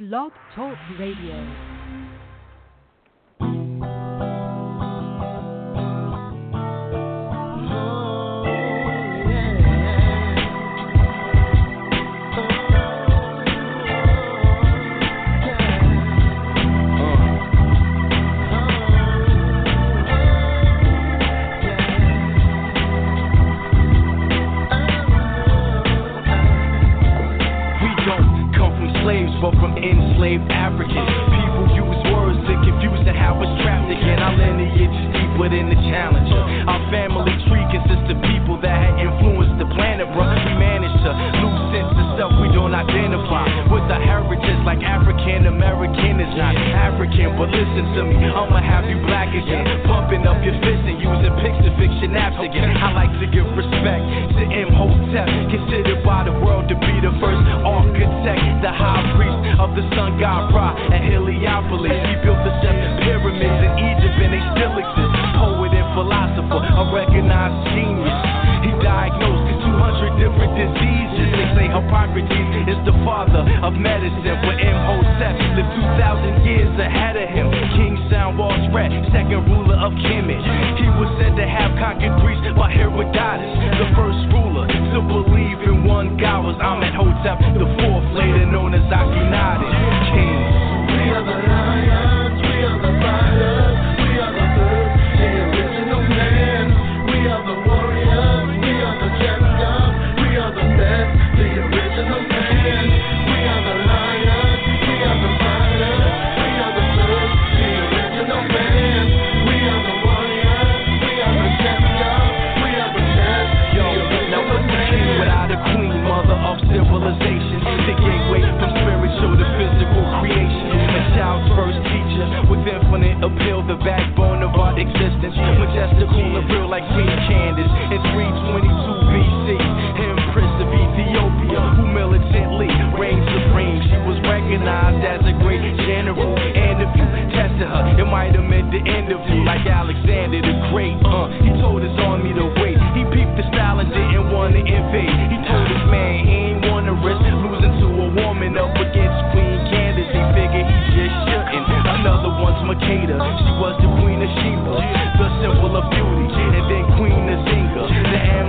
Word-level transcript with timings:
Blog 0.00 0.32
Talk 0.54 0.78
Radio. 0.98 1.69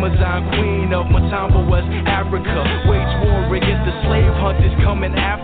Amazon 0.02 0.50
queen 0.58 0.90
of 0.98 1.06
Matamba, 1.14 1.62
West 1.70 1.86
Africa. 2.10 2.66
Wage 2.90 3.14
war 3.22 3.54
against 3.54 3.86
the 3.86 3.94
slave 4.02 4.34
hunters 4.42 4.74
coming 4.82 5.14
after 5.14 5.41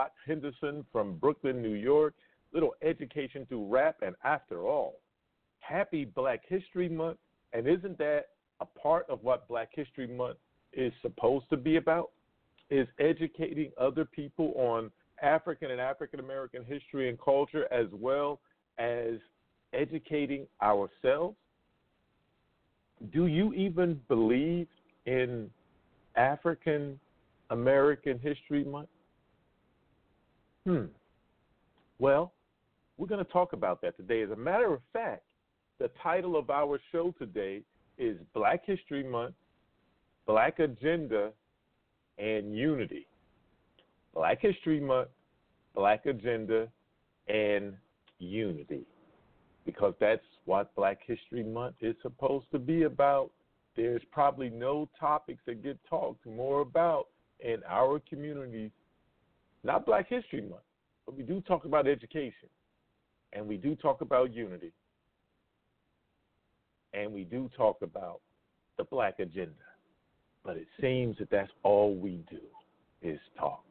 Lot 0.00 0.12
Henderson 0.26 0.82
from 0.90 1.16
Brooklyn, 1.16 1.60
New 1.60 1.74
York. 1.74 2.14
Little 2.54 2.74
education 2.80 3.44
through 3.46 3.66
rap, 3.66 3.96
and 4.00 4.16
after 4.24 4.66
all, 4.66 4.94
happy 5.58 6.06
Black 6.06 6.40
History 6.48 6.88
Month. 6.88 7.18
And 7.52 7.68
isn't 7.68 7.98
that 7.98 8.28
a 8.60 8.64
part 8.64 9.04
of 9.10 9.22
what 9.22 9.46
Black 9.46 9.68
History 9.74 10.06
Month 10.06 10.38
is 10.72 10.90
supposed 11.02 11.50
to 11.50 11.58
be 11.58 11.76
about? 11.76 12.12
Is 12.70 12.88
educating 12.98 13.72
other 13.78 14.06
people 14.06 14.54
on 14.56 14.90
African 15.22 15.70
and 15.70 15.80
African 15.82 16.18
American 16.18 16.64
history 16.64 17.10
and 17.10 17.20
culture 17.20 17.70
as 17.70 17.86
well 17.92 18.40
as 18.78 19.16
educating 19.74 20.46
ourselves? 20.62 21.36
Do 23.12 23.26
you 23.26 23.52
even 23.52 24.00
believe 24.08 24.66
in 25.04 25.50
African 26.16 26.98
American 27.50 28.18
History 28.18 28.64
Month? 28.64 28.88
Hmm. 30.70 30.84
Well, 31.98 32.32
we're 32.96 33.08
going 33.08 33.24
to 33.24 33.32
talk 33.32 33.54
about 33.54 33.82
that 33.82 33.96
today. 33.96 34.22
As 34.22 34.30
a 34.30 34.36
matter 34.36 34.72
of 34.72 34.80
fact, 34.92 35.24
the 35.80 35.90
title 36.00 36.36
of 36.36 36.48
our 36.48 36.78
show 36.92 37.12
today 37.18 37.62
is 37.98 38.16
Black 38.34 38.64
History 38.64 39.02
Month, 39.02 39.34
Black 40.28 40.60
Agenda, 40.60 41.32
and 42.18 42.56
Unity. 42.56 43.08
Black 44.14 44.40
History 44.40 44.78
Month, 44.78 45.08
Black 45.74 46.06
Agenda, 46.06 46.68
and 47.26 47.74
Unity. 48.20 48.86
Because 49.66 49.94
that's 49.98 50.22
what 50.44 50.72
Black 50.76 51.00
History 51.04 51.42
Month 51.42 51.74
is 51.80 51.96
supposed 52.00 52.46
to 52.52 52.60
be 52.60 52.84
about. 52.84 53.32
There's 53.74 54.02
probably 54.12 54.50
no 54.50 54.88
topics 55.00 55.42
that 55.46 55.64
get 55.64 55.80
talked 55.88 56.24
more 56.24 56.60
about 56.60 57.08
in 57.40 57.60
our 57.68 58.00
communities 58.08 58.70
not 59.64 59.86
Black 59.86 60.08
History 60.08 60.42
Month, 60.42 60.62
but 61.06 61.16
we 61.16 61.22
do 61.22 61.40
talk 61.42 61.64
about 61.64 61.86
education 61.86 62.48
and 63.32 63.46
we 63.46 63.56
do 63.56 63.74
talk 63.76 64.00
about 64.00 64.32
unity 64.32 64.72
and 66.92 67.12
we 67.12 67.24
do 67.24 67.50
talk 67.56 67.78
about 67.82 68.20
the 68.78 68.84
black 68.84 69.20
agenda. 69.20 69.52
But 70.44 70.56
it 70.56 70.66
seems 70.80 71.18
that 71.18 71.30
that's 71.30 71.50
all 71.62 71.94
we 71.94 72.24
do 72.30 72.40
is 73.02 73.18
talk. 73.38 73.64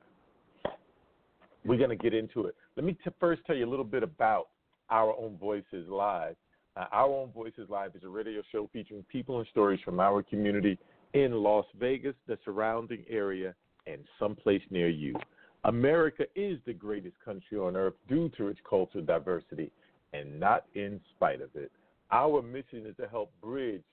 We're 1.65 1.77
going 1.77 1.89
to 1.89 1.95
get 1.95 2.13
into 2.13 2.45
it. 2.45 2.55
Let 2.77 2.85
me 2.85 2.93
t- 3.03 3.09
first 3.19 3.41
tell 3.45 3.55
you 3.55 3.65
a 3.65 3.69
little 3.69 3.85
bit 3.85 4.03
about 4.03 4.47
Our 4.89 5.15
Own 5.17 5.37
Voices 5.37 5.87
Live. 5.89 6.35
Uh, 6.77 6.85
Our 6.91 7.09
Own 7.09 7.31
Voices 7.31 7.67
Live 7.69 7.95
is 7.95 8.03
a 8.03 8.07
radio 8.07 8.41
show 8.51 8.69
featuring 8.71 9.03
people 9.11 9.39
and 9.39 9.47
stories 9.47 9.79
from 9.83 9.99
our 9.99 10.23
community 10.23 10.77
in 11.13 11.33
Las 11.33 11.65
Vegas, 11.79 12.15
the 12.27 12.37
surrounding 12.45 13.03
area, 13.09 13.53
and 13.87 14.01
someplace 14.19 14.61
near 14.69 14.87
you. 14.89 15.15
America 15.65 16.23
is 16.35 16.57
the 16.65 16.73
greatest 16.73 17.15
country 17.23 17.57
on 17.57 17.75
earth 17.75 17.95
due 18.07 18.29
to 18.37 18.47
its 18.47 18.59
cultural 18.67 19.03
diversity 19.03 19.71
and 20.13 20.39
not 20.39 20.65
in 20.73 20.99
spite 21.15 21.41
of 21.41 21.49
it. 21.55 21.71
Our 22.11 22.41
mission 22.41 22.85
is 22.85 22.95
to 22.97 23.07
help 23.07 23.31
bridge 23.41 23.83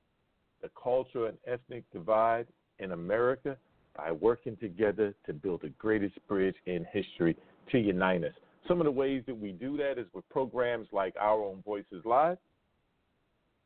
the 0.62 0.70
cultural 0.80 1.26
and 1.26 1.36
ethnic 1.46 1.84
divide 1.92 2.46
in 2.78 2.92
America 2.92 3.56
by 3.96 4.12
working 4.12 4.56
together 4.56 5.14
to 5.26 5.32
build 5.32 5.62
the 5.62 5.70
greatest 5.70 6.14
bridge 6.28 6.56
in 6.66 6.86
history 6.92 7.36
to 7.72 7.78
unite 7.78 8.24
us. 8.24 8.32
Some 8.68 8.80
of 8.80 8.84
the 8.84 8.90
ways 8.90 9.22
that 9.26 9.38
we 9.38 9.52
do 9.52 9.76
that 9.76 9.98
is 9.98 10.06
with 10.12 10.28
programs 10.28 10.88
like 10.92 11.14
Our 11.20 11.42
Own 11.42 11.62
Voices 11.64 12.04
Live. 12.04 12.38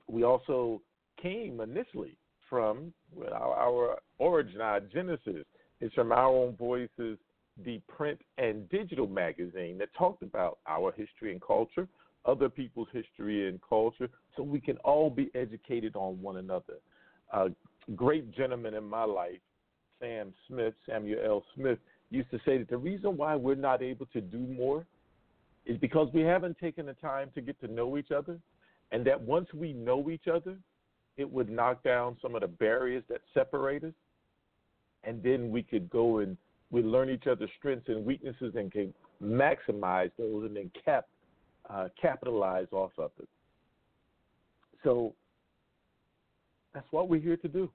We 0.09 0.25
also 0.25 0.81
came 1.21 1.61
initially 1.61 2.17
from 2.49 2.93
our, 3.33 3.55
our 3.55 3.99
origin, 4.19 4.61
our 4.61 4.81
genesis 4.81 5.45
is 5.81 5.93
from 5.95 6.13
Our 6.13 6.29
Own 6.29 6.57
Voices, 6.57 7.19
the 7.65 7.81
print 7.89 8.21
and 8.39 8.69
digital 8.69 9.07
magazine 9.07 9.79
that 9.79 9.93
talked 9.95 10.23
about 10.23 10.59
our 10.67 10.93
history 10.93 11.33
and 11.33 11.41
culture, 11.43 11.89
other 12.25 12.49
people's 12.49 12.89
history 12.93 13.49
and 13.49 13.61
culture, 13.67 14.09
so 14.37 14.43
we 14.43 14.61
can 14.61 14.77
all 14.79 15.11
be 15.11 15.31
educated 15.35 15.97
on 15.97 16.21
one 16.21 16.37
another. 16.37 16.75
A 17.33 17.51
great 17.95 18.31
gentleman 18.35 18.75
in 18.75 18.85
my 18.85 19.05
life, 19.05 19.41
Sam 20.01 20.33
Smith, 20.49 20.75
Samuel 20.87 21.21
L. 21.25 21.45
Smith, 21.55 21.79
used 22.11 22.31
to 22.31 22.39
say 22.45 22.59
that 22.59 22.69
the 22.69 22.77
reason 22.77 23.17
why 23.17 23.37
we're 23.37 23.55
not 23.55 23.83
able 23.83 24.07
to 24.07 24.21
do 24.21 24.39
more 24.39 24.85
is 25.67 25.79
because 25.79 26.09
we 26.13 26.23
haven't 26.23 26.59
taken 26.59 26.87
the 26.87 26.95
time 26.95 27.31
to 27.35 27.41
get 27.41 27.61
to 27.61 27.69
know 27.69 27.97
each 27.97 28.11
other, 28.11 28.39
and 28.93 29.07
that 29.07 29.21
once 29.21 29.49
we 29.55 29.73
know 29.73 30.11
each 30.11 30.27
other, 30.27 30.57
it 31.17 31.31
would 31.31 31.51
knock 31.51 31.83
down 31.83 32.17
some 32.21 32.35
of 32.35 32.41
the 32.41 32.49
barriers 32.49 33.05
that 33.09 33.21
separate 33.35 33.85
us, 33.85 33.93
and 35.05 35.23
then 35.23 35.51
we 35.51 35.63
could 35.63 35.89
go 35.91 36.19
and 36.19 36.37
we 36.71 36.83
learn 36.83 37.11
each 37.11 37.27
other's 37.27 37.51
strengths 37.59 37.89
and 37.89 38.05
weaknesses 38.05 38.55
and 38.55 38.71
can 38.71 38.95
maximize 39.23 40.11
those 40.19 40.45
and 40.45 40.57
then 40.57 40.71
cap 40.85 41.07
uh, 41.69 41.89
capitalize 42.01 42.67
off 42.73 42.93
of 42.99 43.11
it. 43.21 43.29
So 44.83 45.15
that's 46.75 46.87
what 46.91 47.09
we're 47.09 47.21
here 47.21 47.37
to 47.37 47.49
do. 47.49 47.71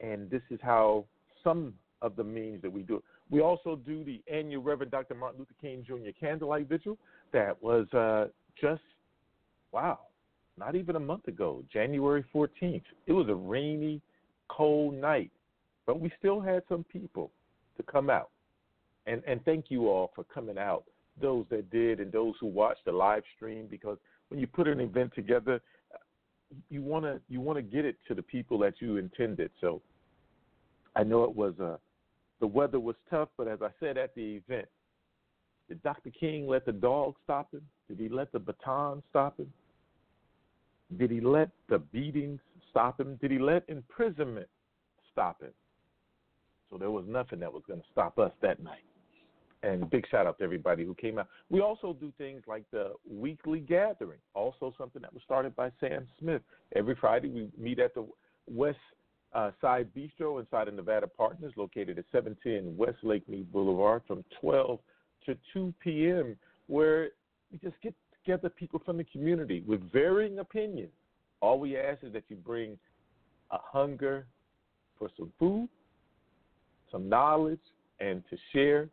And 0.00 0.30
this 0.30 0.42
is 0.50 0.58
how 0.62 1.04
some 1.42 1.74
of 2.00 2.16
the 2.16 2.24
means 2.24 2.62
that 2.62 2.72
we 2.72 2.82
do 2.82 2.96
it. 2.96 3.02
We 3.30 3.40
also 3.40 3.76
do 3.76 4.04
the 4.04 4.20
annual 4.32 4.62
Reverend 4.62 4.90
Dr. 4.92 5.14
Martin 5.14 5.38
Luther 5.40 5.54
King 5.60 5.84
Jr. 5.86 6.10
Candlelight 6.18 6.68
Vigil 6.68 6.98
that 7.32 7.60
was 7.62 7.86
uh, 7.94 8.26
just, 8.60 8.82
wow, 9.72 10.00
not 10.58 10.74
even 10.74 10.96
a 10.96 11.00
month 11.00 11.28
ago, 11.28 11.62
January 11.72 12.24
14th. 12.34 12.82
It 13.06 13.12
was 13.12 13.28
a 13.28 13.34
rainy, 13.34 14.02
cold 14.48 14.94
night, 14.94 15.30
but 15.86 16.00
we 16.00 16.10
still 16.18 16.40
had 16.40 16.62
some 16.68 16.84
people 16.84 17.30
to 17.76 17.82
come 17.82 18.10
out. 18.10 18.30
And, 19.06 19.22
and 19.26 19.44
thank 19.44 19.66
you 19.68 19.88
all 19.88 20.12
for 20.14 20.24
coming 20.24 20.58
out, 20.58 20.84
those 21.20 21.44
that 21.50 21.70
did 21.70 22.00
and 22.00 22.12
those 22.12 22.34
who 22.40 22.46
watched 22.46 22.84
the 22.84 22.92
live 22.92 23.22
stream, 23.36 23.66
because 23.68 23.98
when 24.28 24.38
you 24.38 24.46
put 24.46 24.68
an 24.68 24.80
event 24.80 25.12
together, 25.14 25.60
you 26.70 26.82
want 26.82 27.04
to 27.04 27.20
you 27.28 27.40
want 27.40 27.56
to 27.56 27.62
get 27.62 27.84
it 27.84 27.96
to 28.08 28.14
the 28.14 28.22
people 28.22 28.58
that 28.58 28.74
you 28.78 28.98
intended. 28.98 29.50
So 29.60 29.80
I 30.94 31.02
know 31.02 31.24
it 31.24 31.34
was 31.34 31.54
uh, 31.60 31.76
the 32.40 32.46
weather 32.46 32.78
was 32.78 32.96
tough, 33.10 33.28
but 33.36 33.48
as 33.48 33.60
I 33.62 33.68
said 33.80 33.96
at 33.96 34.14
the 34.14 34.40
event, 34.46 34.68
did 35.68 35.82
Dr. 35.82 36.10
King 36.10 36.46
let 36.46 36.66
the 36.66 36.72
dog 36.72 37.14
stop 37.24 37.52
him? 37.52 37.62
Did 37.88 37.98
he 37.98 38.08
let 38.08 38.32
the 38.32 38.38
baton 38.38 39.02
stop 39.10 39.38
him? 39.38 39.52
Did 40.98 41.10
he 41.10 41.20
let 41.20 41.50
the 41.68 41.78
beatings 41.78 42.40
stop 42.70 43.00
him? 43.00 43.18
Did 43.20 43.30
he 43.30 43.38
let 43.38 43.64
imprisonment 43.68 44.48
stop 45.10 45.40
him? 45.40 45.52
So 46.72 46.78
there 46.78 46.90
was 46.90 47.04
nothing 47.06 47.38
that 47.40 47.52
was 47.52 47.62
going 47.68 47.80
to 47.80 47.86
stop 47.92 48.18
us 48.18 48.32
that 48.40 48.62
night. 48.62 48.82
And 49.62 49.88
big 49.90 50.06
shout 50.10 50.26
out 50.26 50.38
to 50.38 50.44
everybody 50.44 50.84
who 50.84 50.94
came 50.94 51.18
out. 51.18 51.28
We 51.50 51.60
also 51.60 51.92
do 51.92 52.12
things 52.18 52.42
like 52.48 52.64
the 52.72 52.92
weekly 53.08 53.60
gathering, 53.60 54.18
also 54.34 54.74
something 54.76 55.02
that 55.02 55.12
was 55.12 55.22
started 55.22 55.54
by 55.54 55.70
Sam 55.78 56.08
Smith. 56.18 56.40
Every 56.74 56.96
Friday 56.98 57.28
we 57.28 57.48
meet 57.62 57.78
at 57.78 57.94
the 57.94 58.08
West 58.48 58.78
uh, 59.34 59.50
Side 59.60 59.88
Bistro 59.94 60.40
inside 60.40 60.66
of 60.66 60.74
Nevada 60.74 61.06
Partners, 61.06 61.52
located 61.56 61.98
at 61.98 62.06
710 62.10 62.76
West 62.76 62.98
Lake 63.02 63.28
Mead 63.28 63.52
Boulevard 63.52 64.02
from 64.08 64.24
12 64.40 64.80
to 65.26 65.36
2 65.52 65.72
p.m., 65.78 66.36
where 66.66 67.10
we 67.52 67.58
just 67.58 67.80
get 67.82 67.94
together 68.24 68.48
people 68.48 68.80
from 68.84 68.96
the 68.96 69.04
community 69.04 69.62
with 69.66 69.92
varying 69.92 70.38
opinions. 70.38 70.90
All 71.40 71.60
we 71.60 71.76
ask 71.76 72.02
is 72.02 72.12
that 72.14 72.24
you 72.28 72.36
bring 72.36 72.78
a 73.50 73.58
hunger 73.60 74.26
for 74.98 75.08
some 75.16 75.32
food, 75.38 75.68
some 76.92 77.08
knowledge, 77.08 77.60
and 77.98 78.22
to 78.30 78.36
share 78.52 78.88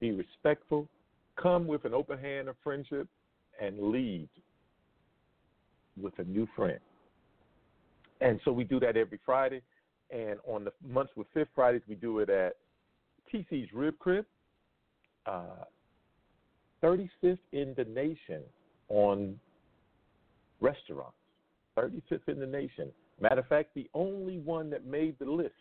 be 0.00 0.12
respectful, 0.12 0.88
come 1.40 1.66
with 1.66 1.84
an 1.84 1.94
open 1.94 2.18
hand 2.18 2.48
of 2.48 2.56
friendship, 2.62 3.08
and 3.60 3.90
lead 3.90 4.28
with 6.00 6.14
a 6.18 6.24
new 6.24 6.48
friend. 6.56 6.78
And 8.20 8.40
so 8.44 8.52
we 8.52 8.64
do 8.64 8.80
that 8.80 8.96
every 8.96 9.18
Friday. 9.24 9.62
And 10.10 10.38
on 10.46 10.64
the 10.64 10.72
months 10.86 11.12
with 11.16 11.26
Fifth 11.34 11.48
Fridays, 11.54 11.82
we 11.88 11.94
do 11.94 12.20
it 12.20 12.30
at 12.30 12.56
TC's 13.32 13.68
Rib 13.72 13.98
Crib, 13.98 14.24
uh, 15.26 15.64
35th 16.82 17.38
in 17.52 17.74
the 17.76 17.84
nation 17.84 18.42
on 18.88 19.38
restaurants. 20.60 21.14
35th 21.76 22.28
in 22.28 22.40
the 22.40 22.46
nation. 22.46 22.90
Matter 23.20 23.40
of 23.40 23.46
fact, 23.48 23.70
the 23.74 23.88
only 23.94 24.38
one 24.38 24.70
that 24.70 24.86
made 24.86 25.18
the 25.18 25.24
list 25.24 25.54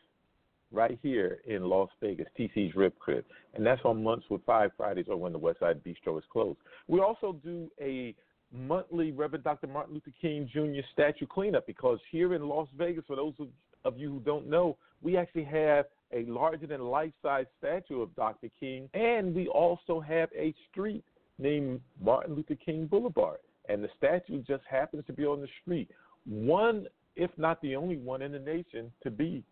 right 0.72 0.98
here 1.02 1.40
in 1.48 1.64
Las 1.64 1.90
Vegas, 2.02 2.28
TC's 2.38 2.76
Rib 2.76 2.94
Crib. 3.00 3.26
And 3.54 3.66
that's 3.66 3.82
on 3.86 4.04
months 4.04 4.26
with 4.30 4.42
five 4.46 4.72
Fridays 4.78 5.06
or 5.08 5.18
when 5.18 5.32
the 5.32 5.38
West 5.38 5.60
Side 5.60 5.82
Bistro 5.84 6.18
is 6.18 6.24
closed. 6.32 6.60
We 6.88 7.00
also 7.00 7.38
do 7.44 7.70
a 7.80 8.14
monthly 8.52 9.12
Reverend 9.12 9.44
Dr. 9.44 9.68
Martin 9.68 9.94
Luther 9.94 10.12
King 10.22 10.50
Jr. 10.52 10.86
statue 10.94 11.26
cleanup 11.28 11.66
because 11.68 12.00
here 12.12 12.34
in 12.34 12.48
Las 12.48 12.68
Vegas, 12.78 13.04
for 13.08 13.16
those 13.16 13.34
of, 13.40 13.48
of 13.86 13.98
you 13.98 14.12
who 14.12 14.20
don't 14.20 14.48
know, 14.48 14.78
we 15.02 15.18
actually 15.18 15.44
have 15.44 15.86
a 16.14 16.24
larger 16.26 16.68
than 16.68 16.82
life 16.82 17.12
size 17.22 17.46
statue 17.60 18.02
of 18.02 18.16
Dr. 18.16 18.48
King, 18.60 18.90
and 18.94 19.36
we 19.36 19.48
also 19.48 20.00
have 20.00 20.30
a 20.36 20.54
street 20.72 21.04
named 21.38 21.82
Martin 22.02 22.36
Luther 22.36 22.56
King 22.56 22.88
Boulevard. 22.88 23.38
And 23.70 23.84
the 23.84 23.90
statue 23.98 24.42
just 24.44 24.64
happens 24.70 25.04
to 25.08 25.14
be 25.14 25.26
on 25.26 25.42
the 25.42 25.48
street. 25.62 25.90
One, 26.26 26.88
if 27.16 27.30
not 27.38 27.62
the 27.62 27.76
only 27.76 27.98
one 27.98 28.22
in 28.22 28.32
the 28.32 28.40
nation 28.40 28.92
to 29.04 29.12
be 29.12 29.44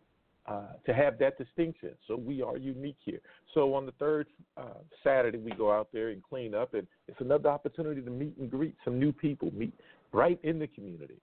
uh, 0.48 0.74
to 0.86 0.94
have 0.94 1.18
that 1.20 1.38
distinction. 1.38 1.92
So 2.08 2.16
we 2.16 2.42
are 2.42 2.58
unique 2.58 2.98
here. 3.04 3.20
So 3.54 3.74
on 3.74 3.86
the 3.86 3.94
third 3.94 4.28
uh, 4.58 4.82
Saturday, 5.04 5.40
we 5.40 5.52
go 5.52 5.72
out 5.72 5.88
there 5.92 6.10
and 6.10 6.22
clean 6.22 6.54
up, 6.54 6.74
and 6.74 6.86
it's 7.08 7.20
another 7.20 7.50
opportunity 7.50 8.02
to 8.02 8.12
meet 8.12 8.38
and 8.38 8.50
greet 8.52 8.76
some 8.84 9.00
new 9.00 9.12
people, 9.12 9.52
meet 9.56 9.74
right 10.12 10.40
in 10.44 10.60
the 10.60 10.68
community. 10.68 11.18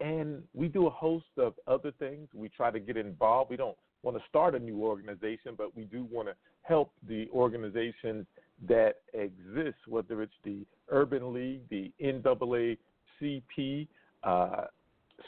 And 0.00 0.42
we 0.54 0.68
do 0.68 0.86
a 0.86 0.90
host 0.90 1.24
of 1.38 1.54
other 1.66 1.90
things. 1.98 2.28
We 2.34 2.48
try 2.50 2.70
to 2.70 2.78
get 2.78 2.96
involved. 2.96 3.50
We 3.50 3.56
don't 3.56 3.76
want 4.02 4.16
to 4.16 4.22
start 4.28 4.54
a 4.54 4.58
new 4.58 4.84
organization, 4.84 5.54
but 5.56 5.74
we 5.74 5.84
do 5.84 6.06
want 6.10 6.28
to 6.28 6.34
help 6.62 6.92
the 7.08 7.28
organizations 7.32 8.26
that 8.68 8.96
exist, 9.14 9.78
whether 9.88 10.22
it's 10.22 10.32
the 10.44 10.64
Urban 10.90 11.32
League, 11.32 11.62
the 11.70 11.92
NAACP, 12.00 13.88
uh, 14.22 14.64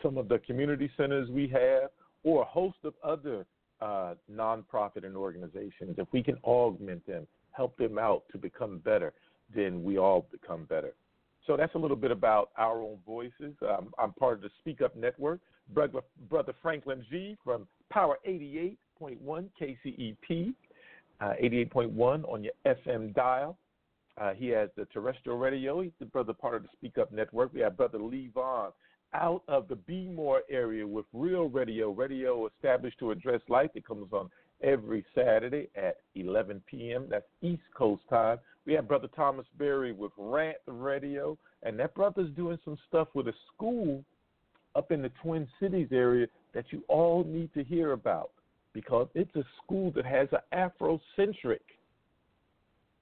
some 0.02 0.18
of 0.18 0.28
the 0.28 0.38
community 0.40 0.90
centers 0.96 1.28
we 1.30 1.48
have, 1.48 1.90
or 2.28 2.42
a 2.42 2.44
host 2.44 2.76
of 2.84 2.92
other 3.02 3.46
uh, 3.80 4.12
nonprofit 4.30 5.06
and 5.06 5.16
organizations, 5.16 5.94
if 5.96 6.06
we 6.12 6.22
can 6.22 6.36
augment 6.44 7.06
them, 7.06 7.26
help 7.52 7.74
them 7.78 7.98
out 7.98 8.24
to 8.30 8.36
become 8.36 8.78
better, 8.78 9.14
then 9.54 9.82
we 9.82 9.96
all 9.96 10.26
become 10.30 10.64
better. 10.64 10.92
So 11.46 11.56
that's 11.56 11.74
a 11.74 11.78
little 11.78 11.96
bit 11.96 12.10
about 12.10 12.50
our 12.58 12.82
own 12.82 12.98
voices. 13.06 13.54
Um, 13.62 13.94
I'm 13.98 14.12
part 14.12 14.34
of 14.34 14.42
the 14.42 14.50
Speak 14.60 14.82
Up 14.82 14.94
Network. 14.94 15.40
Brother, 15.70 16.52
Franklin 16.60 17.04
G 17.10 17.36
from 17.42 17.66
Power 17.90 18.18
88.1 18.28 18.76
KCEP, 19.58 20.54
uh, 21.20 21.32
88.1 21.42 22.30
on 22.30 22.44
your 22.44 22.52
FM 22.66 23.14
dial. 23.14 23.56
Uh, 24.20 24.34
he 24.34 24.48
has 24.48 24.68
the 24.76 24.84
terrestrial 24.86 25.38
radio. 25.38 25.80
He's 25.80 25.92
the 25.98 26.06
brother 26.06 26.34
part 26.34 26.56
of 26.56 26.62
the 26.64 26.68
Speak 26.74 26.98
Up 26.98 27.10
Network. 27.10 27.54
We 27.54 27.60
have 27.60 27.76
Brother 27.76 27.98
Lee 27.98 28.30
Vaughn 28.34 28.72
out 29.14 29.42
of 29.48 29.68
the 29.68 29.76
Be 29.76 30.08
More 30.08 30.42
area 30.50 30.86
with 30.86 31.06
Real 31.12 31.44
Radio, 31.44 31.90
radio 31.90 32.46
established 32.46 32.98
to 32.98 33.10
address 33.10 33.40
life. 33.48 33.70
It 33.74 33.86
comes 33.86 34.12
on 34.12 34.30
every 34.62 35.04
Saturday 35.14 35.68
at 35.76 35.98
11 36.14 36.62
p.m. 36.66 37.06
That's 37.08 37.26
East 37.42 37.62
Coast 37.76 38.02
time. 38.10 38.38
We 38.66 38.72
have 38.74 38.88
Brother 38.88 39.08
Thomas 39.14 39.46
Berry 39.58 39.92
with 39.92 40.12
Rant 40.18 40.58
Radio, 40.66 41.38
and 41.62 41.78
that 41.78 41.94
brother's 41.94 42.34
doing 42.34 42.58
some 42.64 42.76
stuff 42.88 43.08
with 43.14 43.28
a 43.28 43.34
school 43.54 44.04
up 44.74 44.92
in 44.92 45.02
the 45.02 45.10
Twin 45.22 45.48
Cities 45.60 45.88
area 45.92 46.26
that 46.54 46.66
you 46.70 46.82
all 46.88 47.24
need 47.24 47.52
to 47.54 47.64
hear 47.64 47.92
about 47.92 48.30
because 48.72 49.08
it's 49.14 49.34
a 49.36 49.44
school 49.62 49.90
that 49.92 50.04
has 50.04 50.28
an 50.32 50.70
Afrocentric 50.80 51.60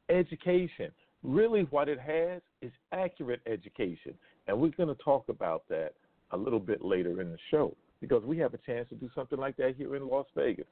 education. 0.09 0.91
Really, 1.23 1.63
what 1.71 1.89
it 1.89 1.99
has 1.99 2.41
is 2.63 2.73
accurate 2.93 3.41
education, 3.47 4.15
and 4.47 4.59
we're 4.59 4.71
going 4.71 4.95
to 4.95 5.03
talk 5.03 5.25
about 5.29 5.65
that 5.69 5.93
a 6.33 6.37
little 6.37 6.61
bit 6.61 6.85
later 6.85 7.21
in 7.21 7.31
the 7.31 7.39
show 7.51 7.75
because 8.01 8.23
we 8.25 8.39
have 8.39 8.55
a 8.55 8.59
chance 8.59 8.89
to 8.89 8.95
do 8.95 9.11
something 9.15 9.39
like 9.39 9.57
that 9.57 9.75
here 9.77 9.97
in 9.97 10.09
Las 10.09 10.27
Vegas. 10.35 10.67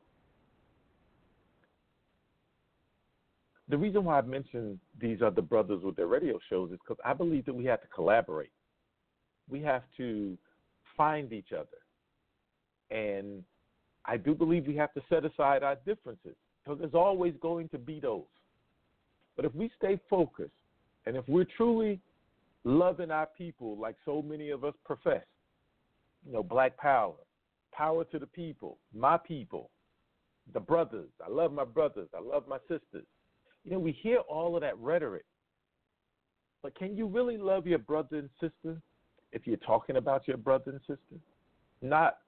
The 3.69 3.79
reason 3.79 4.05
why 4.05 4.19
I 4.19 4.23
mentioned 4.23 4.79
these 5.01 5.23
other 5.23 5.41
brothers 5.41 5.83
with 5.83 5.97
their 5.97 6.07
radio 6.07 6.39
shows 6.51 6.71
is 6.71 6.79
because 6.87 7.01
I 7.05 7.15
believe 7.15 7.47
that 7.47 7.55
we 7.55 7.65
have 7.65 7.81
to 7.81 7.89
collaborate. 7.89 8.53
We 9.49 9.63
have 9.63 9.83
to 9.97 10.37
find 10.97 11.33
each 11.33 11.53
other. 11.53 11.69
And 12.91 13.43
I 14.05 14.19
do 14.19 14.35
believe 14.35 14.67
we 14.67 14.77
have 14.77 14.93
to 14.95 15.03
set 15.09 15.25
aside 15.25 15.63
our 15.63 15.77
differences 15.87 16.37
because 16.63 16.79
there's 16.79 16.95
always 16.95 17.35
going 17.41 17.69
to 17.71 17.79
be 17.79 18.01
those. 18.01 18.23
But 19.35 19.47
if 19.47 19.55
we 19.55 19.71
stay 19.79 19.99
focused 20.11 20.51
and 21.07 21.17
if 21.17 21.27
we're 21.27 21.47
truly 21.57 22.01
loving 22.65 23.11
our 23.11 23.29
people 23.37 23.79
like 23.79 23.97
so 24.05 24.23
many 24.23 24.51
of 24.51 24.65
us 24.65 24.75
profess, 24.85 25.25
you 26.27 26.33
know, 26.33 26.43
black 26.43 26.77
power, 26.77 27.15
power 27.73 28.05
to 28.05 28.19
the 28.19 28.27
people, 28.27 28.79
my 28.95 29.19
people, 29.19 29.71
the 30.53 30.61
brothers. 30.61 31.09
I 31.25 31.31
love 31.31 31.53
my 31.53 31.65
brothers. 31.65 32.09
I 32.17 32.21
love 32.21 32.45
my 32.49 32.59
sisters. 32.69 33.07
You 33.65 33.73
know, 33.73 33.79
we 33.79 33.93
hear 33.93 34.19
all 34.19 34.57
of 34.57 34.63
that 34.63 34.79
rhetoric. 34.79 35.25
But 36.63 36.75
can 36.75 36.97
you 36.97 37.07
really 37.07 37.37
love 37.37 37.67
your 37.67 37.79
brother 37.79 38.17
and 38.17 38.31
sister 38.41 38.81
if 39.33 39.47
you're 39.47 39.57
talking 39.59 39.97
about 39.97 40.27
your 40.27 40.37
brother 40.39 40.71
and 40.71 40.81
sister? 40.81 41.21
Not 41.83 42.19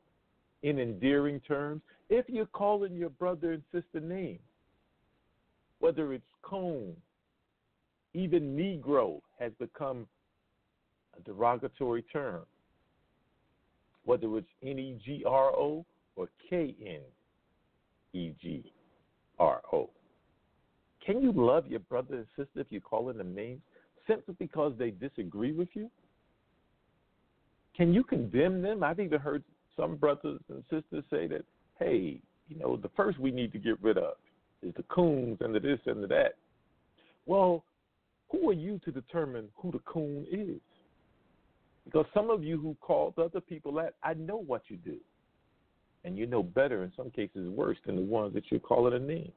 in 0.63 0.79
endearing 0.79 1.41
terms. 1.41 1.83
If 2.11 2.27
you're 2.29 2.47
calling 2.47 2.95
your 2.95 3.11
brother 3.11 3.53
and 3.53 3.63
sister 3.73 4.01
names, 4.01 4.41
whether 5.79 6.13
it's 6.13 6.25
cone, 6.43 6.95
even 8.15 8.57
Negro 8.57 9.21
has 9.39 9.53
become 9.59 10.07
a 11.19 11.23
derogatory 11.23 12.03
term 12.03 12.43
whether 14.07 14.39
it's 14.39 14.49
N 14.63 14.79
E 14.79 14.99
G 15.05 15.25
R 15.27 15.51
O 15.51 15.85
or 16.15 16.29
K 16.49 16.75
N 16.81 17.01
E 18.15 18.33
G 18.41 18.73
R 19.39 19.61
O. 19.73 19.91
Can 21.05 21.21
you 21.21 21.33
love 21.33 21.67
your 21.67 21.81
brother 21.81 22.17
and 22.17 22.27
sister 22.37 22.61
if 22.61 22.69
you're 22.71 22.81
calling 22.81 23.19
them 23.19 23.35
names 23.35 23.61
simply 24.09 24.35
because 24.39 24.73
they 24.79 24.91
disagree 24.91 25.53
with 25.53 25.69
you? 25.75 25.91
Can 27.77 27.93
you 27.93 28.03
condemn 28.03 28.63
them? 28.63 28.83
I've 28.83 29.01
even 29.01 29.21
heard 29.21 29.45
some 29.77 29.97
brothers 29.97 30.41
and 30.49 30.63
sisters 30.71 31.05
say 31.11 31.27
that, 31.27 31.45
hey, 31.79 32.19
you 32.49 32.59
know, 32.59 32.77
the 32.77 32.91
first 32.97 33.19
we 33.19 33.31
need 33.31 33.53
to 33.53 33.59
get 33.59 33.81
rid 33.83 33.99
of 33.99 34.15
is 34.63 34.73
the 34.77 34.85
coons 34.85 35.37
and 35.41 35.55
the 35.55 35.61
this 35.61 35.81
and 35.87 36.03
the 36.03 36.07
that. 36.07 36.37
Well, 37.27 37.65
who 38.31 38.49
are 38.49 38.55
you 38.55 38.81
to 38.85 38.91
determine 38.91 39.49
who 39.57 39.73
the 39.73 39.81
coon 39.81 40.27
is? 40.31 40.61
Because 41.87 42.05
some 42.13 42.31
of 42.31 42.43
you 42.43 42.61
who 42.61 42.77
called 42.81 43.15
other 43.17 43.41
people 43.41 43.73
that, 43.75 43.95
I 44.03 44.15
know 44.15 44.37
what 44.37 44.63
you 44.69 44.77
do. 44.77 44.97
And 46.05 46.19
you 46.19 46.27
know 46.27 46.43
better, 46.43 46.83
in 46.83 46.93
some 46.97 47.11
cases 47.11 47.49
worse, 47.49 47.79
than 47.87 47.97
the 47.97 48.03
ones 48.03 48.35
that 48.35 48.45
you're 48.51 48.61
calling 48.61 48.95
a 48.95 48.99
name. 48.99 49.33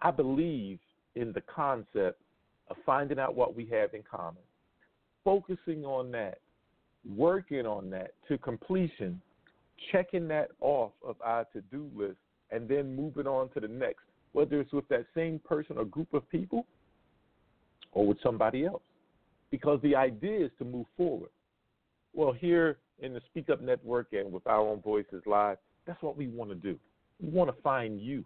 I 0.00 0.12
believe 0.12 0.78
in 1.16 1.32
the 1.32 1.42
concept 1.42 2.20
of 2.68 2.76
finding 2.86 3.18
out 3.18 3.34
what 3.34 3.54
we 3.54 3.66
have 3.66 3.92
in 3.92 4.02
common, 4.08 4.42
focusing 5.24 5.84
on 5.84 6.10
that, 6.12 6.38
working 7.16 7.66
on 7.66 7.90
that 7.90 8.12
to 8.28 8.38
completion, 8.38 9.20
checking 9.92 10.28
that 10.28 10.50
off 10.60 10.92
of 11.06 11.16
our 11.22 11.44
to 11.52 11.60
do 11.72 11.90
list, 11.94 12.16
and 12.50 12.68
then 12.68 12.94
moving 12.94 13.26
on 13.26 13.48
to 13.50 13.60
the 13.60 13.68
next, 13.68 14.04
whether 14.32 14.60
it's 14.60 14.72
with 14.72 14.88
that 14.88 15.06
same 15.14 15.40
person 15.44 15.76
or 15.76 15.84
group 15.84 16.12
of 16.14 16.28
people 16.30 16.66
or 17.92 18.06
with 18.06 18.18
somebody 18.22 18.64
else 18.64 18.82
because 19.54 19.78
the 19.82 19.94
idea 19.94 20.46
is 20.46 20.50
to 20.58 20.64
move 20.64 20.84
forward. 20.96 21.30
Well, 22.12 22.32
here 22.32 22.78
in 22.98 23.14
the 23.14 23.20
Speak 23.26 23.50
Up 23.50 23.62
Network 23.62 24.08
and 24.10 24.32
with 24.32 24.44
our 24.48 24.58
own 24.58 24.80
voices 24.80 25.22
live, 25.26 25.58
that's 25.86 26.02
what 26.02 26.16
we 26.16 26.26
want 26.26 26.50
to 26.50 26.56
do. 26.56 26.76
We 27.22 27.28
want 27.28 27.54
to 27.54 27.62
find 27.62 28.00
you. 28.00 28.24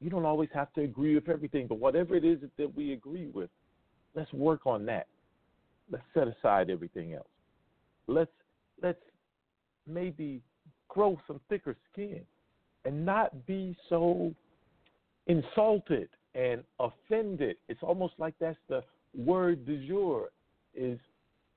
You 0.00 0.10
don't 0.10 0.24
always 0.24 0.48
have 0.54 0.72
to 0.74 0.82
agree 0.82 1.16
with 1.16 1.28
everything, 1.28 1.66
but 1.66 1.80
whatever 1.80 2.14
it 2.14 2.24
is 2.24 2.38
that 2.56 2.76
we 2.76 2.92
agree 2.92 3.26
with, 3.34 3.50
let's 4.14 4.32
work 4.32 4.60
on 4.64 4.86
that. 4.86 5.08
Let's 5.90 6.04
set 6.14 6.28
aside 6.28 6.70
everything 6.70 7.14
else. 7.14 7.26
Let's 8.06 8.30
let's 8.80 9.02
maybe 9.88 10.40
grow 10.86 11.18
some 11.26 11.40
thicker 11.48 11.74
skin 11.92 12.20
and 12.84 13.04
not 13.04 13.44
be 13.44 13.76
so 13.88 14.32
insulted 15.26 16.10
and 16.36 16.62
offended. 16.78 17.56
It's 17.68 17.82
almost 17.82 18.14
like 18.18 18.34
that's 18.38 18.56
the 18.68 18.84
word 19.16 19.64
du 19.66 19.86
jour 19.86 20.30
is 20.74 20.98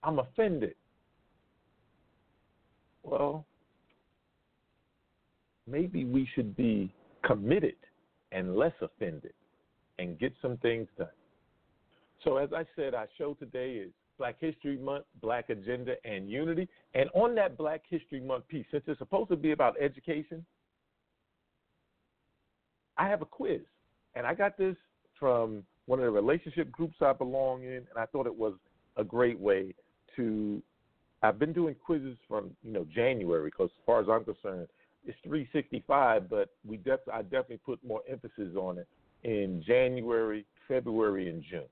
I'm 0.03 0.19
offended. 0.19 0.75
Well, 3.03 3.45
maybe 5.65 6.05
we 6.05 6.27
should 6.35 6.55
be 6.55 6.93
committed 7.25 7.75
and 8.31 8.55
less 8.55 8.73
offended 8.81 9.33
and 9.99 10.19
get 10.19 10.33
some 10.41 10.57
things 10.57 10.87
done. 10.97 11.07
So, 12.23 12.37
as 12.37 12.49
I 12.53 12.65
said, 12.75 12.93
our 12.93 13.07
show 13.17 13.33
today 13.35 13.73
is 13.73 13.91
Black 14.17 14.35
History 14.39 14.77
Month, 14.77 15.05
Black 15.21 15.49
Agenda, 15.49 15.95
and 16.03 16.29
Unity. 16.29 16.67
And 16.93 17.09
on 17.13 17.35
that 17.35 17.57
Black 17.57 17.83
History 17.87 18.19
Month 18.19 18.47
piece, 18.47 18.65
since 18.71 18.83
it's 18.87 18.99
supposed 18.99 19.29
to 19.29 19.35
be 19.35 19.51
about 19.51 19.75
education, 19.79 20.45
I 22.97 23.07
have 23.07 23.21
a 23.21 23.25
quiz. 23.25 23.61
And 24.15 24.25
I 24.25 24.33
got 24.33 24.57
this 24.57 24.75
from 25.19 25.63
one 25.87 25.99
of 25.99 26.05
the 26.05 26.11
relationship 26.11 26.71
groups 26.71 26.97
I 27.01 27.13
belong 27.13 27.63
in, 27.63 27.73
and 27.73 27.97
I 27.97 28.05
thought 28.05 28.27
it 28.27 28.35
was 28.35 28.53
a 28.97 29.03
great 29.03 29.39
way 29.39 29.73
to. 30.15 30.61
I've 31.23 31.39
been 31.39 31.53
doing 31.53 31.75
quizzes 31.83 32.17
from 32.27 32.51
you 32.63 32.71
know 32.71 32.85
January 32.93 33.45
because 33.45 33.71
as 33.75 33.85
far 33.85 34.01
as 34.01 34.07
I'm 34.09 34.23
concerned, 34.23 34.67
it's 35.05 35.17
365, 35.23 36.29
but 36.29 36.49
we 36.65 36.77
def- 36.77 36.99
I 37.11 37.23
definitely 37.23 37.59
put 37.65 37.83
more 37.83 38.01
emphasis 38.07 38.55
on 38.55 38.77
it 38.77 38.87
in 39.23 39.63
January, 39.65 40.45
February, 40.67 41.29
and 41.29 41.43
June. 41.49 41.63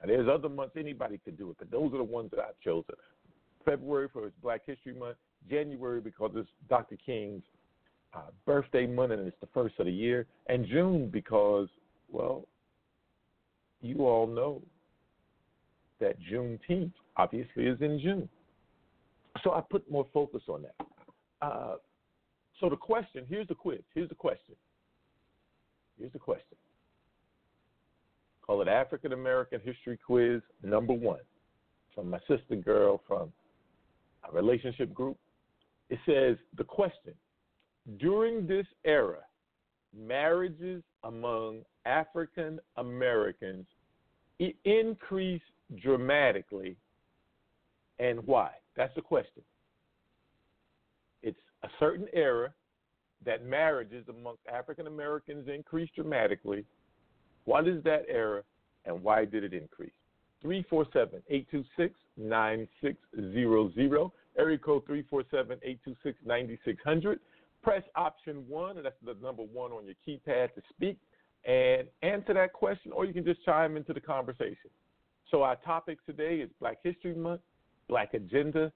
Now, 0.00 0.08
there's 0.08 0.28
other 0.28 0.48
months 0.48 0.74
anybody 0.76 1.20
could 1.24 1.38
do 1.38 1.50
it, 1.50 1.56
but 1.58 1.70
those 1.70 1.92
are 1.92 1.98
the 1.98 2.04
ones 2.04 2.30
that 2.30 2.40
I've 2.40 2.58
chosen. 2.64 2.94
February 3.64 4.08
for 4.12 4.26
it's 4.26 4.34
Black 4.42 4.62
History 4.66 4.94
Month, 4.94 5.18
January 5.48 6.00
because 6.00 6.32
it's 6.34 6.48
Dr. 6.68 6.96
King's 7.04 7.42
uh, 8.14 8.30
birthday 8.46 8.86
month 8.86 9.12
and 9.12 9.26
it's 9.26 9.36
the 9.40 9.48
first 9.54 9.74
of 9.78 9.86
the 9.86 9.92
year, 9.92 10.26
and 10.48 10.66
June 10.66 11.08
because 11.08 11.68
well, 12.10 12.46
you 13.82 14.06
all 14.06 14.26
know 14.26 14.62
that 16.00 16.16
Juneteenth 16.20 16.92
obviously 17.16 17.66
is 17.66 17.80
in 17.80 18.00
June. 18.00 18.28
So 19.42 19.52
I 19.52 19.60
put 19.60 19.88
more 19.90 20.06
focus 20.12 20.42
on 20.48 20.62
that. 20.62 20.86
Uh, 21.42 21.76
so 22.58 22.68
the 22.68 22.76
question 22.76 23.24
here's 23.28 23.48
the 23.48 23.54
quiz. 23.54 23.80
Here's 23.94 24.08
the 24.08 24.14
question. 24.14 24.54
Here's 25.98 26.12
the 26.12 26.18
question. 26.18 26.56
Call 28.46 28.62
it 28.62 28.68
African 28.68 29.12
American 29.12 29.60
History 29.64 29.98
Quiz 30.04 30.42
number 30.62 30.92
one 30.92 31.20
from 31.94 32.10
my 32.10 32.18
sister 32.28 32.56
girl 32.56 33.00
from 33.06 33.32
a 34.28 34.32
relationship 34.32 34.92
group. 34.92 35.16
It 35.88 35.98
says 36.06 36.36
the 36.56 36.64
question 36.64 37.14
during 37.98 38.46
this 38.46 38.66
era, 38.84 39.18
marriages 39.96 40.82
among 41.04 41.62
African 41.86 42.60
Americans 42.76 43.66
increase 44.64 45.42
dramatically, 45.82 46.76
and 47.98 48.26
why? 48.26 48.50
That's 48.76 48.94
the 48.94 49.02
question. 49.02 49.42
It's 51.22 51.38
a 51.62 51.68
certain 51.78 52.06
era 52.12 52.52
that 53.24 53.44
marriages 53.44 54.06
amongst 54.08 54.40
African 54.52 54.86
Americans 54.86 55.48
increased 55.48 55.94
dramatically. 55.94 56.64
What 57.44 57.68
is 57.68 57.82
that 57.84 58.04
era, 58.08 58.42
and 58.86 59.02
why 59.02 59.24
did 59.24 59.44
it 59.44 59.52
increase? 59.52 59.92
347 60.42 61.22
826 61.28 61.94
9600. 62.16 64.10
Area 64.38 64.58
code 64.58 64.86
347 64.86 65.58
826 65.62 66.18
9600. 66.24 67.20
Press 67.62 67.82
option 67.94 68.44
one, 68.48 68.76
and 68.76 68.86
that's 68.86 68.96
the 69.04 69.16
number 69.22 69.42
one 69.42 69.72
on 69.72 69.84
your 69.84 69.94
keypad 70.06 70.54
to 70.54 70.62
speak 70.70 70.98
and 71.44 71.88
answer 72.02 72.34
that 72.34 72.52
question, 72.52 72.92
or 72.92 73.04
you 73.04 73.12
can 73.12 73.24
just 73.24 73.44
chime 73.44 73.76
into 73.76 73.92
the 73.92 74.00
conversation. 74.00 74.70
So, 75.30 75.42
our 75.42 75.56
topic 75.56 76.04
today 76.04 76.36
is 76.36 76.50
Black 76.60 76.78
History 76.82 77.14
Month, 77.14 77.40
Black 77.88 78.14
Agenda, 78.14 78.72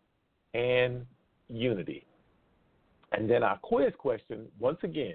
and 0.54 1.04
Unity. 1.48 2.06
And 3.12 3.28
then 3.28 3.42
our 3.42 3.58
quiz 3.58 3.92
question, 3.98 4.46
once 4.58 4.78
again, 4.82 5.14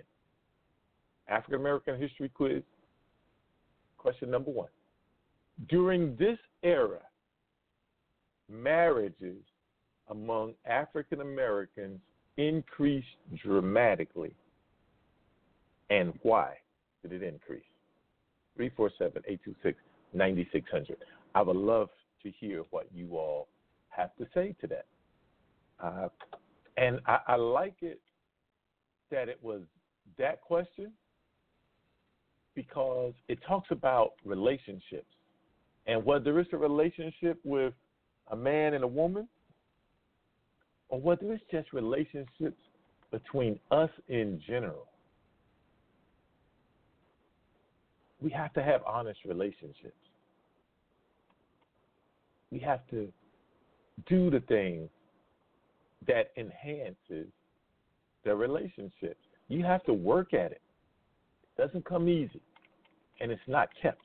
African 1.27 1.59
American 1.59 1.99
history 1.99 2.29
quiz, 2.29 2.63
question 3.97 4.29
number 4.29 4.51
one. 4.51 4.69
During 5.67 6.15
this 6.17 6.37
era, 6.63 7.01
marriages 8.49 9.43
among 10.09 10.53
African 10.65 11.21
Americans 11.21 11.99
increased 12.39 13.07
dramatically. 13.43 14.33
And 15.89 16.13
why 16.23 16.53
did 17.03 17.11
it 17.11 17.23
increase? 17.23 17.63
347 18.55 19.23
826 19.27 19.77
9600. 20.13 20.97
I 21.35 21.41
would 21.41 21.55
love 21.55 21.89
to 22.23 22.31
hear 22.31 22.63
what 22.71 22.87
you 22.93 23.17
all 23.17 23.47
have 23.89 24.15
to 24.17 24.25
say 24.33 24.55
to 24.61 24.67
that. 24.67 24.85
Uh, 25.79 26.09
and 26.77 26.99
I, 27.05 27.19
I 27.27 27.35
like 27.35 27.75
it 27.81 27.99
that 29.11 29.29
it 29.29 29.39
was 29.41 29.61
that 30.17 30.41
question 30.41 30.91
because 32.55 33.13
it 33.27 33.39
talks 33.47 33.71
about 33.71 34.13
relationships 34.25 35.07
and 35.87 36.03
whether 36.03 36.39
it's 36.39 36.51
a 36.53 36.57
relationship 36.57 37.39
with 37.43 37.73
a 38.31 38.35
man 38.35 38.73
and 38.73 38.83
a 38.83 38.87
woman 38.87 39.27
or 40.89 40.99
whether 40.99 41.31
it's 41.33 41.43
just 41.51 41.71
relationships 41.73 42.57
between 43.11 43.59
us 43.71 43.89
in 44.07 44.41
general. 44.45 44.87
We 48.21 48.29
have 48.31 48.53
to 48.53 48.63
have 48.63 48.81
honest 48.85 49.19
relationships. 49.25 49.93
We 52.51 52.59
have 52.59 52.81
to 52.89 53.11
do 54.07 54.29
the 54.29 54.41
things 54.41 54.89
that 56.07 56.31
enhances 56.37 57.27
the 58.25 58.35
relationships. 58.35 59.19
You 59.47 59.63
have 59.63 59.83
to 59.85 59.93
work 59.93 60.33
at 60.33 60.51
it. 60.51 60.61
It 61.57 61.61
doesn't 61.61 61.85
come 61.85 62.09
easy, 62.09 62.41
and 63.21 63.31
it's 63.31 63.41
not 63.47 63.69
kept. 63.81 64.01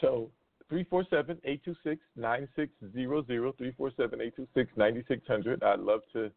So 0.00 0.30
347 0.72 1.36
826 1.44 2.00
9600, 2.16 3.26
347 3.58 4.20
826 4.22 4.70
9600. 4.74 5.62
I'd 5.62 5.80
love 5.80 6.00
to 6.14 6.30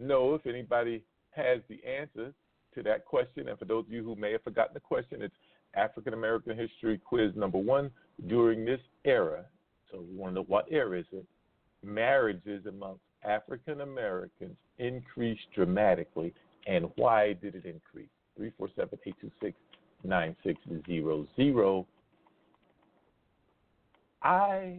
know 0.00 0.34
if 0.34 0.46
anybody 0.46 1.04
has 1.32 1.58
the 1.68 1.78
answer 1.84 2.32
to 2.74 2.82
that 2.84 3.04
question. 3.04 3.48
And 3.48 3.58
for 3.58 3.66
those 3.66 3.84
of 3.84 3.92
you 3.92 4.02
who 4.02 4.16
may 4.16 4.32
have 4.32 4.42
forgotten 4.44 4.72
the 4.72 4.80
question, 4.80 5.20
it's 5.20 5.34
African 5.74 6.14
American 6.14 6.56
History 6.56 6.96
Quiz 6.96 7.32
number 7.36 7.58
one. 7.58 7.90
During 8.28 8.64
this 8.64 8.80
era, 9.04 9.44
so 9.90 10.02
we 10.10 10.16
want 10.16 10.30
to 10.30 10.36
know 10.36 10.46
what 10.48 10.68
era 10.70 10.98
is 10.98 11.06
it, 11.12 11.26
marriages 11.84 12.64
amongst 12.64 13.02
African 13.22 13.82
Americans 13.82 14.56
increased 14.78 15.42
dramatically, 15.54 16.32
and 16.66 16.88
why 16.96 17.34
did 17.34 17.56
it 17.56 17.66
increase? 17.66 18.08
347 18.38 18.98
826 19.04 19.54
9600. 20.02 21.76
I 24.22 24.78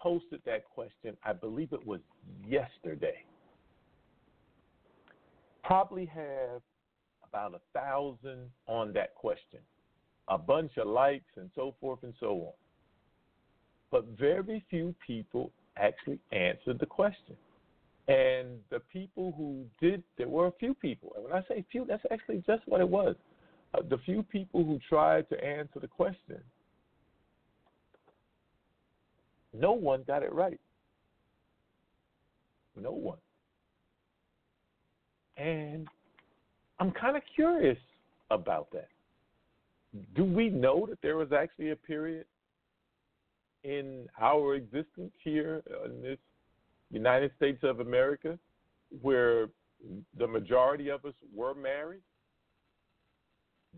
posted 0.00 0.40
that 0.46 0.64
question, 0.64 1.16
I 1.24 1.32
believe 1.32 1.72
it 1.72 1.86
was 1.86 2.00
yesterday. 2.46 3.24
Probably 5.64 6.06
have 6.06 6.62
about 7.28 7.54
a 7.54 7.78
thousand 7.78 8.50
on 8.66 8.92
that 8.94 9.14
question, 9.14 9.60
a 10.28 10.38
bunch 10.38 10.72
of 10.78 10.88
likes 10.88 11.30
and 11.36 11.50
so 11.54 11.74
forth 11.80 12.00
and 12.02 12.14
so 12.18 12.28
on. 12.28 12.52
But 13.90 14.06
very 14.18 14.64
few 14.70 14.94
people 15.04 15.52
actually 15.76 16.18
answered 16.32 16.78
the 16.78 16.86
question. 16.86 17.36
And 18.08 18.58
the 18.70 18.80
people 18.92 19.34
who 19.36 19.64
did, 19.80 20.02
there 20.18 20.28
were 20.28 20.48
a 20.48 20.52
few 20.52 20.74
people. 20.74 21.12
And 21.14 21.24
when 21.24 21.32
I 21.32 21.42
say 21.46 21.64
few, 21.70 21.84
that's 21.84 22.02
actually 22.10 22.42
just 22.46 22.62
what 22.66 22.80
it 22.80 22.88
was. 22.88 23.14
Uh, 23.74 23.82
the 23.88 23.98
few 23.98 24.22
people 24.24 24.64
who 24.64 24.80
tried 24.88 25.28
to 25.28 25.44
answer 25.44 25.78
the 25.80 25.86
question 25.86 26.40
no 29.52 29.72
one 29.72 30.04
got 30.06 30.22
it 30.22 30.32
right. 30.32 30.60
No 32.76 32.92
one. 32.92 33.18
And 35.36 35.88
I'm 36.78 36.92
kind 36.92 37.16
of 37.16 37.22
curious 37.34 37.78
about 38.30 38.70
that. 38.72 38.88
Do 40.14 40.24
we 40.24 40.48
know 40.48 40.86
that 40.88 41.00
there 41.02 41.16
was 41.16 41.32
actually 41.32 41.70
a 41.70 41.76
period 41.76 42.26
in 43.64 44.08
our 44.20 44.54
existence 44.54 45.12
here 45.22 45.62
in 45.84 46.00
this 46.00 46.18
United 46.90 47.32
States 47.36 47.58
of 47.62 47.80
America 47.80 48.38
where 49.02 49.48
the 50.18 50.26
majority 50.26 50.90
of 50.90 51.04
us 51.04 51.14
were 51.34 51.54
married? 51.54 52.02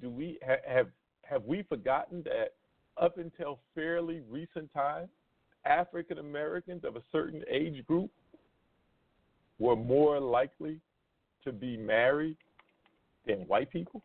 Do 0.01 0.11
we 0.11 0.39
have 0.67 0.87
have 1.23 1.45
we 1.45 1.63
forgotten 1.63 2.23
that 2.25 2.55
up 3.01 3.19
until 3.19 3.61
fairly 3.75 4.23
recent 4.29 4.73
times 4.73 5.09
African 5.65 6.19
Americans 6.19 6.85
of 6.85 6.97
a 6.97 7.03
certain 7.11 7.43
age 7.51 7.85
group 7.87 8.11
were 9.59 9.77
more 9.77 10.21
likely 10.21 10.81
to 11.45 11.53
be 11.53 11.77
married 11.77 12.37
than 13.27 13.41
white 13.41 13.71
people? 13.71 14.03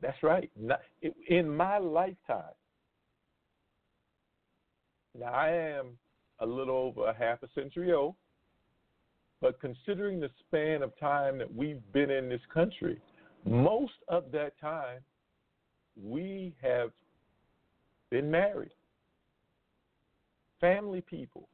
That's 0.00 0.22
right. 0.22 0.50
In 1.28 1.56
my 1.56 1.78
lifetime, 1.78 2.54
now 5.18 5.32
I 5.32 5.50
am 5.50 5.98
a 6.38 6.46
little 6.46 6.76
over 6.76 7.08
a 7.08 7.14
half 7.14 7.42
a 7.42 7.48
century 7.54 7.92
old, 7.92 8.14
but 9.40 9.60
considering 9.60 10.20
the 10.20 10.30
span 10.40 10.82
of 10.82 10.98
time 10.98 11.38
that 11.38 11.54
we've 11.54 11.82
been 11.92 12.10
in 12.10 12.28
this 12.28 12.40
country, 12.52 12.98
most 13.44 13.92
of 14.08 14.32
that 14.32 14.58
time 14.60 15.00
we 16.02 16.54
have 16.62 16.90
been 18.10 18.30
married, 18.30 18.72
family 20.60 21.00
people. 21.00 21.48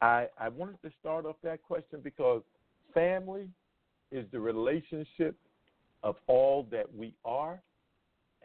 I, 0.00 0.26
I 0.38 0.48
wanted 0.48 0.80
to 0.82 0.90
start 1.00 1.26
off 1.26 1.36
that 1.42 1.62
question 1.62 2.00
because 2.02 2.42
family 2.94 3.48
is 4.12 4.24
the 4.32 4.40
relationship 4.40 5.36
of 6.02 6.16
all 6.26 6.66
that 6.70 6.86
we 6.94 7.14
are 7.24 7.60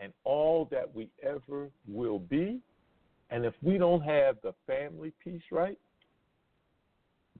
and 0.01 0.11
all 0.23 0.67
that 0.71 0.93
we 0.93 1.09
ever 1.21 1.69
will 1.87 2.19
be. 2.19 2.59
And 3.29 3.45
if 3.45 3.53
we 3.61 3.77
don't 3.77 4.01
have 4.01 4.37
the 4.43 4.53
family 4.65 5.13
piece 5.23 5.41
right, 5.51 5.77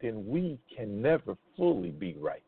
then 0.02 0.28
we 0.28 0.60
can 0.76 1.02
never 1.02 1.36
fully 1.56 1.92
be 1.92 2.16
right, 2.20 2.44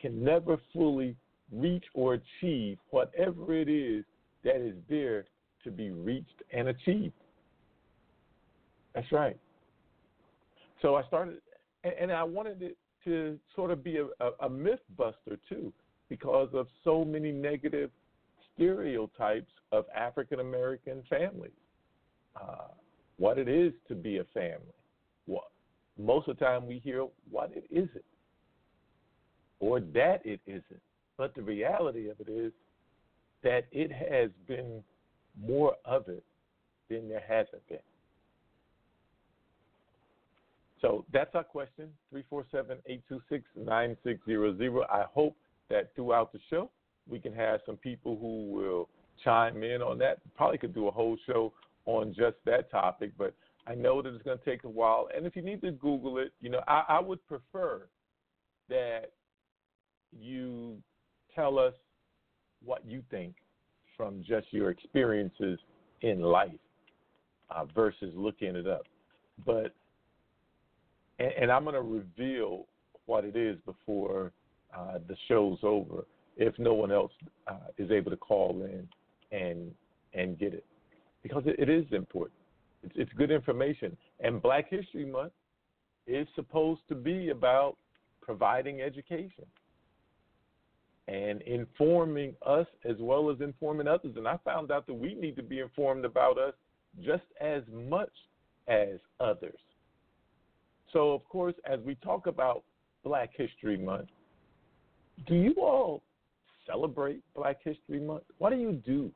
can 0.00 0.22
never 0.24 0.58
fully 0.72 1.16
reach 1.52 1.84
or 1.94 2.14
achieve 2.14 2.78
whatever 2.90 3.54
it 3.54 3.68
is 3.68 4.04
that 4.44 4.56
is 4.56 4.74
there 4.88 5.26
to 5.64 5.70
be 5.70 5.90
reached 5.90 6.42
and 6.52 6.68
achieved. 6.68 7.12
That's 8.94 9.10
right. 9.12 9.36
So 10.82 10.94
I 10.94 11.04
started, 11.04 11.38
and, 11.84 12.12
I 12.12 12.22
wanted 12.22 12.62
it 12.62 12.76
to 13.04 13.38
sort 13.54 13.70
of 13.70 13.82
be 13.82 13.98
a, 13.98 14.06
a, 14.24 14.46
a 14.46 14.48
myth 14.48 14.80
buster 14.96 15.38
too, 15.48 15.72
because 16.08 16.48
of 16.52 16.66
so 16.84 17.04
many 17.04 17.32
negative 17.32 17.90
stereotypes 18.54 19.50
of 19.72 19.84
African 19.94 20.40
American 20.40 21.02
families. 21.08 21.50
Uh, 22.40 22.68
what 23.18 23.38
it 23.38 23.48
is 23.48 23.72
to 23.88 23.94
be 23.94 24.18
a 24.18 24.24
family. 24.32 24.74
What 25.26 25.44
most 25.98 26.28
of 26.28 26.38
the 26.38 26.44
time 26.44 26.66
we 26.66 26.78
hear 26.78 27.06
what 27.30 27.50
it 27.52 27.64
isn't, 27.70 28.04
or 29.60 29.80
that 29.80 30.24
it 30.24 30.40
isn't. 30.46 30.82
But 31.16 31.34
the 31.34 31.42
reality 31.42 32.08
of 32.08 32.20
it 32.20 32.30
is 32.30 32.52
that 33.42 33.66
it 33.72 33.90
has 33.92 34.30
been 34.46 34.82
more 35.40 35.74
of 35.84 36.08
it 36.08 36.24
than 36.88 37.08
there 37.08 37.22
hasn't 37.26 37.66
been. 37.68 37.78
So 40.80 41.04
that's 41.12 41.34
our 41.34 41.44
question, 41.44 41.88
347-826-9600. 42.14 44.84
I 44.90 45.04
hope 45.12 45.36
that 45.70 45.94
throughout 45.94 46.32
the 46.32 46.40
show 46.48 46.70
we 47.08 47.18
can 47.18 47.32
have 47.32 47.60
some 47.66 47.76
people 47.76 48.16
who 48.20 48.52
will 48.52 48.88
chime 49.24 49.62
in 49.62 49.82
on 49.82 49.98
that. 49.98 50.18
Probably 50.36 50.58
could 50.58 50.74
do 50.74 50.88
a 50.88 50.90
whole 50.90 51.16
show 51.26 51.52
on 51.86 52.14
just 52.16 52.36
that 52.44 52.70
topic, 52.70 53.12
but 53.18 53.34
I 53.66 53.74
know 53.74 54.02
that 54.02 54.14
it's 54.14 54.22
going 54.22 54.38
to 54.38 54.44
take 54.44 54.64
a 54.64 54.68
while. 54.68 55.08
And 55.14 55.26
if 55.26 55.34
you 55.34 55.42
need 55.42 55.60
to 55.62 55.72
Google 55.72 56.18
it, 56.18 56.32
you 56.40 56.50
know, 56.50 56.60
I, 56.68 56.84
I 56.88 57.00
would 57.00 57.26
prefer 57.26 57.88
that 58.68 59.10
you 60.18 60.76
tell 61.34 61.58
us 61.58 61.74
what 62.64 62.82
you 62.86 63.02
think 63.10 63.34
from 63.96 64.22
just 64.26 64.46
your 64.52 64.70
experiences 64.70 65.58
in 66.02 66.20
life 66.20 66.50
uh, 67.50 67.64
versus 67.74 68.12
looking 68.14 68.56
it 68.56 68.66
up. 68.66 68.82
But 69.44 69.74
and, 71.18 71.32
and 71.40 71.52
I'm 71.52 71.64
going 71.64 71.74
to 71.74 71.82
reveal 71.82 72.66
what 73.06 73.24
it 73.24 73.36
is 73.36 73.58
before 73.64 74.32
uh, 74.76 74.98
the 75.08 75.16
show's 75.28 75.58
over, 75.62 76.04
if 76.36 76.56
no 76.58 76.74
one 76.74 76.92
else 76.92 77.12
uh, 77.46 77.68
is 77.78 77.90
able 77.90 78.10
to 78.10 78.16
call 78.16 78.62
in 78.64 78.88
and 79.36 79.72
and 80.14 80.38
get 80.38 80.54
it, 80.54 80.64
because 81.22 81.42
it, 81.46 81.56
it 81.58 81.68
is 81.68 81.84
important. 81.92 82.38
It's, 82.82 82.94
it's 82.96 83.12
good 83.14 83.30
information. 83.30 83.96
And 84.20 84.40
Black 84.40 84.70
History 84.70 85.04
Month 85.04 85.32
is 86.06 86.26
supposed 86.34 86.80
to 86.88 86.94
be 86.94 87.30
about 87.30 87.76
providing 88.22 88.80
education 88.80 89.44
and 91.08 91.40
informing 91.42 92.34
us 92.46 92.66
as 92.84 92.96
well 93.00 93.30
as 93.30 93.40
informing 93.40 93.88
others. 93.88 94.14
And 94.16 94.28
I 94.28 94.36
found 94.44 94.70
out 94.70 94.86
that 94.86 94.94
we 94.94 95.14
need 95.14 95.36
to 95.36 95.42
be 95.42 95.60
informed 95.60 96.04
about 96.04 96.38
us 96.38 96.52
just 97.02 97.24
as 97.40 97.62
much 97.72 98.12
as 98.68 98.98
others. 99.18 99.58
So, 100.92 101.12
of 101.12 101.26
course, 101.28 101.54
as 101.64 101.80
we 101.80 101.94
talk 101.96 102.26
about 102.26 102.62
Black 103.04 103.30
History 103.34 103.78
Month, 103.78 104.08
do 105.26 105.34
you 105.34 105.54
all 105.54 106.02
celebrate 106.66 107.22
Black 107.34 107.56
History 107.64 108.00
Month? 108.00 108.24
What 108.36 108.50
do 108.50 108.56
you 108.56 108.72
do 108.72 109.10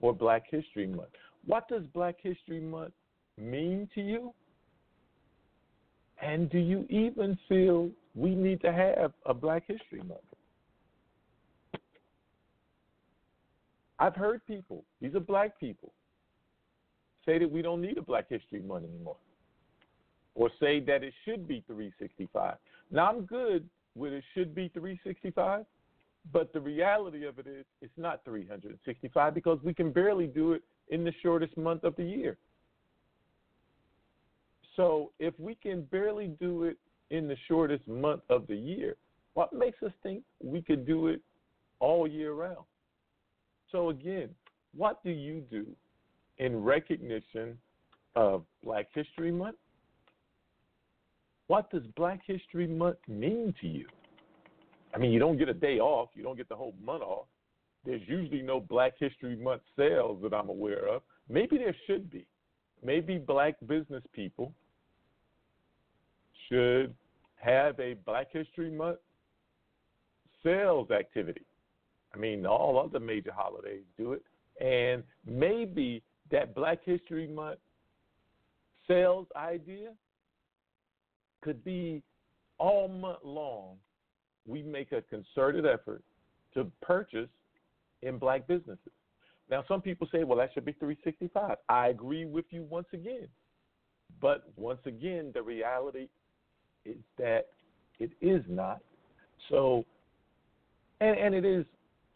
for 0.00 0.14
Black 0.14 0.44
History 0.50 0.86
Month? 0.86 1.10
What 1.44 1.68
does 1.68 1.82
Black 1.92 2.16
History 2.22 2.60
Month 2.60 2.94
mean 3.38 3.88
to 3.94 4.00
you? 4.00 4.32
And 6.22 6.48
do 6.50 6.58
you 6.58 6.86
even 6.88 7.38
feel 7.48 7.90
we 8.14 8.34
need 8.34 8.62
to 8.62 8.72
have 8.72 9.12
a 9.26 9.34
Black 9.34 9.64
History 9.66 10.02
Month? 10.06 10.20
I've 14.02 14.16
heard 14.16 14.44
people, 14.48 14.82
these 15.00 15.14
are 15.14 15.20
black 15.20 15.60
people, 15.60 15.92
say 17.24 17.38
that 17.38 17.48
we 17.48 17.62
don't 17.62 17.80
need 17.80 17.98
a 17.98 18.02
Black 18.02 18.28
History 18.28 18.60
Month 18.60 18.86
anymore, 18.86 19.14
or 20.34 20.50
say 20.58 20.80
that 20.80 21.04
it 21.04 21.14
should 21.24 21.46
be 21.46 21.62
365. 21.68 22.56
Now, 22.90 23.08
I'm 23.08 23.20
good 23.26 23.68
with 23.94 24.12
it 24.12 24.24
should 24.34 24.56
be 24.56 24.66
365, 24.74 25.64
but 26.32 26.52
the 26.52 26.60
reality 26.60 27.24
of 27.24 27.38
it 27.38 27.46
is 27.46 27.64
it's 27.80 27.92
not 27.96 28.24
365 28.24 29.34
because 29.34 29.60
we 29.62 29.72
can 29.72 29.92
barely 29.92 30.26
do 30.26 30.54
it 30.54 30.62
in 30.88 31.04
the 31.04 31.12
shortest 31.22 31.56
month 31.56 31.84
of 31.84 31.94
the 31.94 32.04
year. 32.04 32.36
So, 34.74 35.12
if 35.20 35.32
we 35.38 35.54
can 35.54 35.82
barely 35.82 36.26
do 36.26 36.64
it 36.64 36.76
in 37.10 37.28
the 37.28 37.36
shortest 37.46 37.86
month 37.86 38.22
of 38.28 38.48
the 38.48 38.56
year, 38.56 38.96
what 39.34 39.52
makes 39.52 39.80
us 39.84 39.92
think 40.02 40.24
we 40.42 40.60
could 40.60 40.84
do 40.84 41.06
it 41.06 41.20
all 41.78 42.08
year 42.08 42.32
round? 42.32 42.64
So, 43.72 43.88
again, 43.88 44.28
what 44.76 45.02
do 45.02 45.10
you 45.10 45.42
do 45.50 45.66
in 46.38 46.62
recognition 46.62 47.58
of 48.14 48.44
Black 48.62 48.88
History 48.94 49.32
Month? 49.32 49.56
What 51.46 51.70
does 51.70 51.82
Black 51.96 52.20
History 52.26 52.66
Month 52.66 52.98
mean 53.08 53.54
to 53.60 53.66
you? 53.66 53.86
I 54.94 54.98
mean, 54.98 55.10
you 55.10 55.18
don't 55.18 55.38
get 55.38 55.48
a 55.48 55.54
day 55.54 55.78
off, 55.78 56.10
you 56.14 56.22
don't 56.22 56.36
get 56.36 56.48
the 56.48 56.56
whole 56.56 56.74
month 56.84 57.02
off. 57.02 57.26
There's 57.84 58.02
usually 58.06 58.42
no 58.42 58.60
Black 58.60 58.92
History 58.98 59.36
Month 59.36 59.62
sales 59.76 60.20
that 60.22 60.34
I'm 60.34 60.50
aware 60.50 60.86
of. 60.88 61.02
Maybe 61.28 61.58
there 61.58 61.74
should 61.86 62.10
be. 62.10 62.26
Maybe 62.84 63.16
black 63.16 63.54
business 63.66 64.02
people 64.12 64.52
should 66.48 66.94
have 67.36 67.78
a 67.80 67.94
Black 68.04 68.28
History 68.32 68.70
Month 68.70 68.98
sales 70.42 70.90
activity. 70.90 71.42
I 72.14 72.18
mean, 72.18 72.46
all 72.46 72.78
other 72.78 73.00
major 73.00 73.32
holidays 73.32 73.82
do 73.96 74.12
it. 74.12 74.22
And 74.60 75.02
maybe 75.26 76.02
that 76.30 76.54
Black 76.54 76.78
History 76.84 77.26
Month 77.26 77.58
sales 78.86 79.26
idea 79.36 79.92
could 81.42 81.64
be 81.64 82.02
all 82.58 82.88
month 82.88 83.18
long, 83.24 83.76
we 84.46 84.62
make 84.62 84.92
a 84.92 85.02
concerted 85.02 85.66
effort 85.66 86.02
to 86.54 86.70
purchase 86.80 87.28
in 88.02 88.18
black 88.18 88.46
businesses. 88.46 88.92
Now, 89.50 89.64
some 89.66 89.80
people 89.80 90.08
say, 90.12 90.24
well, 90.24 90.38
that 90.38 90.50
should 90.54 90.64
be 90.64 90.72
365. 90.72 91.56
I 91.68 91.88
agree 91.88 92.24
with 92.24 92.44
you 92.50 92.62
once 92.62 92.86
again. 92.92 93.28
But 94.20 94.44
once 94.56 94.80
again, 94.86 95.30
the 95.34 95.42
reality 95.42 96.08
is 96.84 96.96
that 97.18 97.48
it 97.98 98.10
is 98.20 98.42
not. 98.48 98.80
So, 99.50 99.84
and, 101.00 101.18
and 101.18 101.34
it 101.34 101.44
is 101.44 101.64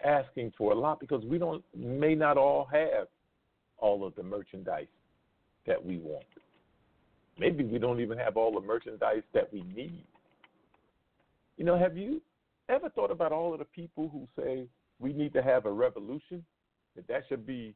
asking 0.04 0.52
for 0.56 0.72
a 0.72 0.74
lot 0.74 1.00
because 1.00 1.24
we 1.24 1.38
don't 1.38 1.64
may 1.74 2.14
not 2.14 2.36
all 2.36 2.68
have 2.72 3.08
all 3.78 4.06
of 4.06 4.14
the 4.14 4.22
merchandise 4.22 4.86
that 5.66 5.84
we 5.84 5.98
want. 5.98 6.24
Maybe 7.38 7.64
we 7.64 7.78
don't 7.78 8.00
even 8.00 8.18
have 8.18 8.36
all 8.36 8.52
the 8.52 8.66
merchandise 8.66 9.22
that 9.34 9.52
we 9.52 9.62
need. 9.62 10.04
You 11.56 11.64
know, 11.64 11.78
have 11.78 11.96
you 11.96 12.22
ever 12.68 12.88
thought 12.88 13.10
about 13.10 13.32
all 13.32 13.52
of 13.52 13.58
the 13.58 13.64
people 13.66 14.08
who 14.08 14.26
say 14.40 14.66
we 14.98 15.12
need 15.12 15.32
to 15.34 15.42
have 15.42 15.66
a 15.66 15.72
revolution? 15.72 16.44
That 16.94 17.06
that 17.08 17.22
should 17.28 17.46
be 17.46 17.74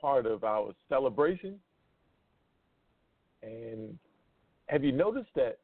part 0.00 0.26
of 0.26 0.44
our 0.44 0.72
celebration? 0.88 1.58
And 3.42 3.98
have 4.66 4.84
you 4.84 4.92
noticed 4.92 5.30
that? 5.34 5.58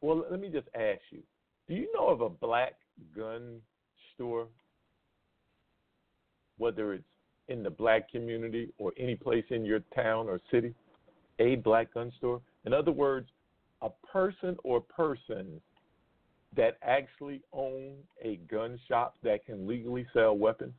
Well, 0.00 0.24
let 0.30 0.40
me 0.40 0.48
just 0.48 0.68
ask 0.74 1.00
you: 1.10 1.20
Do 1.68 1.74
you 1.74 1.88
know 1.94 2.08
of 2.08 2.22
a 2.22 2.28
black 2.28 2.74
gun 3.14 3.60
store, 4.20 4.48
whether 6.58 6.92
it's 6.92 7.04
in 7.48 7.62
the 7.62 7.70
black 7.70 8.10
community 8.10 8.68
or 8.78 8.92
any 8.98 9.16
place 9.16 9.44
in 9.48 9.64
your 9.64 9.80
town 9.94 10.28
or 10.28 10.40
city, 10.50 10.74
a 11.38 11.56
black 11.56 11.94
gun 11.94 12.12
store. 12.18 12.40
In 12.66 12.74
other 12.74 12.92
words, 12.92 13.28
a 13.80 13.88
person 14.12 14.56
or 14.62 14.82
persons 14.82 15.62
that 16.54 16.76
actually 16.82 17.40
own 17.52 17.94
a 18.22 18.36
gun 18.50 18.78
shop 18.88 19.14
that 19.22 19.46
can 19.46 19.66
legally 19.66 20.06
sell 20.12 20.36
weapons. 20.36 20.74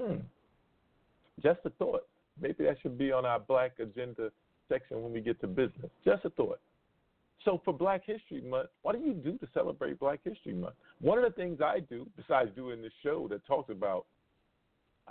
Hmm. 0.00 0.16
Just 1.42 1.60
a 1.64 1.70
thought. 1.70 2.06
Maybe 2.40 2.64
that 2.64 2.78
should 2.82 2.98
be 2.98 3.12
on 3.12 3.24
our 3.24 3.38
black 3.38 3.78
agenda 3.78 4.30
section 4.68 5.02
when 5.02 5.12
we 5.12 5.20
get 5.20 5.40
to 5.42 5.46
business. 5.46 5.90
Just 6.04 6.24
a 6.24 6.30
thought. 6.30 6.58
So 7.44 7.60
for 7.64 7.72
Black 7.72 8.02
History 8.04 8.40
Month, 8.40 8.70
what 8.82 8.96
do 8.96 9.02
you 9.04 9.12
do 9.12 9.38
to 9.38 9.46
celebrate 9.54 10.00
Black 10.00 10.20
History 10.24 10.54
Month? 10.54 10.74
One 11.00 11.18
of 11.18 11.24
the 11.24 11.30
things 11.30 11.60
I 11.60 11.80
do, 11.80 12.06
besides 12.16 12.50
doing 12.56 12.82
the 12.82 12.90
show 13.02 13.28
that 13.28 13.46
talks 13.46 13.70
about 13.70 14.06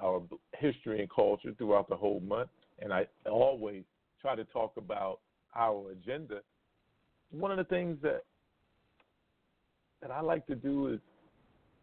our 0.02 0.22
history 0.58 1.00
and 1.00 1.10
culture 1.10 1.54
throughout 1.58 1.88
the 1.88 1.96
whole 1.96 2.20
month, 2.20 2.50
and 2.80 2.92
I 2.92 3.08
always 3.26 3.84
try 4.22 4.36
to 4.36 4.44
talk 4.46 4.74
about 4.78 5.20
our 5.56 5.92
agenda. 5.92 6.42
One 7.32 7.52
of 7.52 7.58
the 7.58 7.64
things 7.64 7.98
that 8.02 8.24
that 10.02 10.12
I 10.12 10.22
like 10.22 10.46
to 10.48 10.56
do 10.56 10.88
is 10.88 11.00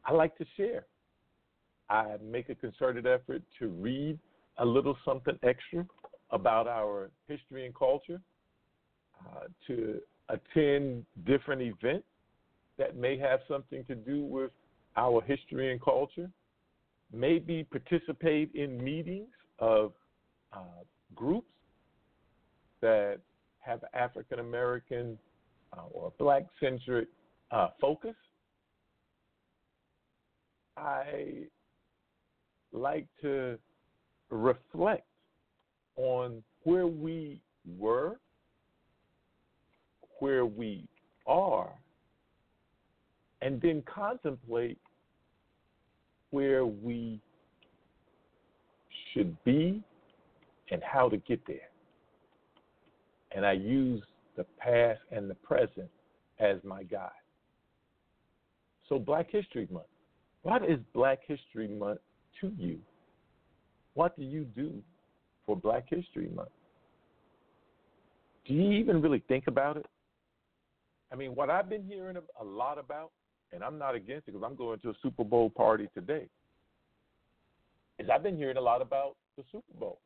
I 0.04 0.12
like 0.12 0.36
to 0.38 0.44
share. 0.56 0.84
I 1.88 2.16
make 2.22 2.50
a 2.50 2.54
concerted 2.54 3.06
effort 3.06 3.42
to 3.58 3.68
read 3.68 4.18
a 4.58 4.64
little 4.64 4.96
something 5.04 5.38
extra 5.42 5.86
about 6.30 6.68
our 6.68 7.10
history 7.26 7.66
and 7.66 7.74
culture, 7.74 8.20
uh, 9.20 9.44
to 9.66 10.00
attend 10.28 11.04
different 11.26 11.62
events 11.62 12.06
that 12.78 12.96
may 12.96 13.18
have 13.18 13.40
something 13.48 13.84
to 13.84 13.94
do 13.94 14.24
with 14.24 14.50
our 14.96 15.22
history 15.22 15.72
and 15.72 15.80
culture, 15.80 16.30
maybe 17.12 17.64
participate 17.64 18.50
in 18.54 18.82
meetings 18.82 19.28
of 19.58 19.92
uh, 20.52 20.58
groups 21.14 21.52
that 22.80 23.18
have 23.60 23.84
African 23.94 24.40
American 24.40 25.18
uh, 25.76 25.82
or 25.92 26.12
Black 26.18 26.44
centric 26.60 27.08
uh, 27.50 27.68
focus. 27.80 28.14
I 30.76 31.44
like 32.72 33.06
to 33.20 33.58
reflect 34.30 35.06
on 35.96 36.42
where 36.64 36.86
we 36.86 37.40
were 37.78 38.16
where 40.22 40.46
we 40.46 40.86
are 41.26 41.72
and 43.40 43.60
then 43.60 43.82
contemplate 43.92 44.78
where 46.30 46.64
we 46.64 47.20
should 49.12 49.36
be 49.42 49.82
and 50.70 50.80
how 50.80 51.08
to 51.08 51.16
get 51.16 51.44
there. 51.48 51.68
And 53.34 53.44
I 53.44 53.50
use 53.54 54.00
the 54.36 54.44
past 54.60 55.00
and 55.10 55.28
the 55.28 55.34
present 55.34 55.90
as 56.38 56.58
my 56.62 56.84
guide. 56.84 57.10
So, 58.88 59.00
Black 59.00 59.28
History 59.28 59.66
Month. 59.72 59.86
What 60.42 60.62
is 60.62 60.78
Black 60.94 61.18
History 61.26 61.66
Month 61.66 61.98
to 62.40 62.52
you? 62.56 62.78
What 63.94 64.16
do 64.16 64.22
you 64.22 64.44
do 64.44 64.72
for 65.46 65.56
Black 65.56 65.86
History 65.88 66.30
Month? 66.32 66.50
Do 68.46 68.54
you 68.54 68.70
even 68.70 69.02
really 69.02 69.24
think 69.26 69.48
about 69.48 69.76
it? 69.76 69.86
I 71.12 71.16
mean, 71.16 71.34
what 71.34 71.50
I've 71.50 71.68
been 71.68 71.84
hearing 71.84 72.16
a 72.40 72.44
lot 72.44 72.78
about, 72.78 73.10
and 73.52 73.62
I'm 73.62 73.78
not 73.78 73.94
against 73.94 74.28
it 74.28 74.32
because 74.32 74.42
I'm 74.44 74.56
going 74.56 74.78
to 74.80 74.90
a 74.90 74.94
Super 75.02 75.24
Bowl 75.24 75.50
party 75.50 75.88
today, 75.94 76.26
is 77.98 78.08
I've 78.12 78.22
been 78.22 78.36
hearing 78.36 78.56
a 78.56 78.62
lot 78.62 78.80
about 78.80 79.16
the 79.36 79.44
Super 79.52 79.78
Bowl. 79.78 80.00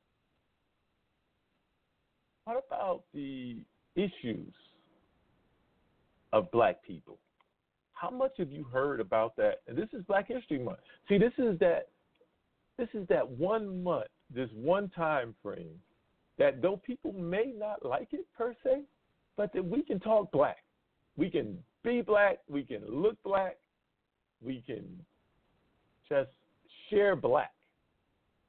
What 2.44 2.64
about 2.68 3.02
the 3.14 3.56
issues 3.94 4.52
of 6.32 6.50
black 6.50 6.82
people? 6.82 7.18
How 7.92 8.10
much 8.10 8.32
have 8.38 8.50
you 8.50 8.64
heard 8.64 9.00
about 9.00 9.36
that? 9.36 9.62
And 9.66 9.76
this 9.76 9.88
is 9.92 10.02
Black 10.04 10.28
History 10.28 10.58
Month. 10.58 10.78
See, 11.08 11.18
this 11.18 11.32
is 11.38 11.58
that 11.60 11.88
this 12.78 12.88
is 12.92 13.08
that 13.08 13.26
one 13.26 13.82
month 13.82 14.08
this 14.34 14.50
one 14.54 14.90
time 14.90 15.34
frame 15.42 15.80
that 16.38 16.60
though 16.60 16.76
people 16.84 17.12
may 17.12 17.54
not 17.56 17.84
like 17.86 18.08
it 18.12 18.26
per 18.36 18.54
se, 18.62 18.82
but 19.36 19.52
that 19.54 19.64
we 19.64 19.82
can 19.82 19.98
talk 19.98 20.30
black. 20.30 20.58
We 21.16 21.30
can 21.30 21.58
be 21.82 22.02
black, 22.02 22.38
we 22.48 22.62
can 22.62 22.82
look 22.88 23.16
black, 23.22 23.56
we 24.42 24.62
can 24.66 24.84
just 26.08 26.30
share 26.90 27.16
black 27.16 27.52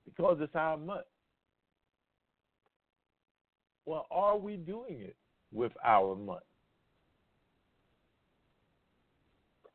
because 0.05 0.37
it's 0.41 0.55
our 0.55 0.77
month. 0.77 1.05
Well, 3.85 4.05
are 4.11 4.37
we 4.37 4.57
doing 4.57 4.99
it 4.99 5.15
with 5.53 5.71
our 5.83 6.15
month? 6.15 6.41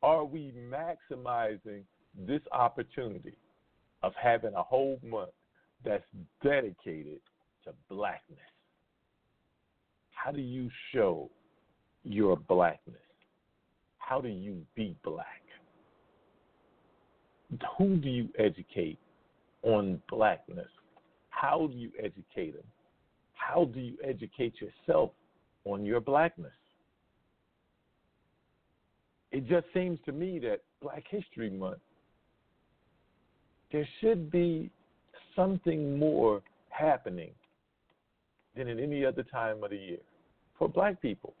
Are 0.03 0.25
we 0.25 0.53
maximizing 0.69 1.83
this 2.27 2.41
opportunity 2.51 3.37
of 4.03 4.13
having 4.21 4.53
a 4.53 4.61
whole 4.61 4.99
month 5.03 5.31
that's 5.83 6.03
dedicated 6.43 7.21
to 7.63 7.73
blackness? 7.89 8.39
How 10.11 10.31
do 10.31 10.41
you 10.41 10.69
show 10.93 11.29
your 12.03 12.35
blackness? 12.35 12.97
How 13.97 14.21
do 14.21 14.27
you 14.27 14.61
be 14.75 14.95
black? 15.03 15.25
Who 17.77 17.97
do 17.97 18.09
you 18.09 18.29
educate 18.37 18.99
on 19.61 20.01
blackness? 20.09 20.67
How 21.29 21.67
do 21.67 21.77
you 21.77 21.91
educate 21.99 22.55
them? 22.55 22.65
How 23.33 23.65
do 23.65 23.79
you 23.79 23.95
educate 24.03 24.55
yourself 24.59 25.11
on 25.65 25.85
your 25.85 25.99
blackness? 25.99 26.53
It 29.31 29.47
just 29.47 29.65
seems 29.73 29.99
to 30.05 30.11
me 30.11 30.39
that 30.39 30.61
Black 30.81 31.03
History 31.09 31.49
Month, 31.49 31.79
there 33.71 33.87
should 33.99 34.31
be 34.31 34.69
something 35.35 35.97
more 35.97 36.41
happening 36.69 37.31
than 38.55 38.67
in 38.67 38.79
any 38.79 39.03
other 39.03 39.23
time 39.23 39.63
of 39.63 39.71
the 39.71 39.77
year 39.77 39.97
for 40.57 40.69
black 40.69 41.01
people. 41.01 41.33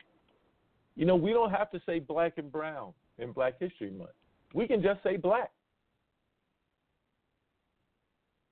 You 0.95 1.05
know, 1.05 1.15
we 1.15 1.31
don't 1.31 1.51
have 1.51 1.71
to 1.71 1.81
say 1.85 1.99
black 1.99 2.33
and 2.37 2.51
brown 2.51 2.93
in 3.17 3.31
Black 3.31 3.59
History 3.59 3.91
Month. 3.91 4.11
We 4.53 4.67
can 4.67 4.81
just 4.81 5.01
say 5.03 5.17
black. 5.17 5.51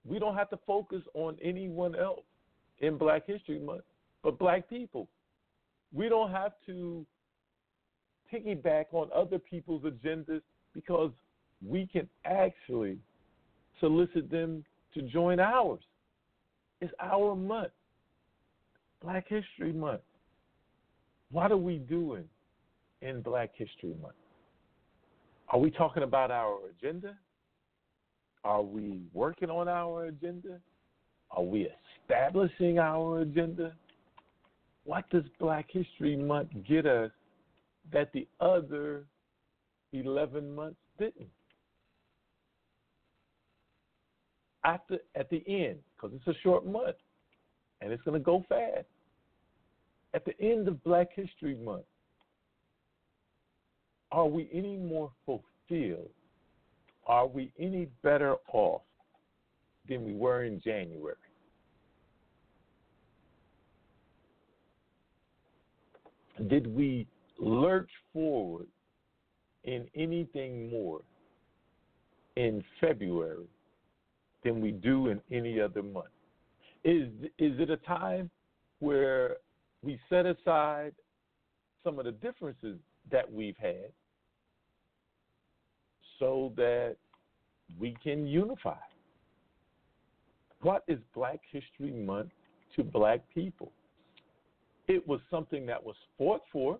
We 0.05 0.17
don't 0.17 0.35
have 0.35 0.49
to 0.49 0.59
focus 0.65 1.03
on 1.13 1.37
anyone 1.41 1.95
else 1.95 2.25
in 2.79 2.97
Black 2.97 3.27
History 3.27 3.59
Month 3.59 3.83
but 4.23 4.37
black 4.37 4.69
people. 4.69 5.07
We 5.93 6.09
don't 6.09 6.31
have 6.31 6.53
to 6.67 7.05
piggyback 8.31 8.85
on 8.91 9.09
other 9.15 9.39
people's 9.39 9.83
agendas 9.83 10.41
because 10.73 11.11
we 11.65 11.87
can 11.87 12.07
actually 12.25 12.97
solicit 13.79 14.29
them 14.29 14.63
to 14.93 15.01
join 15.01 15.39
ours. 15.39 15.81
It's 16.79 16.93
our 16.99 17.35
month, 17.35 17.71
Black 19.03 19.27
History 19.27 19.73
Month. 19.73 20.01
What 21.31 21.51
are 21.51 21.57
we 21.57 21.77
doing 21.77 22.25
in 23.01 23.21
Black 23.21 23.51
History 23.55 23.95
Month? 24.01 24.15
Are 25.47 25.59
we 25.59 25.71
talking 25.71 26.03
about 26.03 26.29
our 26.29 26.57
agenda? 26.69 27.15
Are 28.43 28.61
we 28.61 29.01
working 29.13 29.49
on 29.49 29.67
our 29.67 30.05
agenda? 30.05 30.59
Are 31.31 31.43
we 31.43 31.69
establishing 32.03 32.79
our 32.79 33.21
agenda? 33.21 33.73
What 34.83 35.09
does 35.09 35.23
Black 35.39 35.67
History 35.69 36.17
Month 36.17 36.49
get 36.67 36.85
us 36.85 37.11
that 37.93 38.11
the 38.13 38.27
other 38.41 39.05
11 39.93 40.53
months 40.53 40.79
didn't? 40.99 41.29
After 44.65 44.97
at 45.15 45.29
the 45.29 45.43
end, 45.47 45.79
because 45.95 46.15
it's 46.15 46.27
a 46.27 46.39
short 46.41 46.65
month 46.65 46.97
and 47.79 47.91
it's 47.91 48.03
going 48.03 48.19
to 48.19 48.23
go 48.23 48.43
fast. 48.49 48.85
At 50.13 50.25
the 50.25 50.39
end 50.41 50.67
of 50.67 50.83
Black 50.83 51.09
History 51.13 51.55
Month, 51.55 51.85
are 54.11 54.27
we 54.27 54.49
any 54.53 54.75
more 54.75 55.11
fulfilled? 55.25 56.09
Are 57.07 57.27
we 57.27 57.53
any 57.57 57.87
better 58.03 58.35
off 58.51 58.81
than 59.87 60.05
we 60.05 60.13
were 60.13 60.43
in 60.43 60.61
January? 60.61 61.15
Did 66.47 66.67
we 66.67 67.07
lurch 67.39 67.89
forward 68.11 68.67
in 69.63 69.87
anything 69.95 70.69
more 70.69 71.01
in 72.35 72.63
February 72.79 73.47
than 74.43 74.59
we 74.59 74.71
do 74.71 75.07
in 75.07 75.21
any 75.31 75.59
other 75.59 75.83
month? 75.83 76.07
Is 76.83 77.09
is 77.37 77.59
it 77.59 77.69
a 77.69 77.77
time 77.77 78.29
where 78.79 79.37
we 79.83 79.99
set 80.09 80.25
aside 80.25 80.93
some 81.83 81.97
of 81.99 82.05
the 82.05 82.11
differences 82.11 82.77
that 83.11 83.31
we've 83.31 83.57
had 83.57 83.91
so 86.19 86.53
that 86.55 86.95
we 87.79 87.95
can 88.03 88.27
unify? 88.27 88.77
What 90.61 90.83
is 90.87 90.99
Black 91.15 91.39
History 91.51 91.91
Month 91.91 92.29
to 92.75 92.83
black 92.83 93.21
people? 93.33 93.71
It 94.87 95.07
was 95.07 95.19
something 95.31 95.65
that 95.65 95.83
was 95.83 95.95
fought 96.17 96.41
for. 96.51 96.77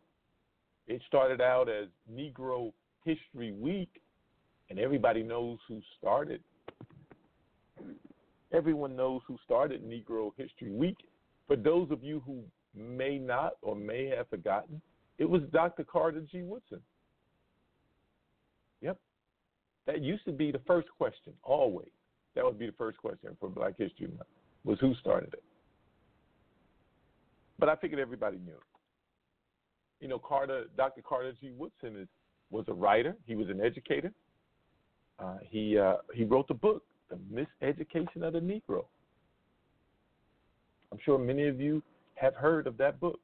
It 0.87 1.01
started 1.07 1.41
out 1.41 1.69
as 1.69 1.87
Negro 2.11 2.71
History 3.03 3.51
Week, 3.53 3.89
and 4.69 4.77
everybody 4.77 5.23
knows 5.23 5.57
who 5.67 5.81
started. 5.97 6.41
Everyone 8.53 8.95
knows 8.95 9.21
who 9.27 9.37
started 9.45 9.83
Negro 9.83 10.31
History 10.37 10.71
Week. 10.71 10.97
For 11.47 11.55
those 11.55 11.89
of 11.89 12.03
you 12.03 12.21
who 12.25 12.43
may 12.75 13.17
not 13.17 13.53
or 13.61 13.75
may 13.75 14.07
have 14.07 14.29
forgotten, 14.29 14.81
it 15.17 15.29
was 15.29 15.41
Dr. 15.51 15.83
Carter 15.83 16.21
G. 16.31 16.41
Woodson. 16.41 16.79
Yep. 18.81 18.97
That 19.87 20.01
used 20.01 20.25
to 20.25 20.31
be 20.31 20.51
the 20.51 20.61
first 20.65 20.87
question, 20.97 21.33
always. 21.43 21.89
That 22.35 22.45
would 22.45 22.57
be 22.57 22.65
the 22.65 22.75
first 22.77 22.97
question 22.97 23.35
for 23.39 23.49
Black 23.49 23.73
History 23.77 24.07
Month, 24.07 24.29
was 24.63 24.79
who 24.79 24.95
started 24.95 25.33
it. 25.33 25.43
But 27.59 27.69
I 27.69 27.75
figured 27.75 27.99
everybody 27.99 28.37
knew. 28.37 28.57
You 29.99 30.07
know, 30.07 30.17
Carter, 30.17 30.65
Dr. 30.77 31.01
Carter 31.01 31.33
G. 31.39 31.51
Woodson 31.55 31.95
is, 31.95 32.07
was 32.49 32.65
a 32.67 32.73
writer. 32.73 33.15
He 33.27 33.35
was 33.35 33.49
an 33.49 33.61
educator. 33.61 34.11
Uh, 35.19 35.37
he 35.47 35.77
uh, 35.77 35.97
he 36.15 36.23
wrote 36.23 36.47
the 36.47 36.55
book, 36.55 36.83
The 37.09 37.17
Miseducation 37.31 38.23
of 38.23 38.33
the 38.33 38.39
Negro. 38.39 38.85
I'm 40.91 40.97
sure 41.05 41.19
many 41.19 41.47
of 41.47 41.61
you 41.61 41.83
have 42.21 42.35
heard 42.35 42.67
of 42.67 42.77
that 42.77 42.99
book. 42.99 43.19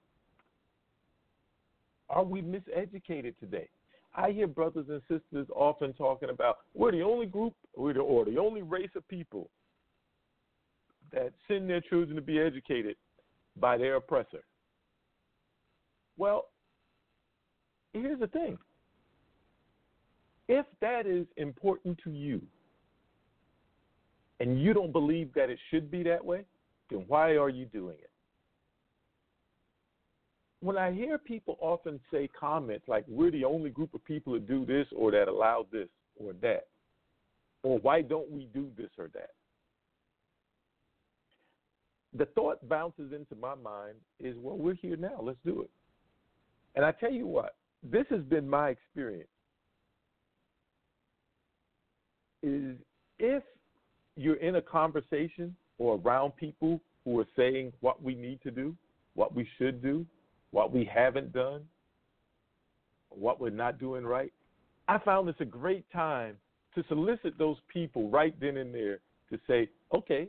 Are 2.09 2.23
we 2.23 2.41
miseducated 2.41 3.37
today? 3.39 3.69
I 4.15 4.31
hear 4.31 4.47
brothers 4.47 4.87
and 4.89 5.01
sisters 5.01 5.47
often 5.55 5.93
talking 5.93 6.29
about 6.29 6.57
we're 6.73 6.91
the 6.91 7.03
only 7.03 7.27
group 7.27 7.53
or 7.75 7.93
the, 7.93 7.99
or 7.99 8.25
the 8.25 8.39
only 8.39 8.63
race 8.63 8.89
of 8.95 9.07
people 9.07 9.49
that 11.13 11.31
send 11.47 11.69
their 11.69 11.81
children 11.81 12.15
to 12.15 12.21
be 12.21 12.39
educated 12.39 12.95
by 13.59 13.77
their 13.77 13.97
oppressor. 13.97 14.43
Well, 16.17 16.45
here's 17.93 18.19
the 18.19 18.27
thing 18.27 18.57
if 20.47 20.65
that 20.81 21.05
is 21.05 21.27
important 21.35 21.99
to 22.03 22.11
you 22.11 22.41
and 24.39 24.61
you 24.61 24.73
don't 24.73 24.91
believe 24.91 25.33
that 25.35 25.49
it 25.49 25.59
should 25.69 25.91
be 25.91 26.03
that 26.03 26.23
way, 26.23 26.45
then 26.89 27.03
why 27.07 27.35
are 27.35 27.49
you 27.49 27.65
doing 27.65 27.97
it? 28.01 28.09
When 30.67 30.77
I 30.77 30.91
hear 30.91 31.17
people 31.17 31.57
often 31.61 31.99
say 32.11 32.29
comments 32.37 32.85
like, 32.87 33.05
we're 33.07 33.31
the 33.31 33.45
only 33.45 33.69
group 33.69 33.93
of 33.93 34.03
people 34.03 34.33
that 34.33 34.47
do 34.47 34.65
this 34.65 34.85
or 34.95 35.11
that 35.11 35.29
allow 35.29 35.65
this 35.71 35.87
or 36.17 36.33
that, 36.41 36.67
or 37.63 37.79
why 37.79 38.01
don't 38.01 38.29
we 38.29 38.49
do 38.53 38.69
this 38.77 38.89
or 38.97 39.07
that? 39.13 39.29
the 42.17 42.25
thought 42.27 42.67
bounces 42.67 43.11
into 43.13 43.35
my 43.39 43.55
mind 43.55 43.95
is, 44.19 44.35
well, 44.39 44.57
we're 44.57 44.73
here 44.73 44.97
now. 44.97 45.19
Let's 45.21 45.37
do 45.45 45.61
it. 45.61 45.69
And 46.75 46.85
I 46.85 46.91
tell 46.91 47.11
you 47.11 47.27
what, 47.27 47.55
this 47.83 48.05
has 48.09 48.21
been 48.21 48.49
my 48.49 48.69
experience. 48.69 49.29
Is 52.43 52.75
if 53.19 53.43
you're 54.15 54.35
in 54.35 54.55
a 54.55 54.61
conversation 54.61 55.55
or 55.77 55.99
around 56.03 56.35
people 56.37 56.79
who 57.03 57.19
are 57.19 57.27
saying 57.35 57.73
what 57.81 58.01
we 58.01 58.15
need 58.15 58.41
to 58.43 58.51
do, 58.51 58.75
what 59.15 59.35
we 59.35 59.47
should 59.57 59.81
do, 59.81 60.05
what 60.51 60.71
we 60.71 60.85
haven't 60.85 61.33
done, 61.33 61.63
what 63.09 63.39
we're 63.39 63.49
not 63.49 63.79
doing 63.79 64.05
right, 64.05 64.31
I 64.87 64.97
found 64.99 65.27
this 65.27 65.35
a 65.39 65.45
great 65.45 65.85
time 65.91 66.37
to 66.75 66.83
solicit 66.87 67.37
those 67.37 67.57
people 67.71 68.09
right 68.09 68.37
then 68.39 68.57
and 68.57 68.73
there 68.73 68.99
to 69.29 69.39
say, 69.47 69.69
okay, 69.93 70.27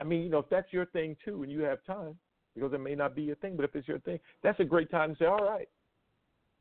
I 0.00 0.04
mean, 0.04 0.22
you 0.22 0.28
know, 0.28 0.40
if 0.40 0.48
that's 0.50 0.72
your 0.72 0.86
thing 0.86 1.16
too, 1.24 1.42
and 1.42 1.52
you 1.52 1.60
have 1.60 1.84
time, 1.84 2.16
because 2.54 2.72
it 2.72 2.80
may 2.80 2.94
not 2.94 3.14
be 3.14 3.22
your 3.22 3.36
thing, 3.36 3.56
but 3.56 3.64
if 3.64 3.74
it's 3.74 3.88
your 3.88 4.00
thing, 4.00 4.18
that's 4.42 4.60
a 4.60 4.64
great 4.64 4.90
time 4.90 5.12
to 5.14 5.18
say, 5.18 5.24
all 5.26 5.44
right, 5.44 5.68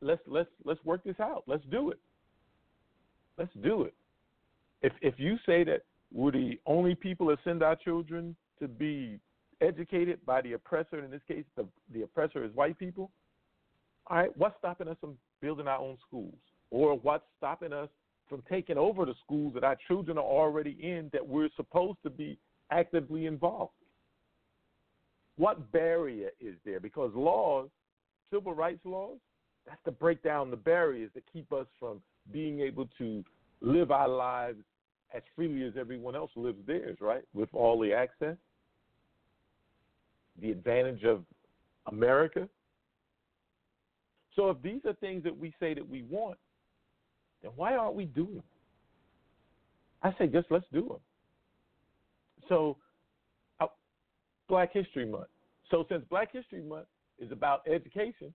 let's 0.02 0.22
let's 0.28 0.50
let's 0.64 0.84
work 0.86 1.04
this 1.04 1.20
out. 1.20 1.44
Let's 1.48 1.64
do 1.72 1.90
it. 1.90 2.00
Let's 3.38 3.52
do 3.62 3.84
it. 3.84 3.94
If 4.82 4.94
if 5.02 5.16
you 5.18 5.38
say 5.46 5.64
that 5.66 5.82
we're 6.14 6.32
the 6.32 6.60
only 6.66 6.96
people 6.96 7.28
that 7.28 7.40
send 7.44 7.64
our 7.64 7.76
children 7.76 8.36
to 8.60 8.68
be 8.68 9.20
educated 9.62 10.20
by 10.26 10.42
the 10.42 10.54
oppressor. 10.54 11.04
In 11.04 11.12
this 11.12 11.22
case, 11.28 11.46
the, 11.56 11.66
the 11.94 12.04
oppressor 12.04 12.44
is 12.44 12.54
white 12.54 12.78
people. 12.78 13.12
All 14.08 14.18
right, 14.18 14.38
what's 14.38 14.58
stopping 14.58 14.88
us 14.88 14.98
from 15.00 15.18
building 15.42 15.68
our 15.68 15.78
own 15.78 15.98
schools? 16.08 16.36
Or 16.72 16.98
what's 16.98 17.24
stopping 17.38 17.74
us 17.74 17.90
from 18.28 18.44
taking 18.50 18.78
over 18.78 19.06
the 19.06 19.16
schools 19.24 19.54
that 19.54 19.64
our 19.64 19.78
children 19.88 20.18
are 20.18 20.24
already 20.24 20.78
in 20.82 21.10
that 21.14 21.26
we're 21.26 21.50
supposed 21.56 22.00
to 22.04 22.10
be 22.10 22.38
actively 22.72 23.26
involved? 23.26 23.74
What 25.38 25.72
barrier 25.72 26.30
is 26.40 26.56
there? 26.66 26.80
Because 26.80 27.12
laws, 27.16 27.70
civil 28.32 28.54
rights 28.54 28.82
laws, 28.86 29.18
that's 29.68 29.84
to 29.86 29.92
break 29.92 30.24
down 30.24 30.50
the 30.50 30.58
barriers 30.58 31.12
that 31.14 31.24
keep 31.32 31.52
us 31.54 31.68
from 31.80 32.02
being 32.32 32.62
able 32.62 32.88
to 32.98 33.24
live 33.62 33.92
our 33.92 34.08
lives 34.08 34.60
as 35.14 35.22
freely 35.36 35.66
as 35.66 35.74
everyone 35.80 36.16
else 36.16 36.32
lives 36.36 36.60
theirs, 36.66 36.98
right? 37.02 37.24
With 37.34 37.50
all 37.54 37.80
the 37.80 37.94
access, 37.94 38.38
the 40.40 40.52
advantage 40.52 41.04
of 41.04 41.24
America. 41.88 42.48
So 44.36 44.50
if 44.50 44.62
these 44.62 44.82
are 44.86 44.94
things 44.94 45.24
that 45.24 45.38
we 45.38 45.54
say 45.60 45.74
that 45.74 45.88
we 45.88 46.04
want, 46.04 46.38
then 47.42 47.52
why 47.56 47.76
aren't 47.76 47.96
we 47.96 48.06
doing 48.06 48.36
them? 48.36 48.44
I 50.04 50.14
say 50.18 50.28
just 50.28 50.48
let's 50.50 50.66
do 50.72 50.88
them. 50.88 51.00
So, 52.50 52.78
uh, 53.60 53.68
Black 54.48 54.74
History 54.74 55.06
Month. 55.06 55.28
So 55.70 55.86
since 55.90 56.04
Black 56.10 56.32
History 56.32 56.62
Month 56.62 56.88
is 57.20 57.32
about 57.32 57.62
education, 57.68 58.34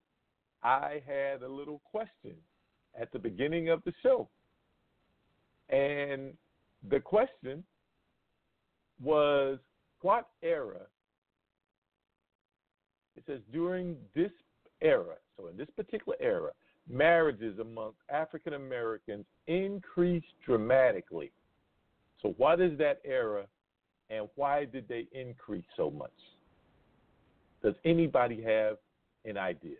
I 0.63 1.01
had 1.05 1.43
a 1.43 1.47
little 1.47 1.81
question 1.91 2.35
at 2.99 3.11
the 3.11 3.19
beginning 3.19 3.69
of 3.69 3.83
the 3.85 3.93
show. 4.01 4.27
And 5.69 6.33
the 6.89 6.99
question 6.99 7.63
was 9.01 9.59
what 10.01 10.29
era? 10.41 10.81
Says 13.27 13.39
during 13.51 13.97
this 14.15 14.31
era, 14.81 15.15
so 15.35 15.47
in 15.47 15.57
this 15.57 15.67
particular 15.75 16.17
era, 16.19 16.51
marriages 16.89 17.59
amongst 17.59 17.99
African 18.09 18.53
Americans 18.53 19.25
increased 19.47 20.27
dramatically. 20.45 21.31
So, 22.21 22.33
what 22.37 22.61
is 22.61 22.77
that 22.77 23.01
era 23.03 23.45
and 24.09 24.29
why 24.35 24.63
did 24.65 24.87
they 24.87 25.07
increase 25.11 25.65
so 25.75 25.91
much? 25.91 26.09
Does 27.61 27.75
anybody 27.83 28.41
have 28.41 28.77
an 29.25 29.37
idea? 29.37 29.75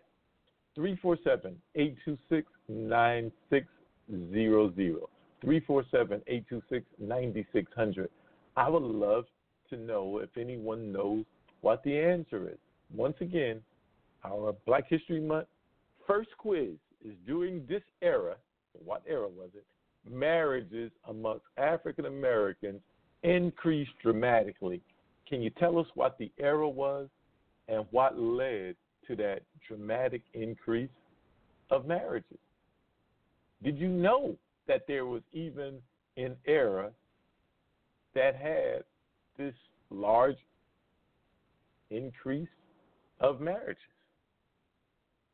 347 0.76 1.56
826 1.76 2.52
9600. 2.68 5.00
347 5.42 6.22
826 6.28 6.86
9600. 7.00 8.10
I 8.56 8.70
would 8.70 8.84
love 8.84 9.26
to 9.70 9.78
know 9.78 10.20
if 10.20 10.30
anyone 10.38 10.92
knows 10.92 11.26
what 11.62 11.84
the 11.84 11.98
answer 11.98 12.50
is. 12.50 12.60
Once 12.94 13.16
again, 13.22 13.62
our 14.26 14.54
Black 14.66 14.86
History 14.88 15.20
Month 15.20 15.48
first 16.06 16.30
quiz 16.38 16.76
is 17.04 17.14
during 17.26 17.66
this 17.68 17.84
era. 18.02 18.36
What 18.84 19.04
era 19.08 19.28
was 19.28 19.50
it? 19.56 19.66
Marriages 20.10 20.92
amongst 21.10 21.46
African 21.58 22.06
Americans 22.06 22.82
increased 23.24 23.92
dramatically. 24.02 24.82
Can 25.28 25.42
you 25.42 25.50
tell 25.50 25.78
us 25.78 25.88
what 25.96 26.18
the 26.18 26.32
era 26.40 26.68
was 26.68 27.10
and 27.68 27.86
what 27.92 28.18
led 28.18 28.76
to 29.08 29.16
that 29.18 29.42
dramatic 29.68 30.22
increase 30.34 30.90
of 31.70 31.86
marriages? 31.86 32.38
Did 33.64 33.78
you 33.78 33.90
know 33.90 34.36
that 34.68 34.86
there 34.88 35.06
was 35.06 35.22
even 35.34 35.80
an 36.16 36.36
era 36.46 36.92
that 38.16 38.36
had 38.36 38.84
this 39.38 39.56
large 39.90 40.38
increase 41.90 42.48
of 43.20 43.42
marriages? 43.42 43.82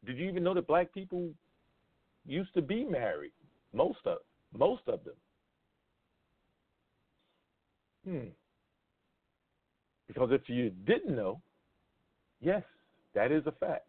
Did 0.05 0.17
you 0.17 0.29
even 0.29 0.43
know 0.43 0.53
that 0.53 0.67
black 0.67 0.93
people 0.93 1.29
used 2.25 2.53
to 2.55 2.61
be 2.61 2.83
married? 2.83 3.31
Most 3.73 3.99
of 4.05 4.17
most 4.57 4.83
of 4.87 4.99
them. 5.03 5.15
Hmm. 8.05 8.29
Because 10.07 10.29
if 10.31 10.47
you 10.47 10.71
didn't 10.85 11.15
know, 11.15 11.41
yes, 12.41 12.63
that 13.15 13.31
is 13.31 13.43
a 13.47 13.51
fact. 13.51 13.87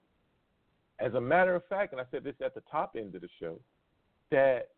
As 1.01 1.13
a 1.15 1.21
matter 1.21 1.55
of 1.55 1.67
fact, 1.67 1.93
and 1.93 2.01
I 2.01 2.05
said 2.11 2.25
this 2.25 2.37
at 2.43 2.55
the 2.55 2.63
top 2.71 2.95
end 2.97 3.15
of 3.15 3.21
the 3.21 3.29
show, 3.41 3.59
that 4.31 4.69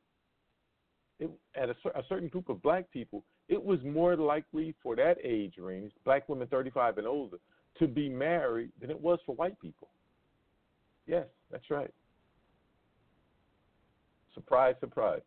it, 1.20 1.30
at 1.54 1.68
a, 1.68 1.98
a 1.98 2.02
certain 2.08 2.28
group 2.28 2.48
of 2.48 2.62
black 2.62 2.90
people, 2.90 3.22
it 3.48 3.62
was 3.62 3.78
more 3.84 4.16
likely 4.16 4.74
for 4.82 4.96
that 4.96 5.18
age 5.22 5.54
range, 5.58 5.92
black 6.04 6.28
women 6.28 6.48
35 6.48 6.98
and 6.98 7.06
older, 7.06 7.36
to 7.78 7.86
be 7.86 8.08
married 8.08 8.70
than 8.80 8.90
it 8.90 9.00
was 9.00 9.18
for 9.26 9.34
white 9.34 9.60
people. 9.60 9.88
Yes, 11.06 11.26
that's 11.50 11.70
right. 11.70 11.92
Surprise, 14.34 14.74
surprise. 14.80 15.22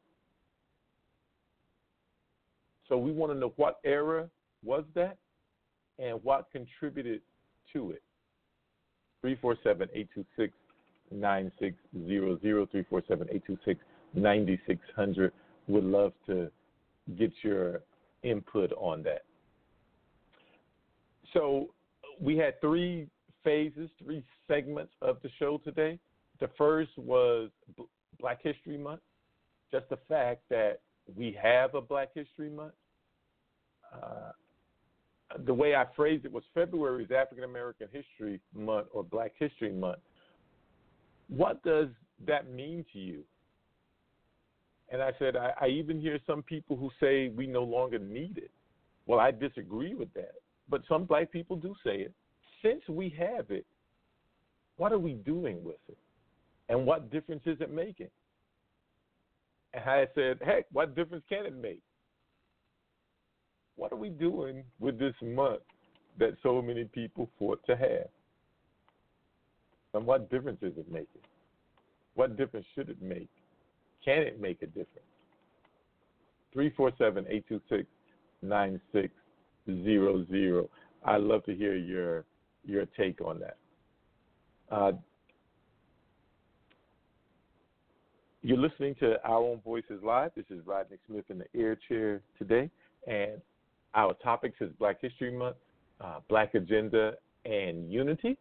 So 2.88 2.98
we 2.98 3.12
want 3.12 3.32
to 3.32 3.38
know 3.38 3.54
what 3.56 3.80
era 3.84 4.30
was 4.64 4.84
that 4.96 5.18
and 6.00 6.22
what 6.24 6.52
contributed 6.52 7.22
to 7.74 7.92
it. 7.92 8.02
347 9.22 9.90
826 9.94 10.54
9600, 11.12 12.42
347 12.42 13.28
826 13.30 13.80
9600. 14.14 15.32
Would 15.68 15.84
love 15.84 16.14
to 16.28 16.50
get 17.18 17.32
your 17.44 17.82
input 18.24 18.72
on 18.74 19.04
that. 19.04 19.24
So 21.34 21.70
we 22.20 22.38
had 22.38 22.60
three 22.62 23.08
phases, 23.44 23.90
three 24.04 24.24
segments 24.48 24.92
of 25.02 25.18
the 25.24 25.30
show 25.40 25.58
today. 25.58 26.00
The 26.40 26.50
first 26.58 26.92
was 26.98 27.50
Black 28.20 28.40
History 28.44 28.78
Month, 28.78 29.02
just 29.72 29.90
the 29.90 30.00
fact 30.08 30.42
that 30.50 30.82
we 31.16 31.38
have 31.42 31.76
a 31.76 31.82
Black 31.82 32.10
History 32.14 32.50
Month. 32.50 32.74
Uh, 33.94 34.32
the 35.46 35.54
way 35.54 35.76
I 35.76 35.86
phrased 35.96 36.26
it 36.26 36.32
was 36.32 36.44
February 36.54 37.04
is 37.04 37.12
African 37.12 37.44
American 37.44 37.88
History 37.92 38.40
Month 38.54 38.88
or 38.92 39.04
Black 39.04 39.34
History 39.38 39.72
Month. 39.72 40.00
What 41.28 41.64
does 41.64 41.88
that 42.26 42.52
mean 42.52 42.86
to 42.94 43.00
you? 43.00 43.24
And 44.92 45.02
I 45.02 45.12
said, 45.20 45.36
I, 45.36 45.52
I 45.62 45.68
even 45.68 46.02
hear 46.02 46.20
some 46.26 46.42
people 46.42 46.76
who 46.76 46.90
say 47.00 47.30
we 47.30 47.46
no 47.46 47.64
longer 47.64 48.00
need 48.00 48.38
it. 48.38 48.52
Well, 49.06 49.20
I 49.20 49.32
disagree 49.32 49.94
with 49.94 50.12
that. 50.16 50.36
But 50.70 50.82
some 50.88 51.06
black 51.06 51.32
people 51.32 51.56
do 51.56 51.76
say 51.84 51.98
it. 52.02 52.14
Since 52.64 52.88
we 52.88 53.10
have 53.18 53.50
it, 53.50 53.66
what 54.78 54.92
are 54.92 55.00
we 55.00 55.14
doing 55.14 55.64
with 55.64 55.78
it? 55.88 55.98
And 56.70 56.86
what 56.86 57.12
difference 57.12 57.42
is 57.46 57.60
it 57.60 57.74
making? 57.74 58.10
And 59.74 59.84
I 59.84 60.08
said, 60.16 60.40
heck, 60.46 60.66
what 60.72 60.96
difference 60.96 61.24
can 61.30 61.46
it 61.46 61.56
make? 61.56 61.82
What 63.76 63.92
are 63.92 63.98
we 63.98 64.10
doing 64.10 64.64
with 64.80 65.00
this 65.00 65.14
month 65.22 65.62
that 66.18 66.36
so 66.44 66.62
many 66.62 66.86
people 66.86 67.30
fought 67.40 67.62
to 67.68 67.76
have? 67.76 68.10
And 69.94 70.06
what 70.06 70.30
difference 70.30 70.60
is 70.62 70.74
it 70.78 70.92
making? 70.92 71.22
What 72.16 72.38
difference 72.38 72.66
should 72.76 72.90
it 72.90 73.02
make? 73.02 73.30
Can 74.04 74.20
it 74.20 74.40
make 74.40 74.62
a 74.62 74.68
difference? 74.68 75.08
347 76.54 77.26
826 77.30 79.19
9600. 79.70 80.68
I'd 81.06 81.22
love 81.22 81.44
to 81.46 81.56
hear 81.56 81.76
your 81.76 82.26
your 82.66 82.86
take 82.98 83.22
on 83.22 83.40
that. 83.40 83.58
Uh, 84.70 84.92
you're 88.42 88.58
listening 88.58 88.96
to 89.00 89.16
Our 89.24 89.38
Own 89.38 89.62
Voices 89.64 90.02
Live. 90.04 90.32
This 90.36 90.46
is 90.50 90.66
Rodney 90.66 90.98
Smith 91.08 91.26
in 91.30 91.40
the 91.40 91.60
air 91.60 91.78
chair 91.88 92.22
today, 92.38 92.70
and 93.08 93.42
our 93.96 94.14
topics 94.16 94.58
is 94.62 94.72
Black 94.78 95.02
History 95.02 95.32
Month, 95.32 95.56
uh, 96.02 96.20
Black 96.28 96.54
Agenda, 96.54 97.14
and 97.46 97.92
Unity. 97.92 98.38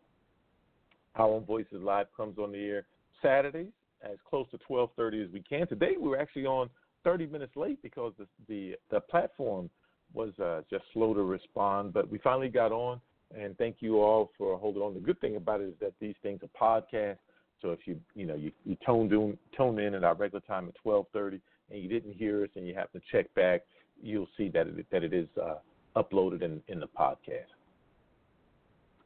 Our 1.15 1.29
Own 1.29 1.45
Voices 1.45 1.81
Live 1.81 2.07
comes 2.17 2.39
on 2.39 2.53
the 2.53 2.59
air 2.59 2.87
Saturdays 3.23 3.73
as 4.03 4.19
close 4.29 4.49
to 4.51 4.59
12:30 4.59 5.25
as 5.25 5.31
we 5.33 5.41
can. 5.41 5.67
Today 5.67 5.97
we 5.99 6.09
were 6.09 6.19
actually 6.19 6.47
on 6.47 6.71
30 7.05 7.27
minutes 7.27 7.57
late 7.57 7.81
because 7.83 8.13
the 8.19 8.27
the, 8.49 8.77
the 8.91 9.01
platform 9.01 9.71
was 10.13 10.33
uh, 10.39 10.63
just 10.71 10.85
slow 10.93 11.15
to 11.15 11.23
respond, 11.23 11.93
but 11.93 12.11
we 12.11 12.19
finally 12.19 12.49
got 12.49 12.73
on. 12.73 13.01
And 13.39 13.57
thank 13.59 13.77
you 13.81 14.01
all 14.01 14.31
for 14.39 14.57
holding 14.59 14.83
on. 14.83 14.95
The 14.95 15.01
good 15.01 15.21
thing 15.21 15.37
about 15.37 15.61
it 15.61 15.69
is 15.69 15.75
that 15.81 15.93
these 16.01 16.15
things 16.23 16.41
are 16.43 16.83
podcast. 16.83 17.19
So 17.61 17.73
if 17.73 17.81
you 17.87 17.99
you 18.15 18.25
know 18.27 18.37
you, 18.37 18.53
you 18.65 18.77
tone 18.87 19.13
in 19.13 19.37
tone 19.57 19.79
in 19.79 19.95
at 19.95 20.05
our 20.05 20.15
regular 20.15 20.41
time 20.47 20.69
at 20.69 20.75
12:30 20.85 21.41
and 21.71 21.83
you 21.83 21.89
didn't 21.89 22.15
hear 22.15 22.45
us 22.45 22.51
and 22.55 22.67
you 22.67 22.75
have 22.75 22.91
to 22.93 23.01
check 23.13 23.33
back, 23.35 23.63
you'll 24.01 24.29
see 24.37 24.49
that 24.51 24.67
it 24.67 24.87
that 24.91 25.05
it 25.05 25.13
is 25.13 25.29
uh, 25.43 25.57
uploaded 25.97 26.43
in 26.43 26.63
in 26.69 26.81
the 26.81 26.87
podcast. 26.87 27.53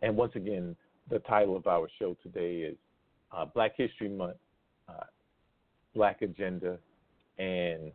And 0.02 0.16
once 0.16 0.32
again, 0.36 0.76
the 1.10 1.18
title 1.20 1.56
of 1.56 1.66
our 1.66 1.88
show 1.98 2.16
today 2.22 2.58
is 2.58 2.76
uh, 3.32 3.46
Black 3.46 3.72
History 3.76 4.08
Month 4.08 4.36
uh, 4.88 5.04
black 5.94 6.22
agenda 6.22 6.78
and 7.38 7.92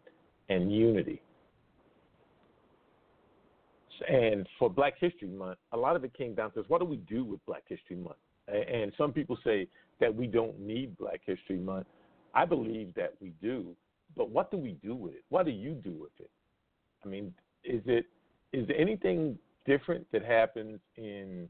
and 0.49 0.71
unity. 0.71 1.21
And 4.09 4.47
for 4.59 4.69
Black 4.69 4.93
History 4.99 5.29
Month, 5.29 5.57
a 5.71 5.77
lot 5.77 5.95
of 5.95 6.03
it 6.03 6.13
came 6.13 6.33
down 6.35 6.51
to 6.51 6.61
what 6.67 6.79
do 6.79 6.85
we 6.85 6.97
do 6.97 7.23
with 7.23 7.45
Black 7.45 7.63
History 7.67 7.95
Month? 7.95 8.17
And 8.47 8.91
some 8.97 9.11
people 9.11 9.37
say 9.43 9.67
that 9.99 10.13
we 10.13 10.27
don't 10.27 10.59
need 10.59 10.97
Black 10.97 11.21
History 11.25 11.57
Month. 11.57 11.87
I 12.33 12.45
believe 12.45 12.93
that 12.95 13.13
we 13.19 13.33
do, 13.41 13.75
but 14.15 14.29
what 14.29 14.51
do 14.51 14.57
we 14.57 14.73
do 14.83 14.95
with 14.95 15.13
it? 15.13 15.23
What 15.29 15.45
do 15.45 15.51
you 15.51 15.73
do 15.73 15.91
with 15.91 16.11
it? 16.19 16.29
I 17.03 17.07
mean, 17.07 17.33
is 17.63 17.81
it 17.85 18.05
is 18.53 18.67
there 18.67 18.77
anything 18.77 19.37
different 19.65 20.05
that 20.11 20.23
happens 20.23 20.79
in 20.95 21.49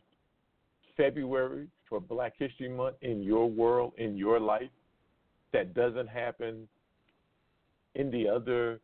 February 0.96 1.68
for 1.88 2.00
Black 2.00 2.34
History 2.38 2.70
Month 2.70 2.96
in 3.02 3.22
your 3.22 3.50
world, 3.50 3.94
in 3.98 4.18
your 4.18 4.40
life, 4.40 4.70
that 5.54 5.74
doesn't 5.74 6.08
happen 6.08 6.68
in 7.96 8.10
the 8.12 8.28
other 8.28 8.80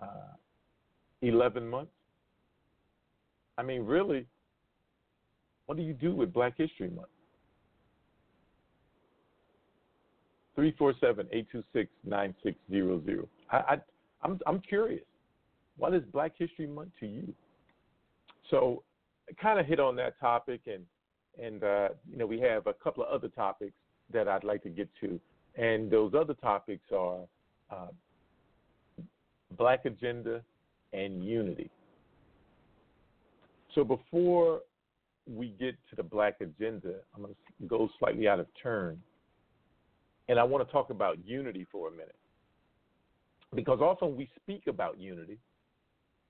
uh, 0.00 0.34
11 1.22 1.68
months? 1.68 1.92
I 3.60 3.62
mean, 3.62 3.84
really, 3.84 4.26
what 5.66 5.76
do 5.76 5.84
you 5.84 5.92
do 5.92 6.14
with 6.14 6.32
Black 6.32 6.56
History 6.56 6.88
Month? 6.88 7.10
347-826-9600. 10.56 13.26
I, 13.52 13.76
I'm, 14.22 14.40
I'm 14.46 14.60
curious. 14.60 15.02
What 15.76 15.92
is 15.92 16.02
Black 16.10 16.32
History 16.38 16.66
Month 16.66 16.92
to 17.00 17.06
you? 17.06 17.34
So, 18.48 18.82
kind 19.40 19.60
of 19.60 19.66
hit 19.66 19.78
on 19.78 19.94
that 19.96 20.18
topic, 20.18 20.62
and 20.66 20.86
and 21.40 21.62
uh, 21.62 21.90
you 22.10 22.16
know 22.16 22.26
we 22.26 22.40
have 22.40 22.66
a 22.66 22.72
couple 22.72 23.04
of 23.04 23.10
other 23.10 23.28
topics 23.28 23.74
that 24.10 24.26
I'd 24.26 24.42
like 24.42 24.62
to 24.62 24.70
get 24.70 24.88
to, 25.02 25.20
and 25.54 25.90
those 25.90 26.14
other 26.14 26.34
topics 26.34 26.90
are 26.96 27.20
uh, 27.70 27.88
Black 29.56 29.84
Agenda 29.84 30.42
and 30.94 31.22
Unity. 31.22 31.70
So 33.74 33.84
before 33.84 34.60
we 35.26 35.54
get 35.60 35.76
to 35.90 35.96
the 35.96 36.02
Black 36.02 36.40
Agenda, 36.40 36.94
I'm 37.14 37.22
going 37.22 37.34
to 37.34 37.66
go 37.66 37.88
slightly 37.98 38.26
out 38.26 38.40
of 38.40 38.46
turn, 38.60 39.00
and 40.28 40.38
I 40.38 40.44
want 40.44 40.66
to 40.66 40.72
talk 40.72 40.90
about 40.90 41.18
unity 41.24 41.66
for 41.70 41.88
a 41.88 41.90
minute, 41.90 42.16
because 43.54 43.80
often 43.80 44.16
we 44.16 44.28
speak 44.42 44.66
about 44.66 44.98
unity, 44.98 45.38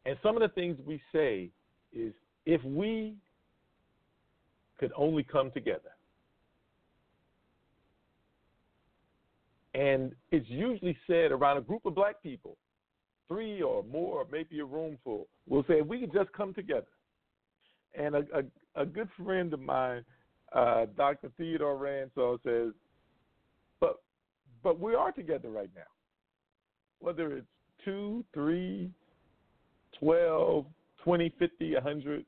and 0.06 0.16
some 0.22 0.36
of 0.36 0.42
the 0.42 0.48
things 0.48 0.78
we 0.84 1.00
say 1.12 1.50
is 1.92 2.12
if 2.46 2.62
we 2.64 3.14
could 4.78 4.92
only 4.96 5.22
come 5.22 5.50
together. 5.50 5.90
And 9.74 10.12
it's 10.30 10.48
usually 10.48 10.96
said 11.06 11.32
around 11.32 11.58
a 11.58 11.60
group 11.60 11.86
of 11.86 11.94
black 11.94 12.22
people, 12.22 12.56
three 13.28 13.62
or 13.62 13.84
more, 13.84 14.26
maybe 14.30 14.58
a 14.60 14.64
room 14.64 14.98
full, 15.04 15.28
will 15.48 15.64
say, 15.68 15.74
if 15.74 15.86
we 15.86 16.00
could 16.00 16.12
just 16.12 16.32
come 16.32 16.52
together. 16.52 16.86
And 17.98 18.14
a, 18.14 18.24
a, 18.34 18.82
a 18.82 18.86
good 18.86 19.08
friend 19.22 19.52
of 19.52 19.60
mine, 19.60 20.04
uh, 20.52 20.86
Dr. 20.96 21.30
Theodore 21.36 21.76
Ransall, 21.76 22.38
says, 22.42 22.72
but, 23.80 23.96
but 24.62 24.78
we 24.78 24.94
are 24.94 25.12
together 25.12 25.50
right 25.50 25.70
now. 25.74 25.82
Whether 27.00 27.36
it's 27.36 27.46
two, 27.84 28.24
three, 28.34 28.90
12, 29.98 30.66
20, 31.02 31.34
50, 31.38 31.74
100 31.74 32.24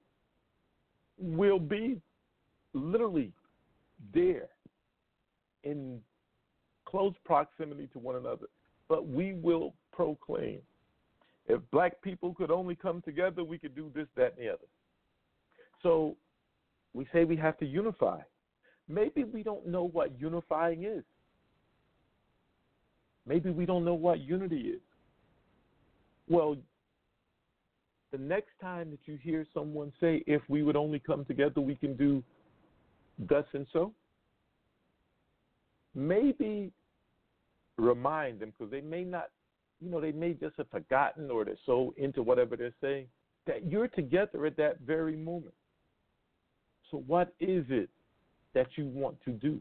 we'll 1.22 1.58
be 1.58 2.00
literally 2.74 3.32
there 4.12 4.48
in 5.64 6.00
close 6.84 7.14
proximity 7.24 7.88
to 7.92 7.98
one 7.98 8.16
another. 8.16 8.46
But 8.88 9.08
we 9.08 9.34
will 9.34 9.74
proclaim. 9.92 10.58
If 11.46 11.60
black 11.70 12.00
people 12.02 12.34
could 12.34 12.50
only 12.50 12.74
come 12.74 13.02
together, 13.02 13.42
we 13.44 13.58
could 13.58 13.74
do 13.74 13.90
this, 13.94 14.06
that, 14.16 14.34
and 14.36 14.46
the 14.46 14.52
other. 14.52 14.66
So 15.82 16.16
we 16.94 17.06
say 17.12 17.24
we 17.24 17.36
have 17.36 17.58
to 17.58 17.66
unify. 17.66 18.20
Maybe 18.88 19.24
we 19.24 19.42
don't 19.42 19.66
know 19.66 19.84
what 19.84 20.18
unifying 20.20 20.84
is. 20.84 21.04
Maybe 23.26 23.50
we 23.50 23.66
don't 23.66 23.84
know 23.84 23.94
what 23.94 24.20
unity 24.20 24.60
is. 24.60 24.80
Well, 26.28 26.56
the 28.10 28.18
next 28.18 28.50
time 28.60 28.90
that 28.90 29.00
you 29.06 29.18
hear 29.22 29.46
someone 29.54 29.92
say, 30.00 30.22
if 30.26 30.42
we 30.48 30.62
would 30.62 30.76
only 30.76 30.98
come 30.98 31.24
together, 31.24 31.60
we 31.60 31.74
can 31.74 31.96
do 31.96 32.22
thus 33.28 33.46
and 33.52 33.66
so, 33.72 33.92
maybe 35.94 36.72
remind 37.78 38.40
them 38.40 38.52
because 38.56 38.70
they 38.70 38.80
may 38.80 39.04
not, 39.04 39.28
you 39.80 39.90
know, 39.90 40.00
they 40.00 40.12
may 40.12 40.32
just 40.34 40.56
have 40.56 40.68
forgotten 40.70 41.30
or 41.30 41.44
they're 41.44 41.56
so 41.64 41.94
into 41.96 42.22
whatever 42.22 42.56
they're 42.56 42.74
saying 42.80 43.06
that 43.46 43.70
you're 43.70 43.88
together 43.88 44.46
at 44.46 44.56
that 44.56 44.80
very 44.80 45.16
moment. 45.16 45.54
So, 46.92 47.02
what 47.08 47.34
is 47.40 47.64
it 47.68 47.90
that 48.54 48.68
you 48.76 48.86
want 48.86 49.16
to 49.24 49.32
do? 49.32 49.60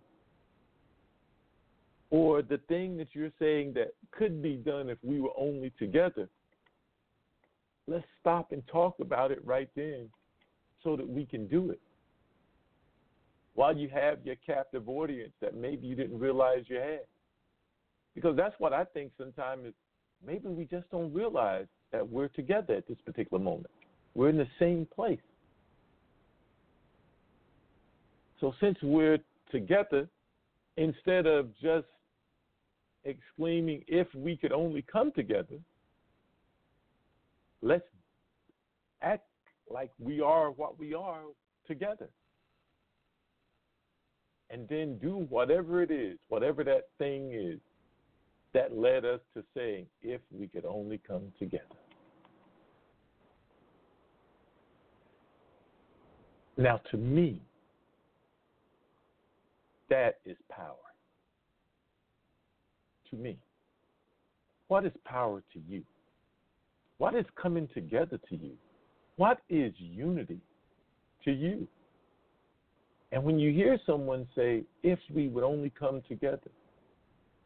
Or 2.11 2.43
the 2.43 2.59
thing 2.67 2.97
that 2.97 3.07
you're 3.13 3.31
saying 3.39 3.73
that 3.73 3.93
could 4.11 4.43
be 4.43 4.57
done 4.57 4.89
if 4.89 4.99
we 5.01 5.19
were 5.19 5.31
only 5.35 5.71
together 5.79 6.29
let's 7.91 8.05
stop 8.19 8.51
and 8.51 8.65
talk 8.67 8.95
about 8.99 9.31
it 9.31 9.45
right 9.45 9.69
then 9.75 10.09
so 10.83 10.95
that 10.95 11.07
we 11.07 11.25
can 11.25 11.47
do 11.47 11.71
it. 11.71 11.79
While 13.53 13.75
you 13.75 13.89
have 13.89 14.19
your 14.23 14.35
captive 14.45 14.87
audience 14.87 15.33
that 15.41 15.55
maybe 15.55 15.87
you 15.87 15.95
didn't 15.95 16.17
realize 16.17 16.63
you 16.67 16.77
had. 16.77 17.01
Because 18.15 18.35
that's 18.35 18.55
what 18.59 18.73
I 18.73 18.85
think 18.85 19.11
sometimes 19.17 19.67
is 19.67 19.73
maybe 20.25 20.47
we 20.47 20.65
just 20.65 20.89
don't 20.89 21.13
realize 21.13 21.65
that 21.91 22.07
we're 22.07 22.29
together 22.29 22.75
at 22.75 22.87
this 22.87 22.97
particular 23.05 23.41
moment. 23.41 23.69
We're 24.15 24.29
in 24.29 24.37
the 24.37 24.47
same 24.59 24.87
place. 24.93 25.19
So 28.41 28.53
since 28.59 28.77
we're 28.81 29.19
together, 29.51 30.09
instead 30.75 31.27
of 31.27 31.49
just 31.61 31.85
exclaiming, 33.05 33.83
if 33.87 34.07
we 34.15 34.35
could 34.35 34.51
only 34.51 34.83
come 34.91 35.11
together, 35.11 35.59
let's 37.61 37.85
act 39.03 39.27
like 39.69 39.91
we 39.99 40.21
are 40.21 40.49
what 40.49 40.77
we 40.79 40.95
are 40.95 41.21
together. 41.67 42.09
And 44.49 44.67
then 44.67 44.97
do 44.97 45.27
whatever 45.29 45.81
it 45.81 45.91
is, 45.91 46.17
whatever 46.27 46.63
that 46.63 46.89
thing 46.97 47.31
is 47.33 47.59
that 48.53 48.75
led 48.75 49.05
us 49.05 49.21
to 49.35 49.43
saying, 49.55 49.85
if 50.01 50.19
we 50.37 50.47
could 50.47 50.65
only 50.65 50.99
come 51.07 51.31
together. 51.39 51.63
Now, 56.57 56.81
to 56.91 56.97
me, 56.97 57.39
that 59.91 60.19
is 60.25 60.37
power. 60.49 60.75
To 63.11 63.15
me. 63.17 63.37
What 64.69 64.85
is 64.85 64.93
power 65.05 65.43
to 65.53 65.59
you? 65.67 65.83
What 66.97 67.13
is 67.13 67.25
coming 67.39 67.67
together 67.73 68.17
to 68.29 68.35
you? 68.35 68.53
What 69.17 69.39
is 69.49 69.73
unity 69.77 70.39
to 71.25 71.31
you? 71.31 71.67
And 73.11 73.21
when 73.23 73.37
you 73.37 73.51
hear 73.51 73.77
someone 73.85 74.27
say, 74.33 74.63
if 74.81 74.97
we 75.13 75.27
would 75.27 75.43
only 75.43 75.71
come 75.77 76.01
together, 76.07 76.49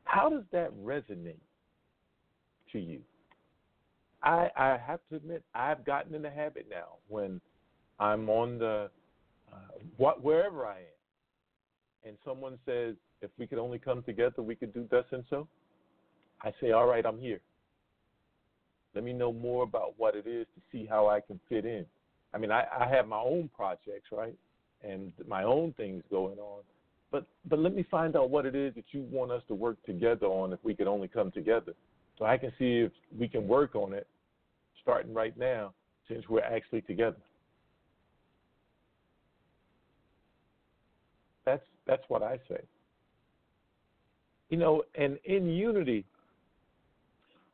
how 0.04 0.30
does 0.30 0.44
that 0.52 0.72
resonate 0.84 1.42
to 2.72 2.80
you? 2.80 3.00
I, 4.22 4.50
I 4.56 4.78
have 4.86 5.00
to 5.10 5.16
admit, 5.16 5.44
I've 5.56 5.84
gotten 5.84 6.14
in 6.14 6.22
the 6.22 6.30
habit 6.30 6.68
now 6.70 6.98
when 7.08 7.42
I'm 8.00 8.30
on 8.30 8.60
the, 8.60 8.92
uh, 9.52 9.58
what, 9.98 10.24
wherever 10.24 10.68
I 10.68 10.78
am, 10.78 10.95
and 12.06 12.16
someone 12.24 12.58
says, 12.66 12.96
if 13.22 13.32
we 13.38 13.48
could 13.48 13.58
only 13.58 13.80
come 13.80 14.04
together, 14.04 14.42
we 14.42 14.56
could 14.56 14.74
do 14.74 14.88
this 14.90 15.06
and 15.12 15.24
so, 15.30 15.48
I 16.42 16.54
say, 16.62 16.72
all 16.72 16.86
right, 16.86 17.06
I'm 17.06 17.20
here. 17.20 17.40
Let 18.94 19.04
me 19.04 19.14
know 19.14 19.34
more 19.34 19.64
about 19.64 19.94
what 19.98 20.16
it 20.16 20.28
is 20.28 20.46
to 20.56 20.62
see 20.72 20.86
how 20.86 21.08
I 21.08 21.20
can 21.20 21.40
fit 21.50 21.66
in. 21.66 21.86
I 22.34 22.38
mean, 22.38 22.52
I, 22.52 22.66
I 22.80 22.88
have 22.88 23.08
my 23.08 23.20
own 23.20 23.50
projects, 23.56 24.10
right, 24.12 24.36
and 24.84 25.12
my 25.28 25.44
own 25.44 25.74
things 25.74 26.04
going 26.10 26.38
on. 26.38 26.62
But 27.12 27.26
but 27.50 27.60
let 27.60 27.74
me 27.74 27.86
find 27.90 28.16
out 28.16 28.30
what 28.30 28.46
it 28.46 28.56
is 28.56 28.74
that 28.76 28.86
you 28.92 29.02
want 29.12 29.32
us 29.32 29.42
to 29.48 29.56
work 29.56 29.78
together 29.86 30.28
on. 30.28 30.54
If 30.54 30.60
we 30.64 30.76
could 30.76 30.88
only 30.88 31.08
come 31.08 31.32
together, 31.32 31.74
so 32.18 32.26
I 32.26 32.38
can 32.38 32.52
see 32.58 32.80
if 32.80 32.92
we 33.18 33.28
can 33.28 33.48
work 33.48 33.76
on 33.76 33.94
it, 33.94 34.08
starting 34.82 35.14
right 35.14 35.38
now, 35.38 35.74
since 36.10 36.28
we're 36.30 36.42
actually 36.42 36.82
together. 36.82 37.18
That's 41.88 42.04
what 42.08 42.24
I 42.24 42.40
say. 42.50 42.62
You 44.50 44.58
know, 44.58 44.84
and 44.96 45.18
in 45.26 45.48
unity, 45.48 46.06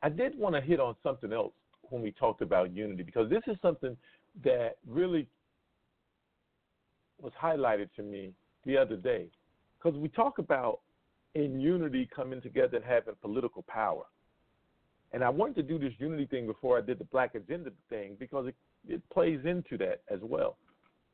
I 0.03 0.09
did 0.09 0.38
want 0.38 0.55
to 0.55 0.61
hit 0.61 0.79
on 0.79 0.95
something 1.03 1.32
else 1.32 1.53
when 1.84 2.01
we 2.01 2.11
talked 2.11 2.41
about 2.41 2.73
unity 2.73 3.03
because 3.03 3.29
this 3.29 3.43
is 3.47 3.57
something 3.61 3.95
that 4.43 4.77
really 4.88 5.27
was 7.21 7.34
highlighted 7.41 7.89
to 7.95 8.03
me 8.03 8.34
the 8.65 8.77
other 8.77 8.95
day. 8.95 9.27
Because 9.77 9.97
we 9.99 10.09
talk 10.09 10.38
about 10.38 10.79
in 11.36 11.59
unity 11.59 12.09
coming 12.13 12.41
together 12.41 12.77
and 12.77 12.86
having 12.86 13.13
political 13.21 13.63
power. 13.63 14.03
And 15.13 15.23
I 15.23 15.29
wanted 15.29 15.55
to 15.55 15.63
do 15.63 15.77
this 15.77 15.93
unity 15.97 16.25
thing 16.25 16.47
before 16.47 16.77
I 16.77 16.82
did 16.82 16.99
the 16.99 17.05
Black 17.05 17.36
Agenda 17.36 17.71
thing 17.89 18.15
because 18.19 18.47
it, 18.47 18.55
it 18.88 19.01
plays 19.09 19.39
into 19.45 19.77
that 19.77 20.01
as 20.09 20.19
well. 20.21 20.57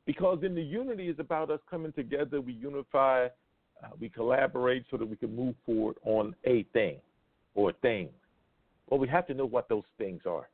Because 0.08 0.38
in 0.42 0.54
the 0.54 0.62
unity 0.62 1.10
is 1.10 1.18
about 1.18 1.50
us 1.50 1.60
coming 1.70 1.92
together, 1.92 2.40
we 2.40 2.54
unify, 2.54 3.26
uh, 3.26 3.88
we 4.00 4.08
collaborate 4.08 4.86
so 4.90 4.96
that 4.96 5.06
we 5.06 5.16
can 5.16 5.36
move 5.36 5.54
forward 5.66 5.96
on 6.02 6.34
a 6.46 6.62
thing 6.72 6.96
or 7.54 7.74
things. 7.82 8.08
Well, 8.88 8.98
we 8.98 9.06
have 9.08 9.26
to 9.26 9.34
know 9.34 9.44
what 9.44 9.68
those 9.68 9.84
things 9.98 10.22
are. 10.26 10.48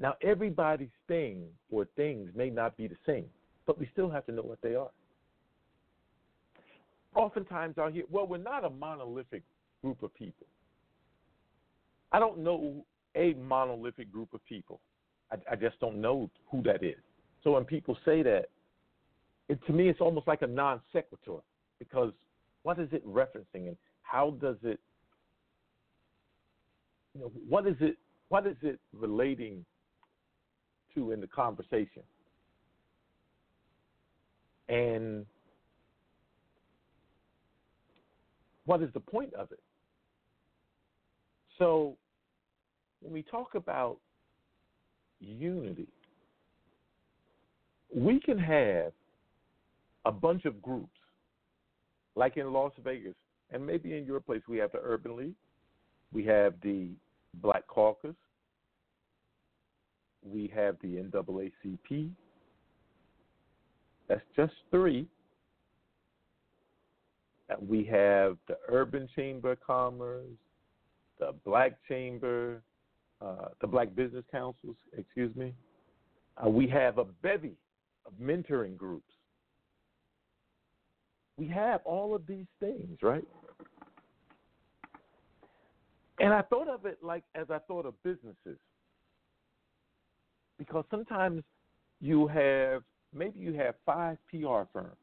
Now, 0.00 0.14
everybody's 0.20 0.88
thing 1.06 1.44
or 1.70 1.86
things 1.94 2.28
may 2.34 2.50
not 2.50 2.76
be 2.76 2.88
the 2.88 2.96
same, 3.06 3.26
but 3.68 3.78
we 3.78 3.88
still 3.92 4.10
have 4.10 4.26
to 4.26 4.32
know 4.32 4.42
what 4.42 4.60
they 4.60 4.74
are. 4.74 4.90
Oftentimes, 7.14 7.76
I'll 7.78 7.92
hear, 7.92 8.02
well, 8.10 8.26
we're 8.26 8.38
not 8.38 8.64
a 8.64 8.70
monolithic 8.70 9.44
group 9.80 10.02
of 10.02 10.12
people. 10.12 10.48
I 12.10 12.18
don't 12.18 12.38
know 12.40 12.84
a 13.14 13.34
monolithic 13.34 14.10
group 14.10 14.34
of 14.34 14.44
people. 14.44 14.80
I, 15.30 15.36
I 15.52 15.54
just 15.54 15.78
don't 15.78 16.00
know 16.00 16.30
who 16.50 16.64
that 16.64 16.82
is. 16.82 16.96
So 17.44 17.52
when 17.52 17.64
people 17.64 17.96
say 18.04 18.22
that, 18.22 18.46
it, 19.48 19.58
to 19.66 19.72
me, 19.72 19.88
it's 19.88 20.00
almost 20.00 20.26
like 20.26 20.42
a 20.42 20.46
non 20.46 20.80
sequitur 20.92 21.38
because 21.78 22.12
what 22.62 22.78
is 22.78 22.88
it 22.92 23.06
referencing 23.06 23.68
and 23.68 23.76
how 24.02 24.36
does 24.40 24.56
it, 24.62 24.80
you 27.14 27.20
know, 27.20 27.32
what 27.48 27.66
is 27.66 27.76
it, 27.80 27.96
what 28.28 28.46
is 28.46 28.56
it 28.62 28.78
relating 28.92 29.64
to 30.94 31.12
in 31.12 31.20
the 31.20 31.26
conversation? 31.26 32.02
And 34.68 35.24
what 38.66 38.82
is 38.82 38.90
the 38.92 39.00
point 39.00 39.32
of 39.34 39.50
it? 39.50 39.60
So 41.58 41.96
when 43.00 43.12
we 43.12 43.22
talk 43.22 43.54
about 43.54 43.98
unity, 45.20 45.88
we 47.94 48.20
can 48.20 48.38
have 48.38 48.92
a 50.04 50.12
bunch 50.12 50.44
of 50.44 50.60
groups, 50.62 50.98
like 52.14 52.36
in 52.36 52.52
Las 52.52 52.72
Vegas, 52.84 53.14
and 53.50 53.66
maybe 53.66 53.96
in 53.96 54.04
your 54.04 54.20
place, 54.20 54.42
we 54.48 54.58
have 54.58 54.72
the 54.72 54.80
Urban 54.82 55.16
League, 55.16 55.34
we 56.12 56.24
have 56.24 56.54
the 56.62 56.88
Black 57.34 57.66
Caucus, 57.66 58.16
we 60.22 60.50
have 60.54 60.76
the 60.82 60.96
NAACP. 60.96 62.10
That's 64.08 64.22
just 64.34 64.54
three. 64.70 65.06
We 67.66 67.84
have 67.84 68.36
the 68.46 68.58
Urban 68.68 69.08
Chamber 69.14 69.52
of 69.52 69.60
Commerce, 69.60 70.26
the 71.18 71.34
Black 71.44 71.78
Chamber, 71.86 72.62
uh, 73.22 73.48
the 73.60 73.66
Black 73.66 73.94
Business 73.94 74.24
Councils, 74.30 74.76
excuse 74.96 75.34
me. 75.34 75.54
Uh, 76.36 76.48
we 76.48 76.68
have 76.68 76.98
a 76.98 77.04
bevy 77.04 77.56
of 78.08 78.14
mentoring 78.20 78.76
groups. 78.76 79.12
We 81.36 81.46
have 81.48 81.80
all 81.84 82.14
of 82.14 82.26
these 82.26 82.46
things, 82.58 82.98
right? 83.02 83.24
And 86.18 86.32
I 86.34 86.42
thought 86.42 86.68
of 86.68 86.84
it 86.84 86.98
like 87.02 87.22
as 87.34 87.46
I 87.50 87.58
thought 87.58 87.86
of 87.86 87.94
businesses. 88.02 88.58
Because 90.58 90.84
sometimes 90.90 91.44
you 92.00 92.26
have, 92.26 92.82
maybe 93.14 93.38
you 93.38 93.52
have 93.54 93.76
five 93.86 94.18
PR 94.28 94.62
firms, 94.72 94.96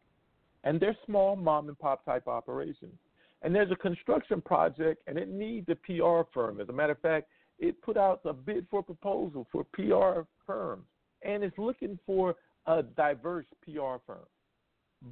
and 0.65 0.79
they're 0.79 0.97
small 1.05 1.37
mom 1.37 1.69
and 1.69 1.79
pop 1.79 2.03
type 2.03 2.27
operations. 2.27 2.95
And 3.41 3.55
there's 3.55 3.71
a 3.71 3.75
construction 3.75 4.41
project, 4.41 5.03
and 5.07 5.17
it 5.17 5.29
needs 5.29 5.69
a 5.69 5.75
PR 5.75 6.27
firm. 6.33 6.59
As 6.59 6.67
a 6.67 6.73
matter 6.73 6.93
of 6.93 6.99
fact, 6.99 7.27
it 7.59 7.81
put 7.81 7.95
out 7.95 8.19
a 8.25 8.33
bid 8.33 8.67
for 8.69 8.83
proposal 8.83 9.47
for 9.51 9.63
PR 9.71 10.21
firms, 10.45 10.83
and 11.21 11.43
it's 11.43 11.57
looking 11.57 11.97
for 12.05 12.35
a 12.68 12.84
diverse 12.84 13.45
PR 13.63 13.97
firm. 14.05 14.26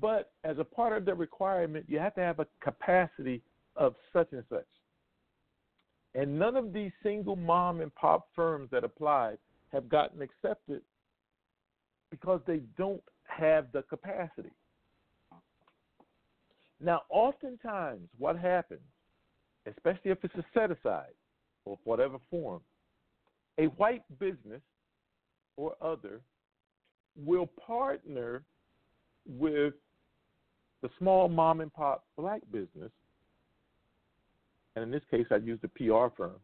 But 0.01 0.31
as 0.43 0.57
a 0.59 0.63
part 0.63 0.97
of 0.97 1.05
the 1.05 1.13
requirement, 1.13 1.85
you 1.87 1.99
have 1.99 2.15
to 2.15 2.21
have 2.21 2.39
a 2.39 2.47
capacity 2.61 3.41
of 3.75 3.95
such 4.11 4.29
and 4.31 4.43
such. 4.49 4.65
And 6.15 6.37
none 6.37 6.55
of 6.55 6.73
these 6.73 6.91
single 7.01 7.35
mom 7.35 7.81
and 7.81 7.93
pop 7.95 8.27
firms 8.35 8.69
that 8.71 8.83
applied 8.83 9.37
have 9.71 9.89
gotten 9.89 10.21
accepted 10.21 10.81
because 12.11 12.39
they 12.45 12.61
don't 12.77 13.03
have 13.25 13.71
the 13.71 13.81
capacity. 13.83 14.51
Now, 16.79 17.01
oftentimes, 17.09 18.07
what 18.17 18.37
happens, 18.37 18.81
especially 19.65 20.11
if 20.11 20.17
it's 20.23 20.35
a 20.35 20.45
set 20.53 20.69
aside 20.69 21.13
or 21.65 21.79
whatever 21.85 22.17
form, 22.29 22.61
a 23.57 23.65
white 23.65 24.03
business 24.19 24.61
or 25.55 25.75
other 25.81 26.21
will 27.21 27.47
partner 27.47 28.43
with 29.27 29.73
the 30.81 30.89
small 30.99 31.29
mom 31.29 31.61
and 31.61 31.73
pop 31.73 32.05
black 32.17 32.41
business, 32.51 32.91
and 34.75 34.83
in 34.83 34.91
this 34.91 35.03
case, 35.09 35.25
I 35.31 35.37
use 35.37 35.59
the 35.61 35.69
PR 35.69 36.13
firm, 36.15 36.39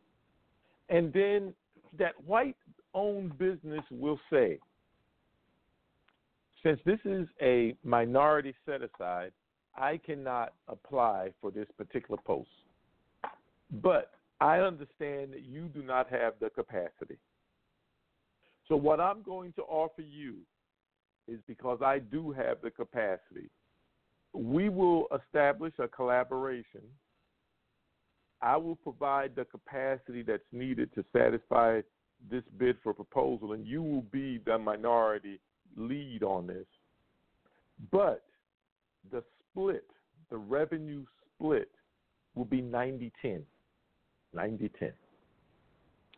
and 0.89 1.11
then 1.11 1.53
that 1.97 2.13
white 2.25 2.55
owned 2.93 3.37
business 3.37 3.83
will 3.91 4.19
say, 4.31 4.59
since 6.63 6.79
this 6.85 6.99
is 7.05 7.27
a 7.41 7.75
minority 7.83 8.53
set 8.65 8.81
aside, 8.81 9.31
I 9.77 9.97
cannot 9.97 10.53
apply 10.67 11.31
for 11.41 11.51
this 11.51 11.67
particular 11.77 12.19
post. 12.25 12.49
But 13.81 14.11
I 14.41 14.59
understand 14.59 15.33
that 15.33 15.43
you 15.43 15.67
do 15.67 15.81
not 15.81 16.09
have 16.09 16.33
the 16.41 16.49
capacity. 16.49 17.17
So, 18.67 18.75
what 18.75 18.99
I'm 18.99 19.21
going 19.21 19.53
to 19.53 19.63
offer 19.63 20.01
you 20.01 20.35
is 21.29 21.39
because 21.47 21.79
I 21.81 21.99
do 21.99 22.31
have 22.31 22.57
the 22.61 22.71
capacity, 22.71 23.49
we 24.33 24.69
will 24.69 25.07
establish 25.15 25.73
a 25.79 25.87
collaboration. 25.87 26.81
I 28.41 28.57
will 28.57 28.75
provide 28.75 29.35
the 29.35 29.45
capacity 29.45 30.23
that's 30.23 30.43
needed 30.51 30.93
to 30.95 31.03
satisfy 31.11 31.81
this 32.29 32.43
bid 32.57 32.77
for 32.83 32.93
proposal, 32.93 33.53
and 33.53 33.65
you 33.65 33.81
will 33.81 34.03
be 34.11 34.39
the 34.45 34.57
minority 34.57 35.39
lead 35.75 36.23
on 36.23 36.47
this. 36.47 36.65
But 37.91 38.23
the 39.11 39.23
split, 39.51 39.85
the 40.29 40.37
revenue 40.37 41.05
split, 41.35 41.69
will 42.35 42.45
be 42.45 42.61
90 42.61 43.11
10. 43.21 43.43
90 44.33 44.69
10. 44.79 44.91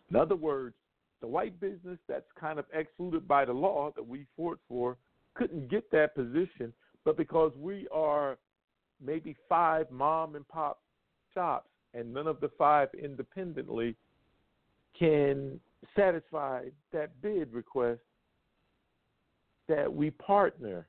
In 0.09 0.16
other 0.16 0.36
words, 0.36 0.76
the 1.22 1.28
white 1.28 1.59
business 1.59 1.99
that's 2.07 2.26
kind 2.39 2.59
of 2.59 2.65
excluded 2.74 3.28
by 3.28 3.45
the 3.45 3.53
law 3.53 3.91
that 3.95 4.05
we 4.05 4.26
fought 4.36 4.59
for 4.67 4.97
couldn't 5.36 5.69
get 5.69 5.89
that 5.91 6.13
position, 6.15 6.74
but 7.05 7.15
because 7.15 7.51
we 7.57 7.88
are 7.91 8.38
maybe 9.03 9.36
five 9.47 9.89
mom 9.89 10.36
and 10.36 10.47
pop 10.47 10.82
shops 11.34 11.69
and 11.93 12.13
none 12.13 12.28
of 12.28 12.39
the 12.39 12.49
five 12.57 12.89
independently 13.01 13.95
can 14.97 15.59
satisfy 15.95 16.65
that 16.91 17.09
bid 17.22 17.51
request, 17.53 18.01
that 19.67 19.91
we 19.91 20.11
partner 20.11 20.88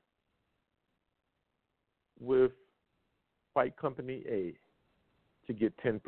with 2.19 2.51
white 3.53 3.75
company 3.77 4.23
A 4.27 4.53
to 5.47 5.53
get 5.53 5.73
10%. 5.77 6.01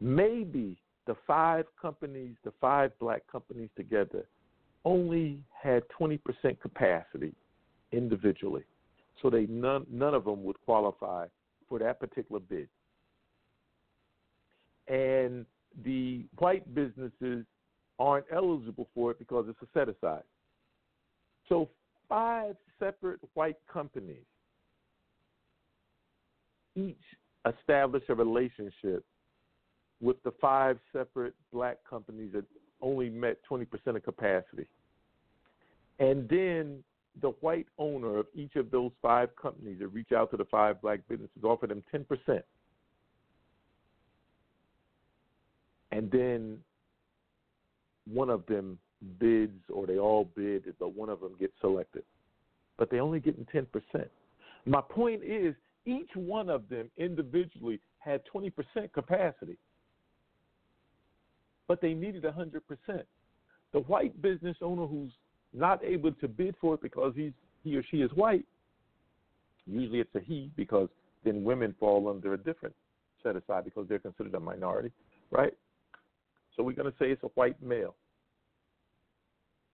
Maybe 0.00 0.80
the 1.10 1.16
five 1.26 1.64
companies, 1.82 2.36
the 2.44 2.52
five 2.60 2.96
black 3.00 3.22
companies 3.26 3.68
together, 3.76 4.28
only 4.84 5.40
had 5.60 5.82
20% 6.00 6.20
capacity 6.60 7.34
individually. 7.90 8.62
So 9.20 9.28
they 9.28 9.46
none 9.46 9.86
none 9.90 10.14
of 10.14 10.24
them 10.24 10.44
would 10.44 10.60
qualify 10.64 11.26
for 11.68 11.80
that 11.80 11.98
particular 11.98 12.40
bid. 12.40 12.68
And 14.86 15.46
the 15.84 16.26
white 16.38 16.72
businesses 16.76 17.44
aren't 17.98 18.26
eligible 18.32 18.86
for 18.94 19.10
it 19.10 19.18
because 19.18 19.46
it's 19.48 19.58
a 19.62 19.66
set 19.76 19.88
aside. 19.88 20.22
So 21.48 21.70
five 22.08 22.54
separate 22.78 23.18
white 23.34 23.58
companies 23.70 24.22
each 26.76 27.02
establish 27.44 28.04
a 28.08 28.14
relationship 28.14 29.04
with 30.00 30.22
the 30.22 30.32
five 30.40 30.78
separate 30.92 31.34
black 31.52 31.78
companies 31.88 32.30
that 32.32 32.44
only 32.80 33.10
met 33.10 33.38
20% 33.50 33.66
of 33.96 34.02
capacity. 34.02 34.66
And 35.98 36.28
then 36.28 36.82
the 37.20 37.30
white 37.40 37.66
owner 37.78 38.18
of 38.18 38.26
each 38.34 38.56
of 38.56 38.70
those 38.70 38.92
five 39.02 39.28
companies 39.40 39.78
that 39.80 39.88
reach 39.88 40.12
out 40.12 40.30
to 40.30 40.36
the 40.36 40.46
five 40.46 40.80
black 40.80 41.00
businesses 41.08 41.44
offer 41.44 41.66
them 41.66 41.82
10%. 41.94 42.42
And 45.92 46.10
then 46.10 46.58
one 48.10 48.30
of 48.30 48.46
them 48.46 48.78
bids 49.18 49.60
or 49.68 49.86
they 49.86 49.98
all 49.98 50.30
bid, 50.36 50.64
but 50.78 50.94
one 50.94 51.08
of 51.08 51.20
them 51.20 51.34
gets 51.38 51.52
selected. 51.60 52.04
But 52.78 52.90
they 52.90 53.00
only 53.00 53.20
getting 53.20 53.46
10%. 53.52 53.66
My 54.66 54.80
point 54.80 55.22
is 55.24 55.54
each 55.84 56.10
one 56.14 56.48
of 56.48 56.68
them 56.68 56.90
individually 56.96 57.80
had 57.98 58.22
20% 58.32 58.52
capacity. 58.92 59.58
But 61.70 61.80
they 61.80 61.94
needed 61.94 62.24
100%. 62.24 62.60
The 63.72 63.78
white 63.78 64.20
business 64.20 64.56
owner 64.60 64.88
who's 64.88 65.12
not 65.52 65.84
able 65.84 66.10
to 66.10 66.26
bid 66.26 66.56
for 66.60 66.74
it 66.74 66.82
because 66.82 67.12
he's 67.14 67.30
he 67.62 67.76
or 67.76 67.84
she 67.92 67.98
is 67.98 68.10
white, 68.16 68.44
usually 69.68 70.00
it's 70.00 70.12
a 70.16 70.18
he 70.18 70.50
because 70.56 70.88
then 71.24 71.44
women 71.44 71.72
fall 71.78 72.08
under 72.08 72.34
a 72.34 72.36
different 72.36 72.74
set 73.22 73.36
aside 73.36 73.64
because 73.64 73.86
they're 73.88 74.00
considered 74.00 74.34
a 74.34 74.40
minority, 74.40 74.90
right? 75.30 75.52
So 76.56 76.64
we're 76.64 76.74
going 76.74 76.90
to 76.90 76.98
say 76.98 77.12
it's 77.12 77.22
a 77.22 77.28
white 77.36 77.62
male. 77.62 77.94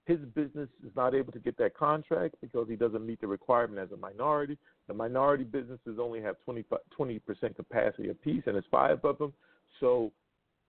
His 0.04 0.18
business 0.34 0.68
is 0.84 0.92
not 0.94 1.14
able 1.14 1.32
to 1.32 1.38
get 1.38 1.56
that 1.56 1.74
contract 1.74 2.34
because 2.42 2.68
he 2.68 2.76
doesn't 2.76 3.06
meet 3.06 3.22
the 3.22 3.26
requirement 3.26 3.78
as 3.78 3.90
a 3.92 3.96
minority. 3.96 4.58
The 4.86 4.92
minority 4.92 5.44
businesses 5.44 5.98
only 5.98 6.20
have 6.20 6.36
20, 6.44 7.18
percent 7.20 7.56
capacity 7.56 8.10
apiece, 8.10 8.42
and 8.44 8.54
it's 8.54 8.66
five 8.70 9.02
of 9.02 9.16
them. 9.16 9.32
So 9.80 10.12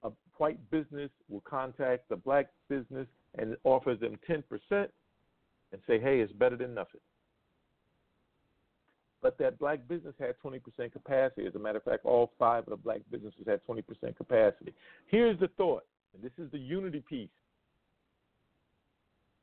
a 0.04 0.12
white 0.38 0.60
business 0.70 1.10
will 1.30 1.42
contact 1.42 2.10
the 2.10 2.16
black 2.16 2.48
business 2.70 3.08
and 3.38 3.56
offers 3.64 4.00
them 4.00 4.18
10% 4.30 4.44
and 4.72 5.82
say, 5.86 6.00
hey, 6.00 6.20
it's 6.20 6.32
better 6.34 6.56
than 6.56 6.74
nothing. 6.74 7.02
But 9.22 9.38
that 9.40 9.60
black 9.60 9.88
business 9.88 10.14
had 10.20 10.36
20% 10.44 10.62
capacity. 10.92 11.46
As 11.48 11.56
a 11.56 11.60
matter 11.60 11.78
of 11.80 11.84
fact, 11.84 12.06
all 12.06 12.32
five 12.38 12.64
of 12.64 12.70
the 12.70 12.78
black 12.78 13.02
businesses 13.12 13.42
had 13.48 13.62
20% 13.68 13.84
capacity. 14.16 14.74
Here's 15.08 15.40
the 15.40 15.50
thought, 15.58 15.84
and 16.14 16.24
this 16.24 16.32
is 16.38 16.52
the 16.52 16.60
unity 16.60 17.04
piece. 17.08 17.30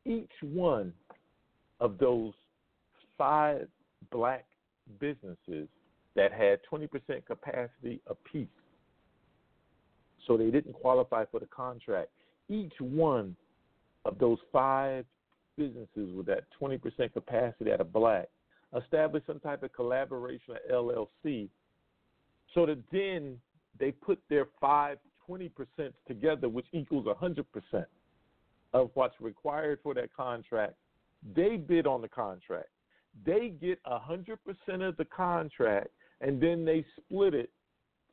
Each 0.07 0.33
one 0.43 0.93
of 1.81 1.99
those 1.99 2.35
five 3.19 3.67
black 4.11 4.45
businesses 5.01 5.69
that 6.15 6.33
had 6.33 6.61
20% 6.71 6.89
capacity 7.27 8.01
apiece, 8.07 8.47
so 10.27 10.37
they 10.37 10.51
didn't 10.51 10.73
qualify 10.73 11.25
for 11.31 11.41
the 11.41 11.47
contract, 11.47 12.09
each 12.49 12.75
one 12.79 13.37
of 14.05 14.19
those 14.19 14.39
five 14.53 15.05
businesses 15.57 16.13
with 16.15 16.27
that 16.27 16.45
20% 16.61 16.81
capacity 17.13 17.71
at 17.71 17.81
a 17.81 17.85
black 17.85 18.29
establish 18.77 19.23
some 19.27 19.41
type 19.41 19.63
of 19.63 19.73
collaboration 19.73 20.55
or 20.71 21.07
LLC 21.25 21.49
so 22.55 22.67
that 22.67 22.79
then 22.91 23.39
they 23.79 23.91
put 23.93 24.19
their 24.29 24.47
five 24.61 24.99
20% 25.29 25.51
together, 26.07 26.49
which 26.49 26.67
equals 26.73 27.07
100% 27.07 27.45
of 28.73 28.91
what's 28.95 29.15
required 29.21 29.79
for 29.83 29.95
that 29.95 30.15
contract. 30.15 30.75
They 31.35 31.57
bid 31.57 31.87
on 31.87 32.03
the 32.03 32.09
contract. 32.09 32.69
They 33.25 33.55
get 33.61 33.81
100% 33.85 34.37
of 34.89 34.97
the 34.97 35.05
contract, 35.05 35.89
and 36.21 36.41
then 36.41 36.65
they 36.65 36.85
split 36.99 37.35
it 37.35 37.51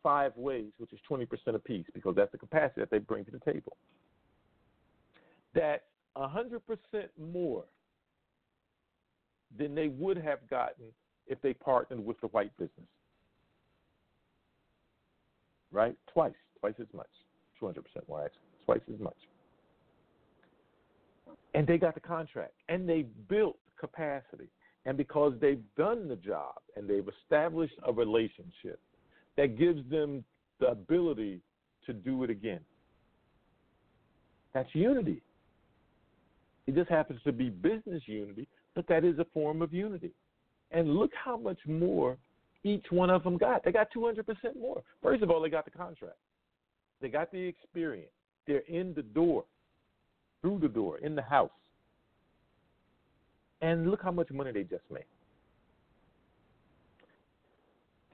five 0.03 0.35
ways, 0.35 0.71
which 0.77 0.93
is 0.93 0.99
20% 1.09 1.27
apiece, 1.53 1.85
because 1.93 2.15
that's 2.15 2.31
the 2.31 2.37
capacity 2.37 2.81
that 2.81 2.91
they 2.91 2.99
bring 2.99 3.25
to 3.25 3.31
the 3.31 3.39
table. 3.39 3.77
That's 5.53 5.83
100% 6.17 6.59
more 7.19 7.65
than 9.57 9.75
they 9.75 9.89
would 9.89 10.17
have 10.17 10.39
gotten 10.49 10.85
if 11.27 11.41
they 11.41 11.53
partnered 11.53 12.05
with 12.05 12.19
the 12.21 12.27
white 12.27 12.55
business. 12.57 12.87
Right? 15.71 15.95
Twice, 16.11 16.33
twice 16.59 16.73
as 16.79 16.87
much. 16.93 17.07
200% 17.61 17.75
more, 18.07 18.25
actually. 18.25 18.41
Twice 18.65 18.81
as 18.93 18.99
much. 18.99 19.15
And 21.53 21.67
they 21.67 21.77
got 21.77 21.95
the 21.95 22.01
contract, 22.01 22.53
and 22.69 22.87
they 22.87 23.05
built 23.29 23.57
capacity. 23.79 24.47
And 24.85 24.97
because 24.97 25.33
they've 25.39 25.61
done 25.77 26.07
the 26.07 26.15
job 26.15 26.55
and 26.75 26.89
they've 26.89 27.07
established 27.23 27.75
a 27.85 27.93
relationship 27.93 28.79
that 29.37 29.57
gives 29.57 29.87
them 29.89 30.23
the 30.59 30.67
ability 30.67 31.41
to 31.85 31.93
do 31.93 32.23
it 32.23 32.29
again. 32.29 32.59
That's 34.53 34.69
unity. 34.73 35.21
It 36.67 36.75
just 36.75 36.89
happens 36.89 37.21
to 37.23 37.31
be 37.31 37.49
business 37.49 38.03
unity, 38.05 38.47
but 38.75 38.87
that 38.87 39.03
is 39.03 39.17
a 39.19 39.25
form 39.33 39.61
of 39.61 39.73
unity. 39.73 40.11
And 40.71 40.95
look 40.95 41.11
how 41.13 41.37
much 41.37 41.59
more 41.65 42.17
each 42.63 42.85
one 42.91 43.09
of 43.09 43.23
them 43.23 43.37
got. 43.37 43.63
They 43.63 43.71
got 43.71 43.87
200% 43.95 44.23
more. 44.59 44.83
First 45.01 45.23
of 45.23 45.31
all, 45.31 45.41
they 45.41 45.49
got 45.49 45.65
the 45.65 45.71
contract, 45.71 46.17
they 47.01 47.09
got 47.09 47.31
the 47.31 47.39
experience. 47.39 48.11
They're 48.47 48.63
in 48.67 48.93
the 48.95 49.03
door, 49.03 49.45
through 50.41 50.59
the 50.59 50.67
door, 50.67 50.97
in 50.97 51.15
the 51.15 51.21
house. 51.21 51.51
And 53.61 53.89
look 53.89 54.01
how 54.01 54.11
much 54.11 54.31
money 54.31 54.51
they 54.51 54.63
just 54.63 54.83
made. 54.91 55.03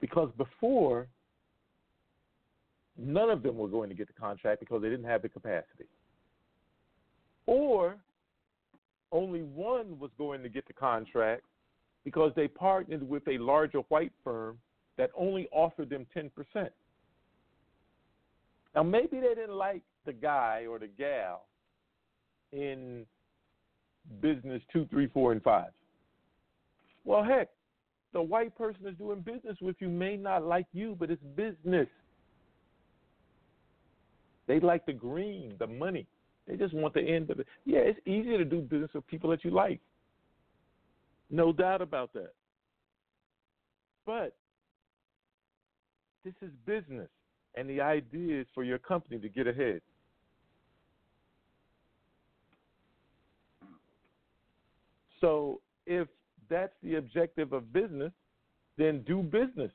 Because 0.00 0.30
before, 0.36 1.06
none 2.96 3.30
of 3.30 3.42
them 3.42 3.56
were 3.56 3.68
going 3.68 3.88
to 3.88 3.94
get 3.94 4.06
the 4.06 4.20
contract 4.20 4.60
because 4.60 4.82
they 4.82 4.88
didn't 4.88 5.06
have 5.06 5.22
the 5.22 5.28
capacity. 5.28 5.86
Or 7.46 7.96
only 9.10 9.42
one 9.42 9.98
was 9.98 10.10
going 10.18 10.42
to 10.42 10.48
get 10.48 10.66
the 10.66 10.72
contract 10.72 11.42
because 12.04 12.32
they 12.36 12.48
partnered 12.48 13.08
with 13.08 13.26
a 13.28 13.38
larger 13.38 13.78
white 13.88 14.12
firm 14.22 14.58
that 14.96 15.10
only 15.16 15.48
offered 15.52 15.90
them 15.90 16.06
10%. 16.14 16.30
Now, 18.74 18.82
maybe 18.82 19.20
they 19.20 19.34
didn't 19.34 19.56
like 19.56 19.82
the 20.04 20.12
guy 20.12 20.66
or 20.68 20.78
the 20.78 20.88
gal 20.88 21.46
in 22.52 23.06
business 24.20 24.62
two, 24.72 24.86
three, 24.90 25.06
four, 25.08 25.32
and 25.32 25.42
five. 25.42 25.70
Well, 27.04 27.24
heck, 27.24 27.48
the 28.12 28.22
white 28.22 28.56
person 28.56 28.80
that's 28.84 28.96
doing 28.96 29.20
business 29.20 29.56
with 29.60 29.76
you 29.80 29.88
may 29.88 30.16
not 30.16 30.44
like 30.44 30.66
you, 30.72 30.96
but 30.98 31.10
it's 31.10 31.22
business. 31.36 31.88
They 34.46 34.60
like 34.60 34.86
the 34.86 34.92
green, 34.92 35.54
the 35.58 35.66
money. 35.66 36.06
They 36.46 36.56
just 36.56 36.72
want 36.72 36.94
the 36.94 37.02
end 37.02 37.30
of 37.30 37.38
it. 37.38 37.46
Yeah, 37.66 37.80
it's 37.80 38.00
easier 38.06 38.38
to 38.38 38.44
do 38.44 38.60
business 38.60 38.90
with 38.94 39.06
people 39.06 39.28
that 39.30 39.44
you 39.44 39.50
like. 39.50 39.80
No 41.30 41.52
doubt 41.52 41.82
about 41.82 42.12
that. 42.14 42.32
But 44.06 44.34
this 46.24 46.32
is 46.40 46.50
business, 46.64 47.10
and 47.54 47.68
the 47.68 47.82
idea 47.82 48.40
is 48.40 48.46
for 48.54 48.64
your 48.64 48.78
company 48.78 49.18
to 49.18 49.28
get 49.28 49.46
ahead. 49.46 49.82
So 55.20 55.60
if 55.86 56.08
that's 56.48 56.72
the 56.82 56.96
objective 56.96 57.52
of 57.52 57.72
business, 57.72 58.12
then 58.76 59.02
do 59.06 59.22
business. 59.22 59.72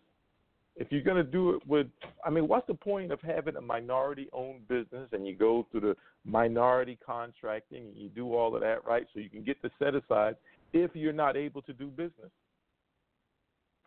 If 0.75 0.91
you're 0.91 1.03
going 1.03 1.17
to 1.17 1.23
do 1.23 1.51
it 1.51 1.67
with, 1.67 1.87
I 2.25 2.31
mean, 2.31 2.47
what's 2.47 2.65
the 2.65 2.73
point 2.73 3.11
of 3.11 3.21
having 3.21 3.55
a 3.57 3.61
minority 3.61 4.27
owned 4.33 4.67
business 4.67 5.07
and 5.11 5.27
you 5.27 5.35
go 5.35 5.67
through 5.71 5.81
the 5.81 5.95
minority 6.25 6.97
contracting 7.05 7.83
and 7.85 7.95
you 7.95 8.09
do 8.09 8.33
all 8.33 8.55
of 8.55 8.61
that, 8.61 8.83
right? 8.85 9.05
So 9.13 9.19
you 9.19 9.29
can 9.29 9.43
get 9.43 9.61
the 9.61 9.69
set 9.77 9.93
aside 9.93 10.35
if 10.71 10.91
you're 10.95 11.13
not 11.13 11.37
able 11.37 11.61
to 11.63 11.73
do 11.73 11.87
business. 11.87 12.31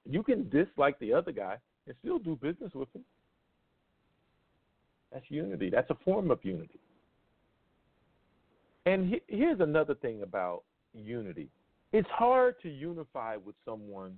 You 0.09 0.23
can 0.23 0.49
dislike 0.49 0.97
the 1.01 1.13
other 1.13 1.33
guy 1.33 1.57
and 1.87 1.97
still 2.01 2.21
do 2.21 2.37
business 2.37 2.73
with 2.73 2.89
him. 2.95 3.03
That's 5.13 5.25
unity. 5.29 5.71
That's 5.71 5.91
a 5.91 5.97
form 6.05 6.31
of 6.31 6.39
unity. 6.45 6.79
And 8.85 9.09
he, 9.09 9.21
here's 9.27 9.59
another 9.59 9.97
thing 9.97 10.23
about 10.23 10.63
unity 10.95 11.49
it's 11.93 12.09
hard 12.11 12.57
to 12.63 12.69
unify 12.69 13.37
with 13.37 13.55
someone 13.65 14.17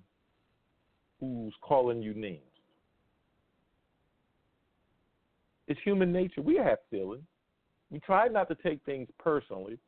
who's 1.20 1.54
calling 1.62 2.02
you 2.02 2.14
names. 2.14 2.42
It's 5.66 5.80
human 5.84 6.12
nature. 6.12 6.40
We 6.40 6.56
have 6.56 6.78
feelings. 6.90 7.24
We 7.90 8.00
try 8.00 8.28
not 8.28 8.48
to 8.48 8.54
take 8.54 8.82
things 8.84 9.08
personally, 9.18 9.78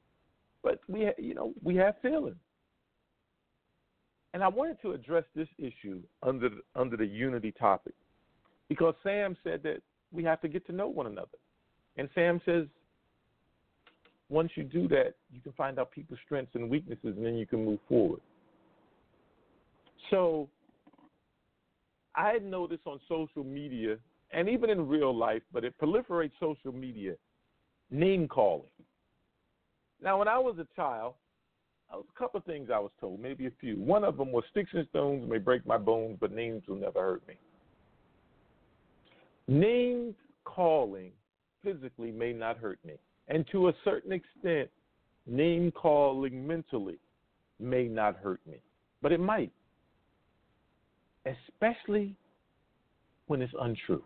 but 0.63 0.81
we, 0.89 1.11
you 1.19 1.35
know, 1.35 1.53
we 1.63 1.77
have 1.77 1.95
feelings. 2.03 2.37
And 4.33 4.45
I 4.45 4.49
wanted 4.49 4.81
to 4.83 4.93
address 4.93 5.25
this 5.35 5.49
issue 5.59 6.01
under 6.23 6.51
under 6.77 6.97
the 6.97 7.07
unity 7.07 7.53
topic 7.53 7.95
because 8.69 8.95
Sam 9.03 9.37
said 9.43 9.63
that 9.65 9.83
we 10.13 10.23
have 10.25 10.41
to 10.43 10.49
get 10.49 10.67
to 10.67 10.73
know 10.73 10.87
one 10.87 11.07
another. 11.07 11.39
And 11.97 12.09
Sam 12.15 12.41
says 12.45 12.67
once 14.31 14.53
you 14.55 14.63
do 14.63 14.89
that, 14.89 15.15
you 15.33 15.41
can 15.41 15.53
find 15.53 15.79
out 15.79 15.91
people's 15.91 16.21
strengths 16.25 16.55
and 16.55 16.71
weaknesses, 16.71 17.17
and 17.17 17.25
then 17.25 17.35
you 17.35 17.47
can 17.47 17.65
move 17.65 17.81
forward. 17.89 18.21
So 20.11 20.49
I 22.15 22.31
had 22.31 22.45
noticed 22.45 22.87
on 22.87 23.01
social 23.09 23.45
media 23.45 23.97
and 24.33 24.49
even 24.49 24.71
in 24.71 24.89
real 24.89 25.15
life, 25.15 25.43
but 25.53 25.65
it 25.65 25.75
proliferates 25.81 26.33
social 26.39 26.73
media, 26.73 27.15
name 27.91 28.29
calling. 28.29 28.71
Now, 30.03 30.19
when 30.19 30.29
I 30.29 30.39
was 30.39 30.57
a 30.59 30.67
child, 30.77 31.15
I 31.93 31.97
was 31.97 32.07
a 32.15 32.19
couple 32.19 32.39
of 32.39 32.45
things 32.45 32.71
I 32.73 32.79
was 32.79 32.93
told, 33.01 33.21
maybe 33.21 33.47
a 33.47 33.53
few. 33.61 33.77
One 33.77 34.05
of 34.05 34.17
them 34.17 34.31
was 34.31 34.45
sticks 34.51 34.71
and 34.73 34.87
stones 34.91 35.29
may 35.29 35.39
break 35.39 35.67
my 35.67 35.77
bones, 35.77 36.19
but 36.21 36.33
names 36.33 36.63
will 36.69 36.77
never 36.77 37.01
hurt 37.01 37.23
me. 37.27 37.35
Name 39.49 40.15
calling 40.45 41.11
physically 41.65 42.13
may 42.13 42.33
not 42.33 42.57
hurt 42.57 42.79
me. 42.85 42.95
And 43.31 43.47
to 43.53 43.69
a 43.69 43.73
certain 43.85 44.13
extent, 44.13 44.69
name 45.27 45.71
calling 45.71 46.45
mentally 46.47 46.99
may 47.61 47.87
not 47.87 48.17
hurt 48.17 48.41
me, 48.45 48.57
but 49.01 49.13
it 49.13 49.21
might, 49.21 49.53
especially 51.25 52.17
when 53.29 53.41
it's 53.41 53.53
untrue. 53.61 54.03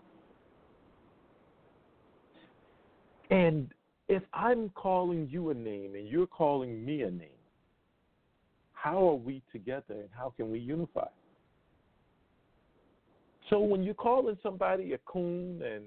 And 3.31 3.73
if 4.09 4.23
I'm 4.35 4.69
calling 4.75 5.27
you 5.31 5.49
a 5.49 5.55
name 5.55 5.95
and 5.95 6.07
you're 6.07 6.27
calling 6.27 6.85
me 6.85 7.03
a 7.03 7.11
name, 7.11 7.29
how 8.75 9.09
are 9.09 9.15
we 9.15 9.41
together 9.51 9.95
and 9.95 10.11
how 10.15 10.35
can 10.37 10.51
we 10.51 10.59
unify? 10.59 11.09
So 13.49 13.59
when 13.61 13.83
you're 13.83 13.95
calling 13.95 14.37
somebody 14.43 14.93
a 14.93 14.99
coon 14.99 15.63
and 15.63 15.85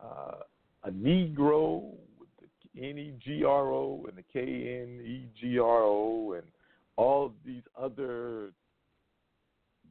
uh, 0.00 0.44
a 0.84 0.90
Negro 0.92 1.94
N 2.80 2.98
E 2.98 3.12
G 3.22 3.44
R 3.44 3.72
O 3.72 4.04
and 4.08 4.16
the 4.16 4.24
K 4.32 4.40
N 4.82 5.00
E 5.04 5.28
G 5.38 5.58
R 5.58 5.82
O 5.82 6.32
and 6.32 6.46
all 6.96 7.32
these 7.44 7.62
other 7.78 8.52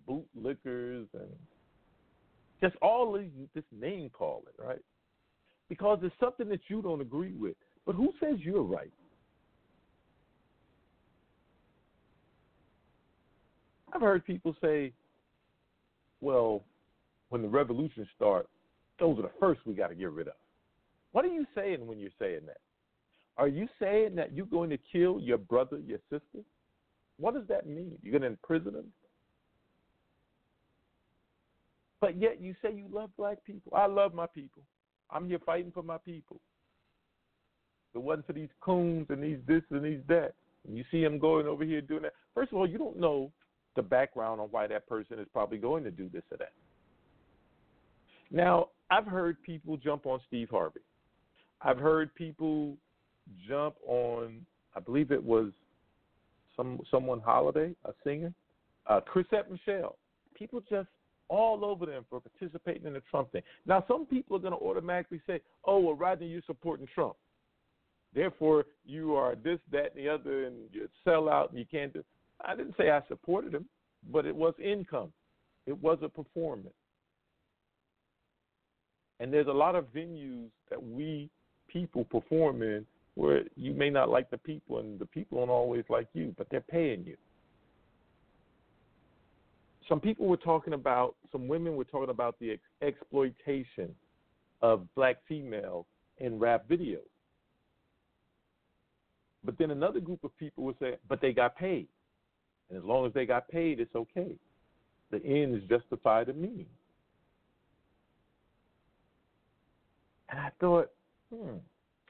bootlickers 0.07 1.05
and 1.13 1.29
just 2.61 2.75
all 2.81 3.13
these 3.17 3.29
this 3.53 3.63
name 3.71 4.09
calling, 4.11 4.53
right? 4.57 4.81
Because 5.69 5.99
it's 6.01 6.15
something 6.19 6.49
that 6.49 6.61
you 6.67 6.81
don't 6.81 7.01
agree 7.01 7.33
with. 7.33 7.55
But 7.85 7.95
who 7.95 8.11
says 8.19 8.39
you're 8.39 8.63
right? 8.63 8.91
I've 13.93 14.01
heard 14.01 14.25
people 14.25 14.55
say, 14.61 14.93
well, 16.21 16.63
when 17.29 17.41
the 17.41 17.47
revolution 17.47 18.07
starts, 18.15 18.49
those 18.99 19.17
are 19.19 19.23
the 19.23 19.31
first 19.39 19.61
we 19.65 19.73
got 19.73 19.87
to 19.87 19.95
get 19.95 20.11
rid 20.11 20.27
of. 20.27 20.33
What 21.11 21.25
are 21.25 21.29
you 21.29 21.45
saying 21.55 21.85
when 21.87 21.99
you're 21.99 22.11
saying 22.19 22.41
that? 22.45 22.59
Are 23.39 23.47
you 23.47 23.69
saying 23.81 24.15
that 24.15 24.33
you're 24.33 24.45
going 24.45 24.69
to 24.69 24.77
kill 24.91 25.21
your 25.21 25.37
brother, 25.37 25.79
your 25.87 25.99
sister? 26.09 26.43
What 27.17 27.33
does 27.33 27.47
that 27.47 27.65
mean? 27.65 27.97
You're 28.03 28.11
going 28.11 28.23
to 28.23 28.27
imprison 28.27 28.73
them? 28.73 28.87
But 32.01 32.19
yet 32.19 32.41
you 32.41 32.53
say 32.61 32.73
you 32.73 32.87
love 32.91 33.11
black 33.17 33.37
people. 33.45 33.71
I 33.73 33.85
love 33.85 34.13
my 34.13 34.27
people. 34.27 34.61
I'm 35.09 35.25
here 35.25 35.39
fighting 35.45 35.71
for 35.73 35.83
my 35.83 35.97
people. 35.97 36.41
If 37.89 37.95
it 37.95 38.03
wasn't 38.03 38.27
for 38.27 38.33
these 38.33 38.49
coons 38.59 39.07
and 39.09 39.23
these 39.23 39.39
this 39.47 39.63
and 39.71 39.85
these 39.85 40.01
that, 40.09 40.33
and 40.67 40.77
you 40.77 40.83
see 40.91 41.01
them 41.01 41.17
going 41.17 41.47
over 41.47 41.63
here 41.63 41.79
doing 41.79 42.03
that. 42.03 42.13
First 42.35 42.51
of 42.51 42.57
all, 42.57 42.67
you 42.67 42.77
don't 42.77 42.99
know 42.99 43.31
the 43.77 43.81
background 43.81 44.41
on 44.41 44.49
why 44.49 44.67
that 44.67 44.85
person 44.87 45.17
is 45.17 45.27
probably 45.31 45.57
going 45.57 45.85
to 45.85 45.91
do 45.91 46.09
this 46.11 46.23
or 46.29 46.37
that. 46.37 46.51
Now, 48.31 48.67
I've 48.91 49.07
heard 49.07 49.41
people 49.43 49.77
jump 49.77 50.05
on 50.05 50.19
Steve 50.27 50.49
Harvey. 50.51 50.81
I've 51.61 51.79
heard 51.79 52.13
people 52.15 52.77
jump 53.47 53.75
on, 53.85 54.45
I 54.75 54.79
believe 54.79 55.11
it 55.11 55.23
was 55.23 55.51
some 56.55 56.79
someone 56.91 57.19
Holliday, 57.19 57.75
a 57.85 57.91
singer, 58.03 58.33
uh, 58.87 58.99
Chrisette 59.01 59.49
Michele. 59.49 59.95
People 60.35 60.61
just 60.69 60.89
all 61.27 61.63
over 61.63 61.85
them 61.85 62.05
for 62.09 62.19
participating 62.19 62.87
in 62.87 62.93
the 62.93 63.03
Trump 63.11 63.31
thing. 63.31 63.43
Now, 63.65 63.83
some 63.87 64.05
people 64.05 64.35
are 64.35 64.39
going 64.39 64.53
to 64.53 64.59
automatically 64.59 65.21
say, 65.27 65.41
"Oh, 65.63 65.79
well, 65.79 65.95
Rodney, 65.95 66.27
you're 66.27 66.41
supporting 66.47 66.87
Trump. 66.93 67.15
Therefore, 68.13 68.65
you 68.85 69.15
are 69.15 69.35
this, 69.35 69.59
that, 69.71 69.95
and 69.95 70.05
the 70.05 70.09
other, 70.09 70.45
and 70.45 70.55
you 70.71 70.89
sell 71.03 71.29
out, 71.29 71.51
and 71.51 71.59
you 71.59 71.65
can't 71.65 71.93
do." 71.93 72.03
I 72.43 72.55
didn't 72.55 72.75
say 72.77 72.89
I 72.89 73.01
supported 73.07 73.53
him, 73.53 73.65
but 74.11 74.25
it 74.25 74.35
was 74.35 74.53
income. 74.63 75.11
It 75.65 75.77
was 75.81 75.99
a 76.01 76.09
performance. 76.09 76.73
And 79.19 79.31
there's 79.31 79.47
a 79.47 79.51
lot 79.51 79.75
of 79.75 79.93
venues 79.93 80.49
that 80.69 80.81
we 80.81 81.29
people 81.67 82.05
perform 82.05 82.63
in 82.63 82.85
where 83.19 83.43
you 83.57 83.73
may 83.73 83.89
not 83.89 84.07
like 84.07 84.29
the 84.29 84.37
people, 84.37 84.77
and 84.77 84.97
the 84.97 85.05
people 85.05 85.39
don't 85.39 85.49
always 85.49 85.83
like 85.89 86.07
you, 86.13 86.33
but 86.37 86.47
they're 86.49 86.61
paying 86.61 87.03
you. 87.05 87.17
Some 89.89 89.99
people 89.99 90.25
were 90.25 90.37
talking 90.37 90.71
about, 90.71 91.15
some 91.29 91.49
women 91.49 91.75
were 91.75 91.83
talking 91.83 92.11
about 92.11 92.39
the 92.39 92.51
ex- 92.51 92.61
exploitation 92.81 93.93
of 94.61 94.87
black 94.95 95.17
females 95.27 95.85
in 96.19 96.39
rap 96.39 96.63
videos. 96.69 96.99
But 99.43 99.57
then 99.57 99.71
another 99.71 99.99
group 99.99 100.23
of 100.23 100.37
people 100.37 100.63
would 100.63 100.79
say, 100.79 100.95
but 101.09 101.19
they 101.19 101.33
got 101.33 101.57
paid. 101.57 101.89
And 102.69 102.77
as 102.77 102.85
long 102.85 103.05
as 103.05 103.11
they 103.13 103.25
got 103.25 103.49
paid, 103.49 103.81
it's 103.81 103.95
okay. 103.95 104.37
The 105.11 105.17
end 105.25 105.55
is 105.55 105.63
justify 105.67 106.23
the 106.23 106.33
means. 106.33 106.67
And 110.29 110.39
I 110.39 110.51
thought, 110.61 110.89
hmm, 111.33 111.57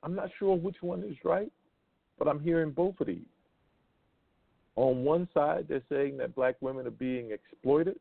I'm 0.04 0.16
not 0.16 0.30
sure 0.40 0.56
which 0.56 0.78
one 0.82 1.04
is 1.04 1.18
right, 1.24 1.52
but 2.18 2.28
I'm 2.28 2.40
hearing 2.40 2.72
both 2.72 3.00
of 3.00 3.08
these. 3.08 3.26
On 4.76 5.04
one 5.04 5.28
side, 5.34 5.66
they're 5.68 5.84
saying 5.90 6.18
that 6.18 6.36
black 6.36 6.56
women 6.62 6.88
are 6.88 6.92
being 6.92 7.32
exploited, 7.32 8.00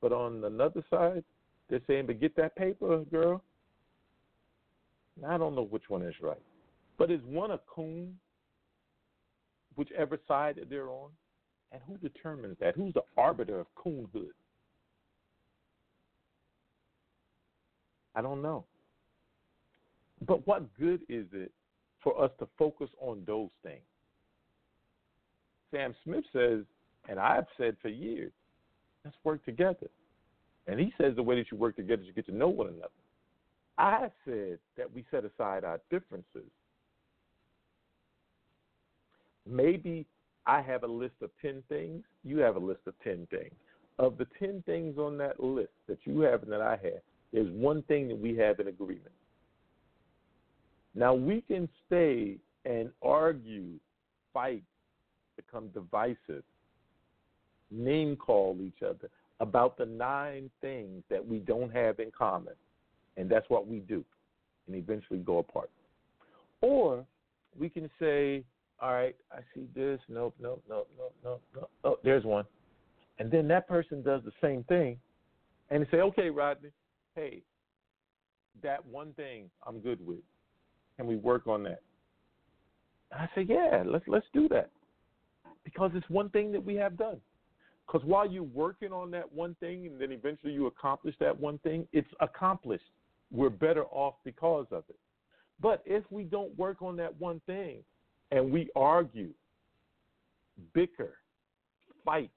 but 0.00 0.12
on 0.12 0.44
another 0.44 0.84
side, 0.90 1.22
they're 1.68 1.80
saying, 1.86 2.06
but 2.06 2.20
get 2.20 2.34
that 2.36 2.56
paper, 2.56 3.04
girl. 3.10 3.42
I 5.26 5.36
don't 5.36 5.54
know 5.54 5.64
which 5.64 5.88
one 5.88 6.02
is 6.02 6.14
right. 6.22 6.40
But 6.96 7.10
is 7.10 7.20
one 7.24 7.50
a 7.50 7.60
coon, 7.72 8.18
whichever 9.76 10.18
side 10.26 10.56
that 10.56 10.70
they're 10.70 10.88
on? 10.90 11.10
And 11.70 11.82
who 11.86 11.96
determines 11.98 12.56
that? 12.60 12.74
Who's 12.74 12.94
the 12.94 13.02
arbiter 13.16 13.60
of 13.60 13.66
coonhood? 13.76 14.30
I 18.14 18.22
don't 18.22 18.42
know. 18.42 18.64
But 20.26 20.46
what 20.46 20.62
good 20.78 21.00
is 21.08 21.26
it 21.32 21.52
for 22.02 22.22
us 22.22 22.30
to 22.38 22.48
focus 22.58 22.88
on 23.00 23.22
those 23.26 23.50
things? 23.62 23.82
Sam 25.70 25.94
Smith 26.04 26.24
says, 26.32 26.60
and 27.08 27.18
I've 27.18 27.46
said 27.56 27.76
for 27.80 27.88
years, 27.88 28.32
let's 29.04 29.16
work 29.24 29.44
together. 29.44 29.88
And 30.66 30.78
he 30.78 30.92
says 31.00 31.14
the 31.16 31.22
way 31.22 31.36
that 31.36 31.50
you 31.50 31.56
work 31.56 31.76
together 31.76 32.02
is 32.02 32.08
you 32.08 32.12
get 32.12 32.26
to 32.26 32.34
know 32.34 32.48
one 32.48 32.68
another. 32.68 32.88
I 33.78 34.08
said 34.24 34.58
that 34.76 34.92
we 34.92 35.04
set 35.10 35.24
aside 35.24 35.64
our 35.64 35.80
differences. 35.90 36.50
Maybe 39.48 40.04
I 40.46 40.60
have 40.62 40.82
a 40.82 40.88
list 40.88 41.14
of 41.22 41.30
10 41.40 41.62
things, 41.68 42.02
you 42.24 42.38
have 42.38 42.56
a 42.56 42.60
list 42.60 42.80
of 42.86 42.94
10 43.04 43.28
things. 43.30 43.54
Of 43.98 44.18
the 44.18 44.26
10 44.38 44.62
things 44.66 44.98
on 44.98 45.16
that 45.18 45.40
list 45.42 45.72
that 45.88 45.98
you 46.04 46.20
have 46.20 46.42
and 46.42 46.52
that 46.52 46.60
I 46.60 46.72
have, 46.82 47.00
there's 47.32 47.50
one 47.50 47.82
thing 47.82 48.08
that 48.08 48.18
we 48.18 48.36
have 48.36 48.60
in 48.60 48.68
agreement. 48.68 49.12
Now 50.98 51.14
we 51.14 51.42
can 51.42 51.68
stay 51.86 52.38
and 52.64 52.90
argue, 53.02 53.68
fight, 54.34 54.64
become 55.36 55.68
divisive, 55.68 56.42
name 57.70 58.16
call 58.16 58.56
each 58.60 58.82
other 58.82 59.08
about 59.38 59.78
the 59.78 59.86
nine 59.86 60.50
things 60.60 61.04
that 61.08 61.24
we 61.24 61.38
don't 61.38 61.72
have 61.72 62.00
in 62.00 62.10
common. 62.10 62.54
And 63.16 63.30
that's 63.30 63.48
what 63.48 63.68
we 63.68 63.78
do, 63.78 64.04
and 64.66 64.74
eventually 64.74 65.20
go 65.20 65.38
apart. 65.38 65.70
Or 66.62 67.04
we 67.56 67.68
can 67.68 67.88
say, 68.00 68.42
all 68.80 68.92
right, 68.92 69.14
I 69.30 69.38
see 69.54 69.68
this. 69.76 70.00
Nope, 70.08 70.34
nope, 70.40 70.64
nope, 70.68 70.88
nope, 70.98 71.14
nope, 71.24 71.42
nope. 71.54 71.70
Oh, 71.84 71.98
there's 72.02 72.24
one. 72.24 72.44
And 73.20 73.30
then 73.30 73.46
that 73.48 73.68
person 73.68 74.02
does 74.02 74.22
the 74.24 74.32
same 74.40 74.64
thing, 74.64 74.98
and 75.70 75.84
they 75.84 75.90
say, 75.90 76.00
okay, 76.00 76.30
Rodney, 76.30 76.70
hey, 77.14 77.42
that 78.64 78.84
one 78.84 79.12
thing 79.12 79.48
I'm 79.64 79.78
good 79.78 80.04
with. 80.04 80.18
Can 80.98 81.06
we 81.06 81.16
work 81.16 81.46
on 81.46 81.62
that? 81.62 81.80
I 83.12 83.28
said, 83.34 83.48
yeah, 83.48 83.84
let's 83.86 84.04
let's 84.08 84.26
do 84.34 84.48
that 84.48 84.70
because 85.64 85.92
it's 85.94 86.08
one 86.10 86.28
thing 86.30 86.52
that 86.52 86.62
we 86.62 86.74
have 86.74 86.98
done. 86.98 87.18
Because 87.86 88.06
while 88.06 88.28
you're 88.30 88.42
working 88.42 88.92
on 88.92 89.10
that 89.12 89.32
one 89.32 89.54
thing 89.60 89.86
and 89.86 89.98
then 89.98 90.12
eventually 90.12 90.52
you 90.52 90.66
accomplish 90.66 91.14
that 91.20 91.38
one 91.38 91.58
thing, 91.58 91.86
it's 91.92 92.08
accomplished. 92.20 92.84
We're 93.30 93.48
better 93.48 93.84
off 93.84 94.14
because 94.24 94.66
of 94.72 94.84
it. 94.88 94.98
But 95.60 95.82
if 95.86 96.04
we 96.10 96.24
don't 96.24 96.56
work 96.58 96.82
on 96.82 96.96
that 96.96 97.18
one 97.18 97.40
thing 97.46 97.78
and 98.30 98.52
we 98.52 98.68
argue, 98.76 99.30
bicker, 100.74 101.14
fight 102.04 102.30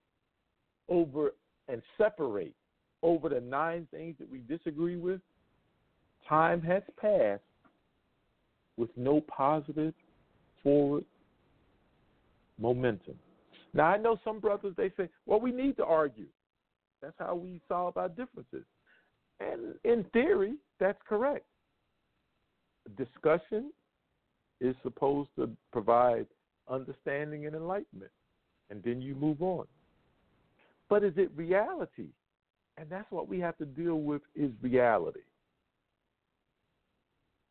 over 0.87 1.33
and 1.67 1.81
separate 1.97 2.55
over 3.03 3.27
the 3.27 3.41
nine 3.41 3.87
things 3.91 4.15
that 4.19 4.29
we 4.29 4.39
disagree 4.39 4.95
with, 4.95 5.19
time 6.29 6.61
has 6.61 6.83
passed 6.99 7.41
with 8.77 8.89
no 8.95 9.21
positive 9.21 9.93
forward 10.63 11.05
momentum. 12.59 13.15
Now 13.73 13.85
I 13.85 13.97
know 13.97 14.19
some 14.23 14.39
brothers 14.39 14.73
they 14.77 14.91
say, 14.97 15.09
well, 15.25 15.39
we 15.39 15.51
need 15.51 15.77
to 15.77 15.85
argue. 15.85 16.27
That's 17.01 17.15
how 17.19 17.35
we 17.35 17.61
solve 17.67 17.97
our 17.97 18.09
differences. 18.09 18.65
And 19.39 19.75
in 19.83 20.03
theory, 20.13 20.55
that's 20.79 20.99
correct. 21.07 21.45
Discussion 22.97 23.71
is 24.59 24.75
supposed 24.83 25.29
to 25.37 25.49
provide 25.71 26.27
understanding 26.69 27.47
and 27.47 27.55
enlightenment, 27.55 28.11
and 28.69 28.83
then 28.83 29.01
you 29.01 29.15
move 29.15 29.41
on. 29.41 29.65
But 30.89 31.03
is 31.03 31.13
it 31.17 31.31
reality? 31.35 32.09
And 32.77 32.89
that's 32.89 33.09
what 33.11 33.27
we 33.27 33.39
have 33.39 33.57
to 33.57 33.65
deal 33.65 34.01
with 34.01 34.21
is 34.35 34.51
reality. 34.61 35.21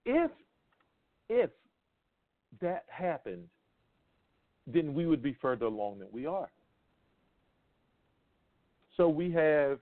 If 0.05 0.31
if 1.31 1.51
that 2.61 2.85
happened, 2.89 3.45
then 4.66 4.93
we 4.93 5.07
would 5.07 5.22
be 5.22 5.37
further 5.41 5.66
along 5.66 6.01
than 6.01 6.09
we 6.12 6.26
are. 6.26 6.51
So 8.97 9.09
we 9.09 9.31
have 9.33 9.78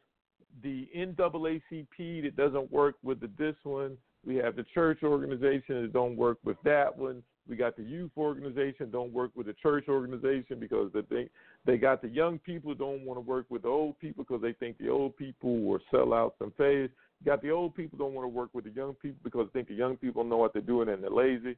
the 0.62 0.88
NAACP 0.94 2.22
that 2.22 2.36
doesn't 2.36 2.70
work 2.70 2.96
with 3.02 3.20
the 3.20 3.30
this 3.38 3.56
one, 3.64 3.96
We 4.24 4.36
have 4.36 4.54
the 4.54 4.64
church 4.74 5.02
organization 5.02 5.82
that 5.82 5.92
don't 5.92 6.16
work 6.16 6.38
with 6.44 6.58
that 6.64 6.96
one. 6.96 7.22
We 7.48 7.56
got 7.56 7.76
the 7.76 7.82
youth 7.82 8.10
organization 8.18 8.90
don't 8.90 9.12
work 9.12 9.30
with 9.34 9.46
the 9.46 9.54
church 9.54 9.86
organization 9.88 10.60
because 10.60 10.90
they 10.92 11.00
think 11.02 11.30
they 11.64 11.78
got 11.78 12.02
the 12.02 12.08
young 12.08 12.38
people 12.38 12.74
don't 12.74 13.06
want 13.06 13.16
to 13.16 13.22
work 13.22 13.46
with 13.48 13.62
the 13.62 13.68
old 13.68 13.98
people 13.98 14.24
because 14.24 14.42
they 14.42 14.52
think 14.52 14.76
the 14.76 14.90
old 14.90 15.16
people 15.16 15.62
will 15.62 15.80
sell 15.90 16.12
out 16.12 16.34
some 16.38 16.52
phase. 16.58 16.90
You 17.20 17.26
got 17.26 17.42
the 17.42 17.50
old 17.50 17.74
people 17.74 17.98
don't 17.98 18.14
want 18.14 18.24
to 18.24 18.28
work 18.28 18.50
with 18.52 18.64
the 18.64 18.70
young 18.70 18.94
people 18.94 19.18
because 19.24 19.48
they 19.52 19.60
think 19.60 19.68
the 19.68 19.74
young 19.74 19.96
people 19.96 20.24
know 20.24 20.36
what 20.36 20.52
they're 20.52 20.62
doing 20.62 20.88
and 20.88 21.02
they're 21.02 21.10
lazy. 21.10 21.56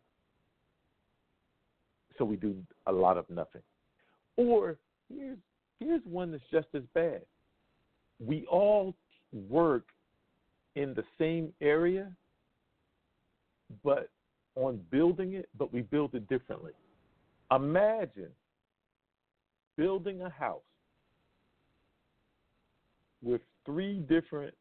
So 2.18 2.24
we 2.24 2.36
do 2.36 2.56
a 2.86 2.92
lot 2.92 3.16
of 3.16 3.28
nothing. 3.28 3.62
Or 4.36 4.76
here's 5.08 5.38
here's 5.78 6.02
one 6.04 6.32
that's 6.32 6.42
just 6.50 6.68
as 6.74 6.82
bad. 6.94 7.22
We 8.24 8.46
all 8.46 8.94
work 9.32 9.84
in 10.76 10.94
the 10.94 11.04
same 11.18 11.52
area, 11.60 12.10
but 13.82 14.10
on 14.56 14.80
building 14.90 15.34
it, 15.34 15.48
but 15.58 15.72
we 15.72 15.82
build 15.82 16.14
it 16.14 16.28
differently. 16.28 16.72
Imagine 17.54 18.28
building 19.76 20.22
a 20.22 20.30
house 20.30 20.60
with 23.22 23.40
three 23.64 23.98
different 24.00 24.54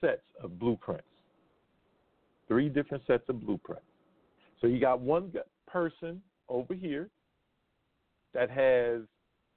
sets 0.00 0.22
of 0.42 0.58
blueprints. 0.58 1.04
Three 2.48 2.68
different 2.68 3.04
sets 3.06 3.24
of 3.28 3.40
blueprints. 3.40 3.84
So 4.60 4.66
you 4.66 4.80
got 4.80 5.00
one 5.00 5.32
person 5.66 6.20
over 6.48 6.74
here 6.74 7.08
that 8.34 8.50
has 8.50 9.02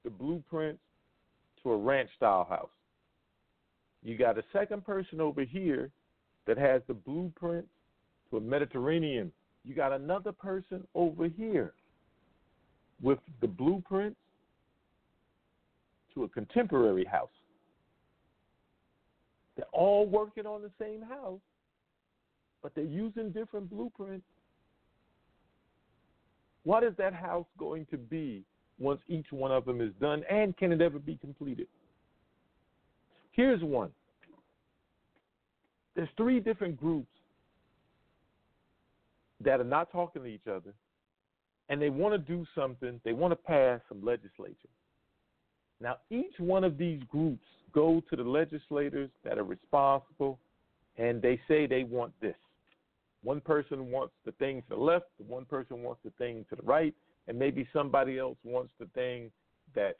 the 0.03 0.09
blueprints 0.09 0.81
to 1.63 1.71
a 1.71 1.77
ranch 1.77 2.09
style 2.15 2.45
house. 2.49 2.69
You 4.03 4.17
got 4.17 4.37
a 4.37 4.43
second 4.51 4.85
person 4.85 5.21
over 5.21 5.43
here 5.43 5.89
that 6.45 6.57
has 6.57 6.81
the 6.87 6.93
blueprints 6.93 7.69
to 8.29 8.37
a 8.37 8.41
Mediterranean. 8.41 9.31
You 9.63 9.73
got 9.73 9.93
another 9.93 10.31
person 10.31 10.85
over 10.93 11.27
here 11.27 11.73
with 13.01 13.19
the 13.41 13.47
blueprints 13.47 14.19
to 16.13 16.23
a 16.23 16.29
contemporary 16.29 17.05
house. 17.05 17.29
They're 19.55 19.65
all 19.71 20.05
working 20.05 20.45
on 20.45 20.61
the 20.61 20.71
same 20.79 21.01
house, 21.01 21.39
but 22.61 22.73
they're 22.75 22.83
using 22.83 23.31
different 23.31 23.69
blueprints. 23.69 24.25
What 26.63 26.83
is 26.83 26.93
that 26.97 27.13
house 27.13 27.45
going 27.57 27.85
to 27.91 27.97
be 27.97 28.43
once 28.79 29.01
each 29.07 29.27
one 29.31 29.51
of 29.51 29.65
them 29.65 29.81
is 29.81 29.91
done, 29.99 30.23
and 30.29 30.55
can 30.57 30.71
it 30.71 30.81
ever 30.81 30.97
be 30.97 31.17
completed? 31.17 31.67
Here's 33.31 33.61
one. 33.61 33.91
There's 35.95 36.09
three 36.17 36.39
different 36.39 36.79
groups 36.79 37.07
that 39.41 39.59
are 39.59 39.65
not 39.65 39.91
talking 39.91 40.23
to 40.23 40.27
each 40.27 40.47
other, 40.47 40.73
and 41.69 41.81
they 41.81 41.89
want 41.89 42.13
to 42.13 42.17
do 42.17 42.45
something. 42.55 42.99
They 43.03 43.13
want 43.13 43.31
to 43.31 43.35
pass 43.35 43.81
some 43.89 44.03
legislation. 44.03 44.69
Now, 45.79 45.97
each 46.09 46.39
one 46.39 46.63
of 46.63 46.77
these 46.77 47.01
groups 47.09 47.45
go 47.73 48.01
to 48.09 48.15
the 48.15 48.23
legislators 48.23 49.09
that 49.23 49.37
are 49.37 49.43
responsible, 49.43 50.39
and 50.97 51.21
they 51.21 51.39
say 51.47 51.65
they 51.65 51.83
want 51.83 52.13
this. 52.21 52.35
One 53.23 53.41
person 53.41 53.89
wants 53.89 54.13
the 54.25 54.33
thing 54.33 54.61
to 54.63 54.69
the 54.69 54.81
left, 54.81 55.05
one 55.27 55.45
person 55.45 55.81
wants 55.81 56.01
the 56.03 56.11
thing 56.11 56.45
to 56.49 56.55
the 56.55 56.61
right, 56.63 56.93
and 57.27 57.37
maybe 57.39 57.67
somebody 57.71 58.19
else 58.19 58.37
wants 58.43 58.71
the 58.79 58.85
thing 58.93 59.31
that's 59.73 59.97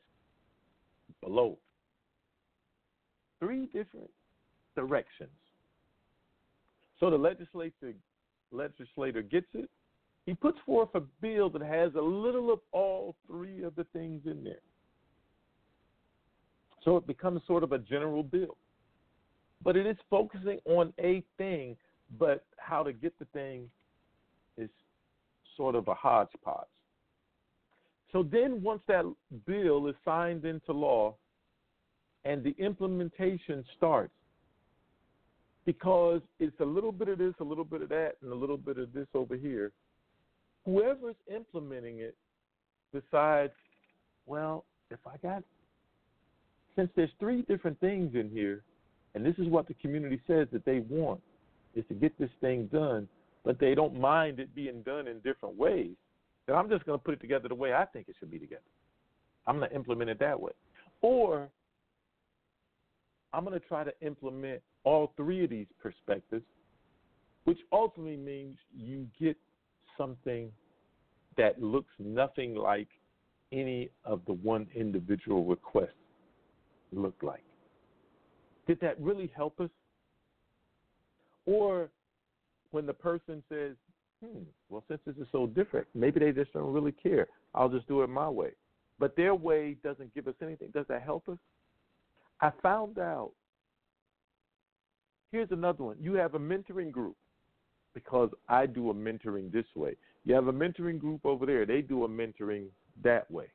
below. 1.22 1.58
Three 3.40 3.66
different 3.68 4.10
directions. 4.76 5.30
So 7.00 7.10
the 7.10 7.18
legislator 7.18 7.94
legislator 8.52 9.22
gets 9.22 9.48
it. 9.54 9.70
He 10.26 10.34
puts 10.34 10.58
forth 10.66 10.90
a 10.94 11.02
bill 11.22 11.50
that 11.50 11.62
has 11.62 11.96
a 11.96 12.02
little 12.02 12.54
of 12.54 12.60
all 12.72 13.16
three 13.28 13.64
of 13.64 13.76
the 13.76 13.84
things 13.86 14.22
in 14.26 14.44
there. 14.44 14.62
So 16.84 16.98
it 16.98 17.08
becomes 17.08 17.42
sort 17.48 17.64
of 17.64 17.72
a 17.72 17.80
general 17.80 18.24
bill. 18.24 18.58
But 19.64 19.78
it 19.78 19.86
is 19.86 19.98
focusing 20.10 20.60
on 20.66 20.94
a 21.00 21.24
thing, 21.38 21.78
but 22.20 22.46
how 22.58 22.84
to 22.84 22.92
get 22.92 23.18
the 23.20 23.26
thing 23.26 23.70
is 24.58 24.70
sort 25.56 25.76
of 25.76 25.88
a 25.88 25.94
hodgepodge. 25.94 26.68
So 28.12 28.24
then, 28.24 28.62
once 28.62 28.82
that 28.88 29.06
bill 29.46 29.88
is 29.88 29.96
signed 30.06 30.46
into 30.46 30.72
law 30.72 31.16
and 32.26 32.44
the 32.44 32.56
implementation 32.60 33.66
starts, 33.76 34.14
because 35.66 36.22
it's 36.40 36.60
a 36.60 36.66
little 36.66 36.92
bit 36.92 37.08
of 37.08 37.18
this, 37.18 37.34
a 37.40 37.44
little 37.44 37.64
bit 37.64 37.82
of 37.82 37.90
that, 37.90 38.14
and 38.22 38.32
a 38.32 38.36
little 38.36 38.58
bit 38.58 38.78
of 38.78 38.94
this 38.94 39.08
over 39.16 39.36
here, 39.36 39.72
whoever's 40.66 41.16
implementing 41.34 42.00
it 42.00 42.16
decides, 42.94 43.54
well, 44.26 44.66
if 44.92 45.00
I 45.08 45.18
got, 45.26 45.44
since 46.76 46.90
there's 46.96 47.12
three 47.20 47.44
different 47.44 47.80
things 47.80 48.16
in 48.16 48.30
here, 48.30 48.64
and 49.16 49.26
this 49.26 49.36
is 49.38 49.48
what 49.48 49.68
the 49.68 49.76
community 49.76 50.20
says 50.28 50.48
that 50.52 50.66
they 50.66 50.80
want, 50.90 51.22
is 51.76 51.86
to 51.88 51.94
get 51.94 52.18
this 52.20 52.30
thing 52.42 52.68
done, 52.72 53.08
but 53.44 53.60
they 53.60 53.76
don't 53.76 54.00
mind 54.00 54.40
it 54.40 54.54
being 54.56 54.82
done 54.84 55.08
in 55.08 55.20
different 55.20 55.56
ways 55.58 55.96
then 56.48 56.56
I'm 56.56 56.70
just 56.70 56.86
going 56.86 57.00
to 57.00 57.04
put 57.04 57.14
it 57.14 57.22
together 57.22 57.48
the 57.48 57.56
way 57.56 57.74
I 57.74 57.86
think 57.86 58.10
it 58.10 58.16
should 58.20 58.32
be 58.32 58.40
together. 58.40 58.62
I'm 59.48 59.58
going 59.58 59.70
to 59.70 59.76
implement 59.76 60.10
it 60.10 60.20
that 60.20 60.40
way. 60.40 60.52
Or 61.02 61.50
I'm 63.34 63.46
going 63.46 63.60
to 63.60 63.66
try 63.66 63.84
to 63.84 63.94
implement 64.02 64.62
all 64.84 65.14
three 65.16 65.44
of 65.44 65.50
these 65.50 65.68
perspectives, 65.82 66.44
which 67.46 67.60
ultimately 67.72 68.18
means 68.18 68.58
you 68.76 69.08
get 69.20 69.38
something 69.98 70.52
that 71.38 71.62
looks 71.62 71.92
nothing 72.00 72.56
like 72.56 72.88
any 73.52 73.90
of 74.06 74.22
the 74.28 74.34
one 74.34 74.68
individual 74.76 75.46
requests 75.46 75.92
look 76.98 77.16
like. 77.22 77.44
Did 78.68 78.80
that 78.82 79.00
really 79.00 79.32
help 79.36 79.60
us? 79.60 79.70
Or 81.46 81.89
when 82.72 82.86
the 82.86 82.94
person 82.94 83.44
says, 83.50 83.76
hmm, 84.24 84.44
well, 84.70 84.84
since 84.88 85.02
this 85.06 85.16
is 85.18 85.28
so 85.32 85.48
different, 85.48 85.88
maybe 85.94 86.20
they 86.20 86.32
just 86.32 86.54
don't 86.54 86.72
really 86.72 86.94
care. 86.94 87.28
I'll 87.54 87.70
just 87.70 87.88
do 87.88 88.02
it 88.02 88.08
my 88.08 88.30
way. 88.30 88.52
But 89.00 89.16
their 89.16 89.36
way 89.36 89.76
doesn't 89.84 90.14
give 90.14 90.28
us 90.28 90.36
anything. 90.41 90.70
Does 90.74 90.86
that 90.88 91.02
help 91.02 91.28
us? 91.28 91.38
I 92.41 92.52
found 92.62 93.00
out. 93.00 93.32
Here's 95.32 95.52
another 95.52 95.84
one. 95.84 95.98
You 96.00 96.14
have 96.14 96.36
a 96.36 96.39
mentoring 96.39 96.91
group 96.91 97.16
because 97.94 98.30
I 98.48 98.66
do 98.66 98.91
a 98.91 98.94
mentoring 98.94 99.52
this 99.52 99.66
way. 99.76 99.96
You 100.26 100.36
have 100.36 100.48
a 100.48 100.54
mentoring 100.54 101.00
group 101.00 101.26
over 101.26 101.46
there. 101.46 101.66
They 101.66 101.82
do 101.82 102.06
a 102.06 102.08
mentoring 102.08 102.66
that 103.04 103.30
way. 103.30 103.48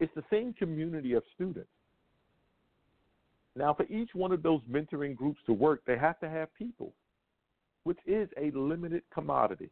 It's 0.00 0.12
the 0.14 0.24
same 0.30 0.52
community 0.54 1.14
of 1.14 1.22
students. 1.34 1.68
Now, 3.60 3.74
for 3.74 3.84
each 3.84 4.14
one 4.14 4.32
of 4.32 4.42
those 4.42 4.62
mentoring 4.62 5.14
groups 5.14 5.38
to 5.44 5.52
work, 5.52 5.82
they 5.86 5.98
have 5.98 6.18
to 6.20 6.30
have 6.30 6.48
people 6.54 6.94
which 7.84 7.98
is 8.06 8.28
a 8.40 8.50
limited 8.56 9.02
commodity. 9.12 9.68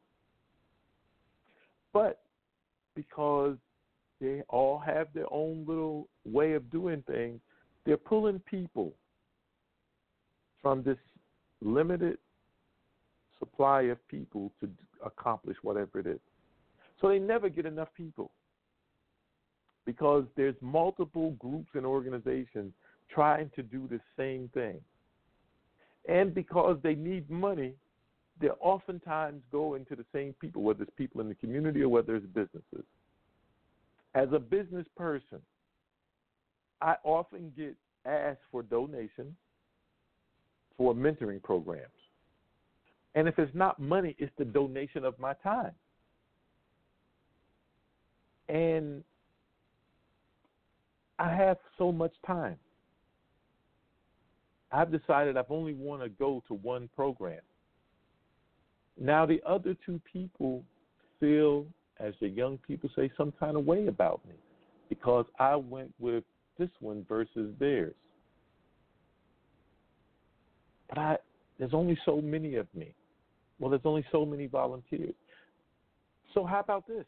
But 1.92 2.20
because 2.94 3.56
they 4.20 4.42
all 4.48 4.78
have 4.78 5.08
their 5.14 5.32
own 5.32 5.64
little 5.66 6.08
way 6.26 6.52
of 6.52 6.70
doing 6.70 7.02
things, 7.06 7.40
they're 7.86 7.96
pulling 7.96 8.40
people 8.40 8.92
from 10.60 10.82
this 10.82 10.98
limited 11.62 12.18
supply 13.38 13.82
of 13.82 14.08
people 14.08 14.52
to 14.60 14.68
accomplish 15.04 15.56
whatever 15.62 15.98
it 15.98 16.06
is. 16.06 16.20
So 17.00 17.08
they 17.08 17.18
never 17.18 17.48
get 17.48 17.64
enough 17.64 17.88
people 17.96 18.32
because 19.86 20.24
there's 20.36 20.56
multiple 20.60 21.30
groups 21.38 21.70
and 21.74 21.86
organizations 21.86 22.74
trying 23.10 23.50
to 23.56 23.62
do 23.62 23.88
the 23.88 24.00
same 24.16 24.50
thing. 24.54 24.80
And 26.08 26.34
because 26.34 26.78
they 26.82 26.94
need 26.94 27.30
money, 27.30 27.74
they 28.40 28.48
oftentimes 28.60 29.42
go 29.50 29.74
into 29.74 29.96
the 29.96 30.04
same 30.12 30.34
people, 30.40 30.62
whether 30.62 30.82
it's 30.82 30.92
people 30.96 31.20
in 31.20 31.28
the 31.28 31.34
community 31.34 31.82
or 31.82 31.88
whether 31.88 32.16
it's 32.16 32.26
businesses. 32.26 32.84
As 34.14 34.28
a 34.32 34.38
business 34.38 34.86
person, 34.96 35.40
I 36.80 36.94
often 37.04 37.52
get 37.56 37.76
asked 38.06 38.40
for 38.50 38.62
donations 38.62 39.34
for 40.76 40.94
mentoring 40.94 41.42
programs. 41.42 41.90
And 43.14 43.26
if 43.26 43.38
it's 43.38 43.54
not 43.54 43.80
money, 43.80 44.14
it's 44.18 44.32
the 44.38 44.44
donation 44.44 45.04
of 45.04 45.18
my 45.18 45.34
time. 45.42 45.72
And 48.48 49.02
I 51.18 51.34
have 51.34 51.58
so 51.76 51.90
much 51.90 52.12
time. 52.24 52.56
I've 54.70 54.90
decided 54.92 55.36
I've 55.36 55.50
only 55.50 55.74
want 55.74 56.02
to 56.02 56.08
go 56.08 56.42
to 56.48 56.54
one 56.54 56.88
program. 56.94 57.40
Now, 59.00 59.24
the 59.24 59.40
other 59.46 59.76
two 59.86 60.00
people 60.10 60.64
feel, 61.20 61.66
as 62.00 62.14
the 62.20 62.28
young 62.28 62.58
people 62.58 62.90
say, 62.96 63.10
some 63.16 63.32
kind 63.38 63.56
of 63.56 63.64
way 63.64 63.86
about 63.86 64.20
me 64.28 64.34
because 64.88 65.24
I 65.38 65.56
went 65.56 65.92
with 65.98 66.24
this 66.58 66.70
one 66.80 67.06
versus 67.08 67.54
theirs. 67.58 67.94
But 70.88 70.98
I, 70.98 71.16
There's 71.58 71.74
only 71.74 71.98
so 72.04 72.20
many 72.20 72.56
of 72.56 72.66
me. 72.74 72.94
Well, 73.58 73.70
there's 73.70 73.82
only 73.84 74.04
so 74.10 74.24
many 74.24 74.46
volunteers. 74.46 75.14
So, 76.34 76.44
how 76.44 76.60
about 76.60 76.86
this? 76.86 77.04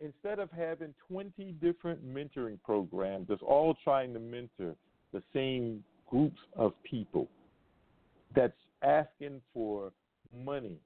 Instead 0.00 0.38
of 0.38 0.50
having 0.50 0.92
20 1.08 1.52
different 1.62 2.04
mentoring 2.06 2.58
programs 2.64 3.28
that's 3.28 3.42
all 3.42 3.76
trying 3.84 4.12
to 4.12 4.20
mentor 4.20 4.74
the 5.12 5.22
same 5.32 5.84
groups 6.08 6.40
of 6.56 6.72
people 6.82 7.28
that's 8.34 8.52
asking 8.82 9.40
for 9.52 9.92
money, 10.44 10.78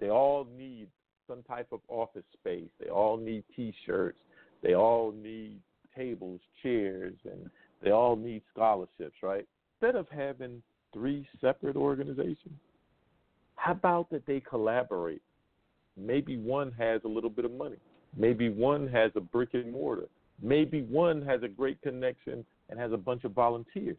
they 0.00 0.10
all 0.10 0.46
need 0.56 0.88
some 1.28 1.42
type 1.44 1.68
of 1.72 1.80
office 1.88 2.24
space, 2.32 2.68
they 2.80 2.90
all 2.90 3.16
need 3.16 3.44
t 3.54 3.74
shirts, 3.86 4.18
they 4.62 4.74
all 4.74 5.12
need 5.12 5.58
tables, 5.96 6.40
chairs, 6.62 7.14
and 7.24 7.50
they 7.82 7.90
all 7.90 8.16
need 8.16 8.42
scholarships, 8.52 9.16
right? 9.22 9.46
Instead 9.80 9.96
of 9.96 10.06
having 10.10 10.62
three 10.92 11.26
separate 11.40 11.76
organizations, 11.76 12.58
how 13.56 13.72
about 13.72 14.10
that 14.10 14.26
they 14.26 14.40
collaborate? 14.40 15.22
Maybe 15.96 16.36
one 16.36 16.72
has 16.78 17.00
a 17.04 17.08
little 17.08 17.30
bit 17.30 17.44
of 17.44 17.52
money. 17.52 17.76
Maybe 18.16 18.48
one 18.48 18.88
has 18.88 19.10
a 19.14 19.20
brick 19.20 19.50
and 19.54 19.72
mortar. 19.72 20.08
Maybe 20.40 20.82
one 20.82 21.22
has 21.22 21.42
a 21.42 21.48
great 21.48 21.80
connection 21.82 22.44
and 22.68 22.78
has 22.78 22.92
a 22.92 22.96
bunch 22.96 23.24
of 23.24 23.32
volunteers. 23.32 23.96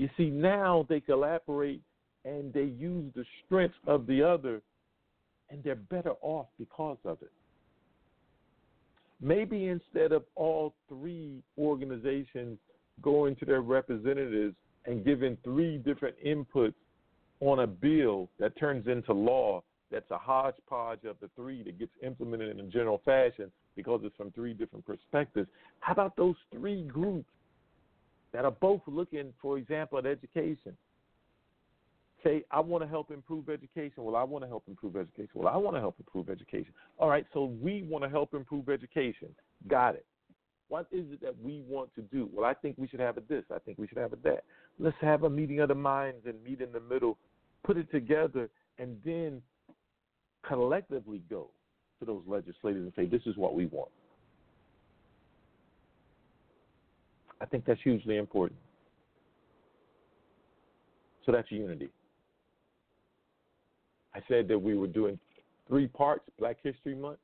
You 0.00 0.08
see, 0.16 0.30
now 0.30 0.86
they 0.88 1.00
collaborate 1.00 1.82
and 2.24 2.54
they 2.54 2.62
use 2.62 3.12
the 3.14 3.24
strengths 3.44 3.76
of 3.86 4.06
the 4.06 4.22
other, 4.22 4.62
and 5.50 5.62
they're 5.62 5.74
better 5.74 6.14
off 6.22 6.46
because 6.58 6.96
of 7.04 7.18
it. 7.20 7.30
Maybe 9.20 9.66
instead 9.66 10.12
of 10.12 10.24
all 10.36 10.72
three 10.88 11.42
organizations 11.58 12.56
going 13.02 13.36
to 13.36 13.44
their 13.44 13.60
representatives 13.60 14.54
and 14.86 15.04
giving 15.04 15.36
three 15.44 15.76
different 15.76 16.16
inputs 16.26 16.72
on 17.40 17.58
a 17.58 17.66
bill 17.66 18.30
that 18.38 18.58
turns 18.58 18.86
into 18.86 19.12
law 19.12 19.62
that's 19.92 20.10
a 20.10 20.16
hodgepodge 20.16 21.04
of 21.04 21.16
the 21.20 21.28
three 21.36 21.62
that 21.64 21.78
gets 21.78 21.92
implemented 22.02 22.58
in 22.58 22.64
a 22.64 22.68
general 22.70 23.02
fashion 23.04 23.52
because 23.76 24.00
it's 24.02 24.16
from 24.16 24.30
three 24.30 24.54
different 24.54 24.86
perspectives. 24.86 25.48
How 25.80 25.92
about 25.92 26.16
those 26.16 26.36
three 26.54 26.84
groups 26.84 27.28
that 28.32 28.44
are 28.44 28.50
both 28.50 28.80
looking, 28.86 29.32
for 29.40 29.58
example, 29.58 29.98
at 29.98 30.06
education? 30.06 30.76
Say, 32.22 32.44
I 32.50 32.60
want 32.60 32.84
to 32.84 32.88
help 32.88 33.10
improve 33.10 33.48
education. 33.48 34.04
Well, 34.04 34.16
I 34.16 34.22
want 34.24 34.44
to 34.44 34.48
help 34.48 34.64
improve 34.68 34.96
education. 34.96 35.30
Well, 35.34 35.48
I 35.48 35.56
want 35.56 35.76
to 35.76 35.80
help 35.80 35.96
improve 35.98 36.28
education. 36.28 36.72
All 36.98 37.08
right, 37.08 37.24
so 37.32 37.44
we 37.62 37.82
want 37.82 38.04
to 38.04 38.10
help 38.10 38.34
improve 38.34 38.68
education. 38.68 39.28
Got 39.68 39.94
it. 39.94 40.04
What 40.68 40.86
is 40.92 41.06
it 41.10 41.20
that 41.22 41.34
we 41.42 41.62
want 41.66 41.92
to 41.94 42.02
do? 42.02 42.28
Well, 42.32 42.44
I 42.44 42.54
think 42.54 42.76
we 42.78 42.86
should 42.86 43.00
have 43.00 43.16
a 43.16 43.22
this. 43.28 43.44
I 43.52 43.58
think 43.58 43.78
we 43.78 43.88
should 43.88 43.98
have 43.98 44.12
a 44.12 44.16
that. 44.24 44.44
Let's 44.78 44.96
have 45.00 45.24
a 45.24 45.30
meeting 45.30 45.60
of 45.60 45.68
the 45.68 45.74
minds 45.74 46.26
and 46.26 46.34
meet 46.44 46.60
in 46.60 46.72
the 46.72 46.80
middle, 46.80 47.18
put 47.64 47.76
it 47.76 47.90
together, 47.90 48.50
and 48.78 48.96
then 49.04 49.42
collectively 50.46 51.22
go 51.28 51.48
to 51.98 52.04
those 52.04 52.22
legislators 52.26 52.82
and 52.82 52.92
say, 52.94 53.06
this 53.06 53.22
is 53.26 53.36
what 53.36 53.54
we 53.54 53.66
want. 53.66 53.90
I 57.40 57.46
think 57.46 57.64
that's 57.64 57.80
hugely 57.82 58.16
important. 58.16 58.58
So 61.24 61.32
that's 61.32 61.50
unity. 61.50 61.90
I 64.14 64.20
said 64.28 64.48
that 64.48 64.58
we 64.58 64.76
were 64.76 64.86
doing 64.86 65.18
three 65.68 65.86
parts 65.86 66.24
Black 66.38 66.56
History 66.62 66.94
Month, 66.94 67.18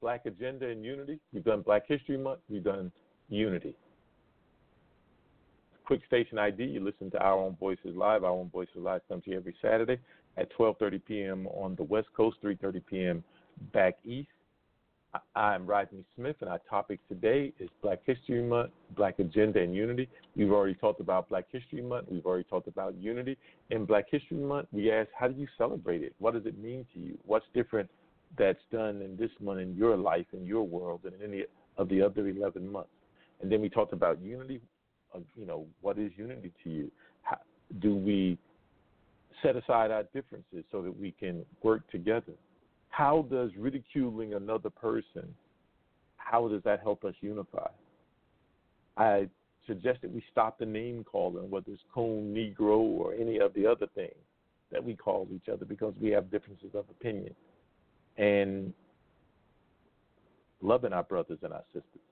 Black 0.00 0.26
Agenda, 0.26 0.68
and 0.68 0.84
Unity. 0.84 1.18
We've 1.32 1.44
done 1.44 1.62
Black 1.62 1.86
History 1.88 2.16
Month, 2.16 2.40
we've 2.48 2.64
done 2.64 2.92
Unity. 3.28 3.74
Quick 5.84 6.02
station 6.06 6.38
ID, 6.38 6.64
you 6.64 6.80
listen 6.84 7.10
to 7.12 7.18
Our 7.18 7.38
Own 7.38 7.56
Voices 7.58 7.96
Live. 7.96 8.22
Our 8.22 8.30
Own 8.30 8.50
Voices 8.50 8.76
Live 8.76 9.00
comes 9.08 9.22
here 9.24 9.38
every 9.38 9.56
Saturday 9.60 9.98
at 10.36 10.52
12:30 10.56 11.04
p.m. 11.04 11.46
on 11.48 11.74
the 11.76 11.82
West 11.82 12.08
Coast, 12.14 12.36
3:30 12.44 12.82
p.m. 12.86 13.24
back 13.72 13.96
east. 14.04 14.28
I'm 15.34 15.66
Rodney 15.66 16.04
Smith, 16.16 16.36
and 16.42 16.50
our 16.50 16.60
topic 16.68 17.00
today 17.08 17.52
is 17.58 17.70
Black 17.82 18.00
History 18.04 18.42
Month, 18.42 18.72
Black 18.94 19.18
Agenda, 19.18 19.60
and 19.60 19.74
Unity. 19.74 20.06
We've 20.36 20.52
already 20.52 20.74
talked 20.74 21.00
about 21.00 21.30
Black 21.30 21.46
History 21.50 21.80
Month. 21.80 22.08
We've 22.10 22.26
already 22.26 22.44
talked 22.44 22.68
about 22.68 22.94
unity. 23.00 23.38
In 23.70 23.86
Black 23.86 24.04
History 24.10 24.36
Month, 24.36 24.68
we 24.70 24.92
asked, 24.92 25.08
how 25.18 25.28
do 25.28 25.40
you 25.40 25.46
celebrate 25.56 26.02
it? 26.02 26.14
What 26.18 26.34
does 26.34 26.44
it 26.44 26.58
mean 26.58 26.84
to 26.92 27.00
you? 27.00 27.16
What's 27.24 27.46
different 27.54 27.88
that's 28.36 28.58
done 28.70 29.00
in 29.00 29.16
this 29.16 29.30
month 29.40 29.60
in 29.60 29.74
your 29.74 29.96
life, 29.96 30.26
in 30.34 30.44
your 30.44 30.64
world, 30.64 31.00
and 31.04 31.14
in 31.14 31.32
any 31.32 31.44
of 31.78 31.88
the 31.88 32.02
other 32.02 32.28
11 32.28 32.70
months? 32.70 32.90
And 33.40 33.50
then 33.50 33.62
we 33.62 33.70
talked 33.70 33.94
about 33.94 34.20
unity. 34.20 34.60
Of, 35.14 35.22
you 35.36 35.46
know, 35.46 35.64
what 35.80 35.98
is 35.98 36.12
unity 36.16 36.52
to 36.64 36.70
you? 36.70 36.90
How, 37.22 37.38
do 37.80 37.96
we 37.96 38.36
set 39.42 39.56
aside 39.56 39.90
our 39.90 40.02
differences 40.14 40.64
so 40.70 40.82
that 40.82 41.00
we 41.00 41.12
can 41.12 41.46
work 41.62 41.90
together? 41.90 42.34
How 42.88 43.26
does 43.30 43.50
ridiculing 43.56 44.34
another 44.34 44.70
person, 44.70 45.34
how 46.16 46.48
does 46.48 46.62
that 46.64 46.80
help 46.80 47.04
us 47.04 47.14
unify? 47.20 47.68
I 48.96 49.28
suggest 49.66 50.02
that 50.02 50.12
we 50.12 50.22
stop 50.32 50.58
the 50.58 50.66
name 50.66 51.04
calling, 51.04 51.50
whether 51.50 51.70
it's 51.70 51.82
coon, 51.94 52.34
Negro, 52.34 52.78
or 52.78 53.14
any 53.14 53.38
of 53.38 53.54
the 53.54 53.66
other 53.66 53.86
things 53.94 54.14
that 54.72 54.82
we 54.82 54.94
call 54.94 55.28
each 55.32 55.48
other 55.48 55.64
because 55.64 55.94
we 56.00 56.10
have 56.10 56.30
differences 56.30 56.70
of 56.74 56.84
opinion. 56.90 57.34
And 58.16 58.72
loving 60.60 60.92
our 60.92 61.04
brothers 61.04 61.38
and 61.42 61.52
our 61.52 61.64
sisters. 61.72 62.02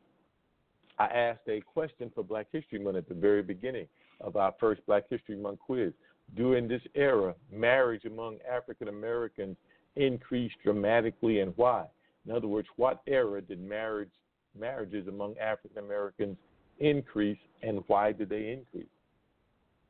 I 0.98 1.06
asked 1.06 1.48
a 1.48 1.60
question 1.60 2.10
for 2.14 2.22
Black 2.22 2.46
History 2.52 2.78
Month 2.78 2.96
at 2.96 3.08
the 3.08 3.14
very 3.14 3.42
beginning 3.42 3.86
of 4.20 4.36
our 4.36 4.54
first 4.58 4.84
Black 4.86 5.04
History 5.10 5.36
Month 5.36 5.58
quiz. 5.60 5.92
During 6.34 6.66
this 6.66 6.82
era, 6.94 7.34
marriage 7.52 8.04
among 8.04 8.38
African 8.50 8.88
Americans 8.88 9.56
increased 9.96 10.56
dramatically 10.62 11.40
and 11.40 11.52
why? 11.56 11.86
In 12.26 12.32
other 12.32 12.48
words, 12.48 12.68
what 12.76 13.02
era 13.06 13.40
did 13.40 13.60
marriage 13.60 14.10
marriages 14.58 15.06
among 15.06 15.36
African 15.38 15.78
Americans 15.78 16.36
increase 16.78 17.38
and 17.62 17.82
why 17.86 18.12
did 18.12 18.28
they 18.28 18.50
increase? 18.50 18.88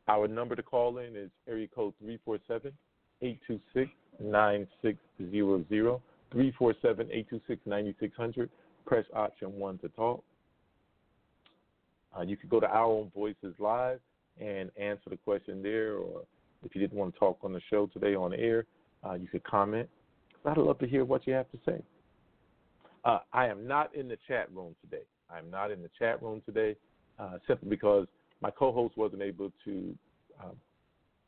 Our 0.09 0.29
number 0.29 0.55
to 0.55 0.63
call 0.63 0.99
in 0.99 1.17
is 1.17 1.31
area 1.49 1.69
code 1.69 1.95
347 2.01 2.73
826 3.23 3.91
9600. 4.21 6.01
347 6.33 7.07
826 7.07 7.61
9600. 7.67 8.51
Press 8.85 9.05
option 9.15 9.59
1 9.59 9.79
to 9.79 9.89
talk. 9.91 10.23
Uh, 12.17 12.23
you 12.23 12.37
could 12.37 12.51
go 12.51 12.61
to 12.61 12.67
Our 12.67 12.85
Own 12.85 13.11
Voices 13.15 13.55
Live 13.59 14.01
and 14.41 14.71
answer 14.77 15.11
the 15.11 15.17
question 15.17 15.63
there, 15.63 15.97
or 15.97 16.23
if 16.65 16.75
you 16.75 16.81
didn't 16.81 16.97
want 16.97 17.15
to 17.15 17.19
talk 17.19 17.39
on 17.43 17.53
the 17.53 17.61
show 17.69 17.87
today 17.87 18.15
on 18.15 18.33
air, 18.33 18.65
uh, 19.05 19.15
you 19.15 19.27
could 19.27 19.45
comment. 19.45 19.89
I'd 20.47 20.59
love 20.59 20.79
to 20.79 20.87
hear 20.87 21.05
what 21.05 21.27
you 21.27 21.33
have 21.35 21.51
to 21.51 21.59
say. 21.67 21.83
Uh, 23.05 23.21
I 23.33 23.47
am 23.47 23.67
not 23.67 23.95
in 23.95 24.09
the 24.09 24.19
chat 24.27 24.49
room 24.53 24.75
today. 24.81 25.05
I 25.31 25.39
am 25.39 25.51
not 25.51 25.71
in 25.71 25.83
the 25.83 25.91
chat 25.99 26.23
room 26.23 26.43
today 26.47 26.77
uh, 27.19 27.39
simply 27.47 27.69
because 27.69 28.07
my 28.41 28.51
co-host 28.51 28.97
wasn't 28.97 29.23
able 29.23 29.53
to 29.65 29.95
uh, 30.41 30.53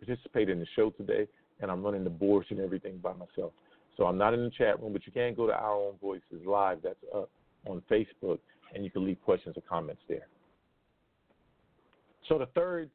participate 0.05 0.49
in 0.49 0.61
the 0.61 0.67
show 0.77 0.91
today, 0.91 1.27
and 1.61 1.71
I'm 1.71 1.83
running 1.83 2.05
the 2.05 2.11
boards 2.11 2.49
and 2.51 2.61
everything 2.61 2.99
by 2.99 3.13
myself. 3.13 3.53
So 3.97 4.05
I'm 4.05 4.19
not 4.19 4.35
in 4.35 4.45
the 4.45 4.51
chat 4.51 4.81
room, 4.81 4.93
but 4.93 5.07
you 5.07 5.13
can 5.13 5.35
go 5.35 5.47
to 5.47 5.53
Our 5.53 5.75
Own 5.75 5.95
Voices 6.01 6.47
Live. 6.47 6.79
That's 6.83 6.97
up 7.15 7.31
on 7.67 7.83
Facebook, 7.91 8.39
and 8.75 8.85
you 8.85 8.91
can 8.91 9.05
leave 9.05 9.19
questions 9.25 9.57
or 9.57 9.63
comments 9.69 10.03
there. 10.09 10.27
So 12.29 12.39
the 12.39 12.47
third 12.47 12.91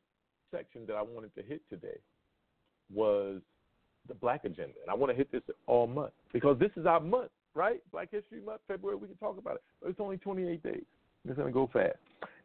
section 0.52 0.86
that 0.88 0.94
I 0.94 1.02
wanted 1.02 1.36
to 1.36 1.42
hit 1.42 1.62
today 1.70 1.98
was 2.94 3.42
the 4.08 4.14
Black 4.14 4.46
agenda, 4.46 4.76
and 4.82 4.90
I 4.90 4.94
want 4.94 5.12
to 5.12 5.16
hit 5.16 5.32
this 5.32 5.42
all 5.66 5.88
month 5.88 6.12
because 6.32 6.60
this 6.60 6.72
is 6.76 6.86
our 6.86 7.00
month, 7.00 7.32
right? 7.56 7.82
Black 7.92 8.10
History 8.12 8.42
Month, 8.42 8.62
February. 8.68 8.98
We 8.98 9.08
can 9.08 9.18
talk 9.18 9.38
about 9.38 9.56
it. 9.56 9.64
But 9.82 9.90
it's 9.90 10.00
only 10.00 10.18
28 10.18 10.64
days. 10.64 10.84
It's 11.26 11.38
going 11.38 11.48
to 11.48 11.54
go 11.54 11.70
fast. 11.72 11.96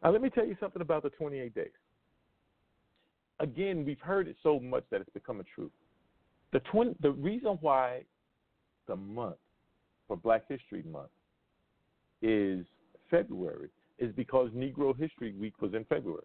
Now, 0.03 0.11
let 0.11 0.21
me 0.21 0.29
tell 0.29 0.45
you 0.45 0.55
something 0.59 0.81
about 0.81 1.03
the 1.03 1.09
28 1.09 1.53
days. 1.53 1.67
Again, 3.41 3.83
we've 3.85 3.99
heard 3.99 4.27
it 4.27 4.37
so 4.41 4.59
much 4.59 4.83
that 4.91 5.01
it's 5.01 5.09
become 5.09 5.39
a 5.39 5.43
truth. 5.55 5.71
The 6.51 6.59
20, 6.71 6.95
the 7.01 7.11
reason 7.11 7.57
why 7.61 8.03
the 8.87 8.95
month 8.95 9.35
for 10.07 10.17
Black 10.17 10.43
History 10.47 10.83
Month 10.91 11.09
is 12.21 12.65
February 13.09 13.69
is 13.99 14.13
because 14.15 14.49
Negro 14.51 14.97
History 14.97 15.33
Week 15.33 15.61
was 15.61 15.73
in 15.73 15.85
February. 15.85 16.23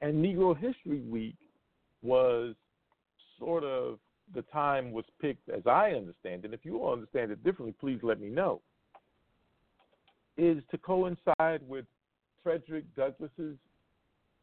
And 0.00 0.24
Negro 0.24 0.56
History 0.56 1.00
Week 1.00 1.36
was 2.02 2.54
sort 3.38 3.64
of 3.64 3.98
the 4.32 4.42
time 4.42 4.92
was 4.92 5.04
picked, 5.20 5.48
as 5.48 5.66
I 5.66 5.90
understand, 5.90 6.44
and 6.44 6.54
if 6.54 6.60
you 6.64 6.78
all 6.78 6.92
understand 6.92 7.30
it 7.30 7.42
differently, 7.44 7.74
please 7.78 8.00
let 8.02 8.20
me 8.20 8.28
know, 8.28 8.60
is 10.36 10.62
to 10.70 10.78
coincide 10.78 11.60
with 11.68 11.84
Frederick 12.42 12.84
Douglass's 12.96 13.56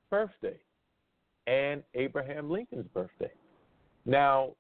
birthday 0.10 0.58
and 1.48 1.84
Abraham 1.96 2.50
Lincoln's 2.50 2.88
birthday. 2.94 3.32
Now, 4.06 4.52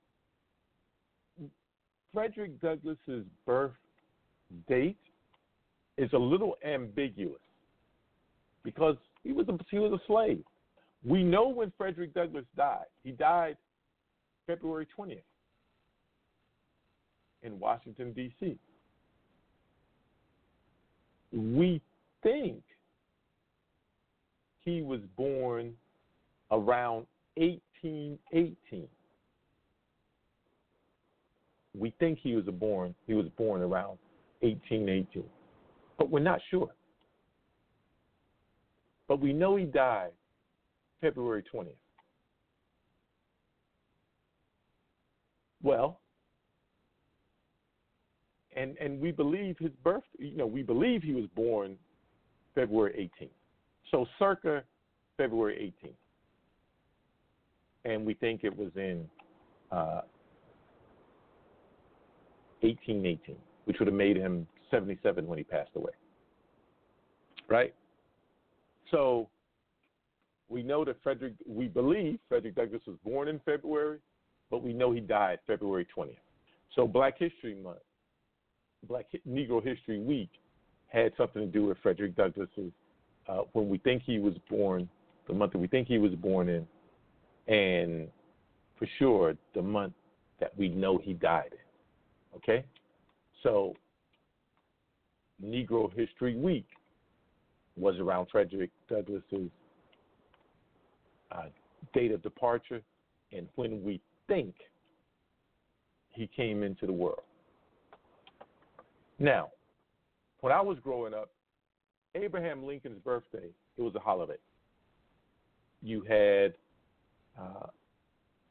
Frederick 2.13 2.59
Douglass's 2.61 3.25
birth 3.45 3.71
date 4.67 4.97
is 5.97 6.11
a 6.13 6.17
little 6.17 6.55
ambiguous 6.65 7.39
because 8.63 8.97
he 9.23 9.31
was 9.31 9.47
a, 9.49 9.57
he 9.69 9.79
was 9.79 9.93
a 9.93 10.01
slave. 10.07 10.43
We 11.05 11.23
know 11.23 11.47
when 11.47 11.71
Frederick 11.77 12.13
Douglass 12.13 12.45
died. 12.55 12.85
He 13.03 13.11
died 13.11 13.57
February 14.51 14.85
20th 14.97 15.21
in 17.43 17.57
Washington, 17.57 18.11
D.C. 18.11 18.57
We 21.31 21.81
think 22.21 22.61
he 24.59 24.81
was 24.81 24.99
born 25.15 25.73
around 26.51 27.07
1818. 27.35 28.87
We 31.73 31.93
think 31.97 32.19
he 32.21 32.35
was 32.35 32.43
born 32.45 32.93
he 33.07 33.13
was 33.13 33.27
born 33.37 33.61
around 33.61 33.97
1818. 34.41 35.23
But 35.97 36.09
we're 36.09 36.19
not 36.19 36.41
sure. 36.49 36.71
But 39.07 39.21
we 39.21 39.31
know 39.31 39.55
he 39.55 39.63
died 39.63 40.11
February 40.99 41.45
20th. 41.53 41.69
Well, 45.63 45.99
and 48.55 48.77
and 48.77 48.99
we 48.99 49.11
believe 49.11 49.57
his 49.59 49.71
birth, 49.83 50.03
you 50.17 50.35
know, 50.35 50.45
we 50.45 50.63
believe 50.63 51.03
he 51.03 51.13
was 51.13 51.25
born 51.35 51.77
February 52.55 53.09
18th. 53.21 53.29
So 53.91 54.05
circa 54.19 54.63
February 55.17 55.73
18th. 55.83 55.93
And 57.83 58.05
we 58.05 58.13
think 58.13 58.43
it 58.43 58.55
was 58.55 58.69
in 58.75 59.07
uh, 59.71 60.01
1818, 62.61 63.35
which 63.65 63.77
would 63.79 63.87
have 63.87 63.95
made 63.95 64.17
him 64.17 64.47
77 64.69 65.25
when 65.25 65.37
he 65.37 65.43
passed 65.43 65.71
away. 65.75 65.91
Right? 67.49 67.73
So 68.91 69.29
we 70.47 70.61
know 70.63 70.85
that 70.85 70.97
Frederick, 71.01 71.33
we 71.47 71.67
believe 71.67 72.19
Frederick 72.29 72.55
Douglass 72.55 72.81
was 72.85 72.97
born 73.03 73.27
in 73.27 73.39
February, 73.45 73.99
but 74.51 74.61
we 74.61 74.73
know 74.73 74.91
he 74.91 74.99
died 74.99 75.39
February 75.47 75.87
20th. 75.97 76.17
So 76.75 76.85
Black 76.85 77.17
History 77.17 77.55
Month, 77.55 77.79
Black 78.87 79.07
Negro 79.27 79.63
History 79.65 79.99
Week 79.99 80.29
had 80.89 81.13
something 81.17 81.41
to 81.41 81.47
do 81.47 81.65
with 81.65 81.77
Frederick 81.81 82.15
Douglass's 82.15 82.71
uh, 83.27 83.41
when 83.53 83.69
we 83.69 83.77
think 83.77 84.03
he 84.03 84.19
was 84.19 84.33
born, 84.49 84.89
the 85.27 85.33
month 85.33 85.53
that 85.53 85.59
we 85.59 85.67
think 85.67 85.87
he 85.87 85.97
was 85.97 86.13
born 86.15 86.49
in, 86.49 86.67
and 87.47 88.09
for 88.77 88.87
sure 88.99 89.35
the 89.55 89.61
month 89.61 89.93
that 90.39 90.51
we 90.57 90.67
know 90.67 90.97
he 90.97 91.13
died 91.13 91.51
in. 91.51 92.37
Okay? 92.37 92.65
So 93.43 93.73
Negro 95.43 95.91
History 95.95 96.35
Week 96.35 96.65
was 97.77 97.95
around 97.99 98.27
Frederick 98.31 98.71
Douglass's 98.89 99.49
uh, 101.31 101.45
date 101.93 102.11
of 102.11 102.21
departure 102.21 102.81
and 103.31 103.47
when 103.55 103.83
we 103.83 104.01
think 104.31 104.55
he 106.11 106.25
came 106.27 106.63
into 106.63 106.85
the 106.85 106.93
world. 106.93 107.19
Now, 109.19 109.49
when 110.39 110.53
I 110.53 110.61
was 110.61 110.77
growing 110.81 111.13
up, 111.13 111.29
Abraham 112.15 112.65
Lincoln's 112.65 112.99
birthday, 112.99 113.49
it 113.77 113.81
was 113.81 113.93
a 113.95 113.99
holiday. 113.99 114.37
You 115.81 116.01
had 116.07 116.53
uh, 117.39 117.67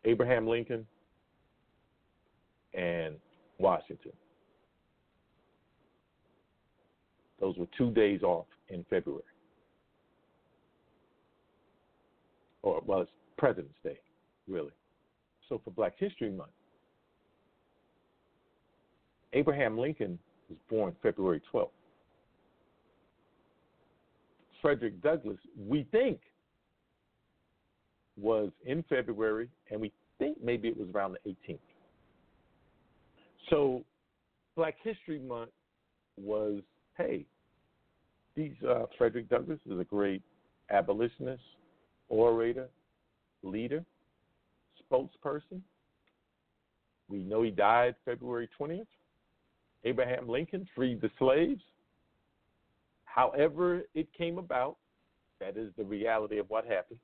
Abraham 0.04 0.46
Lincoln 0.46 0.86
and 2.74 3.16
Washington. 3.58 4.12
Those 7.40 7.56
were 7.56 7.66
two 7.76 7.90
days 7.90 8.22
off 8.22 8.46
in 8.68 8.84
February. 8.90 9.22
Or, 12.62 12.82
well, 12.84 13.00
it's 13.00 13.10
President's 13.38 13.78
Day, 13.82 13.98
really. 14.46 14.72
So 15.50 15.60
for 15.64 15.72
Black 15.72 15.94
History 15.98 16.30
Month, 16.30 16.52
Abraham 19.32 19.76
Lincoln 19.76 20.18
was 20.48 20.58
born 20.70 20.96
February 21.02 21.42
12th. 21.52 21.68
Frederick 24.62 25.02
Douglass, 25.02 25.38
we 25.68 25.86
think, 25.90 26.20
was 28.16 28.50
in 28.64 28.84
February, 28.88 29.48
and 29.70 29.80
we 29.80 29.92
think 30.18 30.38
maybe 30.42 30.68
it 30.68 30.76
was 30.76 30.88
around 30.94 31.16
the 31.24 31.30
18th. 31.48 31.58
So 33.48 33.82
Black 34.54 34.76
History 34.82 35.18
Month 35.18 35.50
was, 36.16 36.60
hey, 36.96 37.24
these 38.36 38.52
uh, 38.68 38.84
Frederick 38.96 39.28
Douglass 39.28 39.58
is 39.68 39.80
a 39.80 39.84
great 39.84 40.22
abolitionist, 40.70 41.42
orator, 42.08 42.68
leader, 43.42 43.84
spokesperson. 44.90 45.60
We 47.08 47.18
know 47.18 47.42
he 47.42 47.50
died 47.50 47.94
February 48.04 48.48
20th. 48.58 48.86
Abraham 49.84 50.28
Lincoln 50.28 50.68
freed 50.74 51.00
the 51.00 51.10
slaves. 51.18 51.62
However, 53.04 53.82
it 53.94 54.08
came 54.16 54.38
about, 54.38 54.76
that 55.40 55.56
is 55.56 55.72
the 55.76 55.84
reality 55.84 56.38
of 56.38 56.48
what 56.48 56.64
happened. 56.64 57.00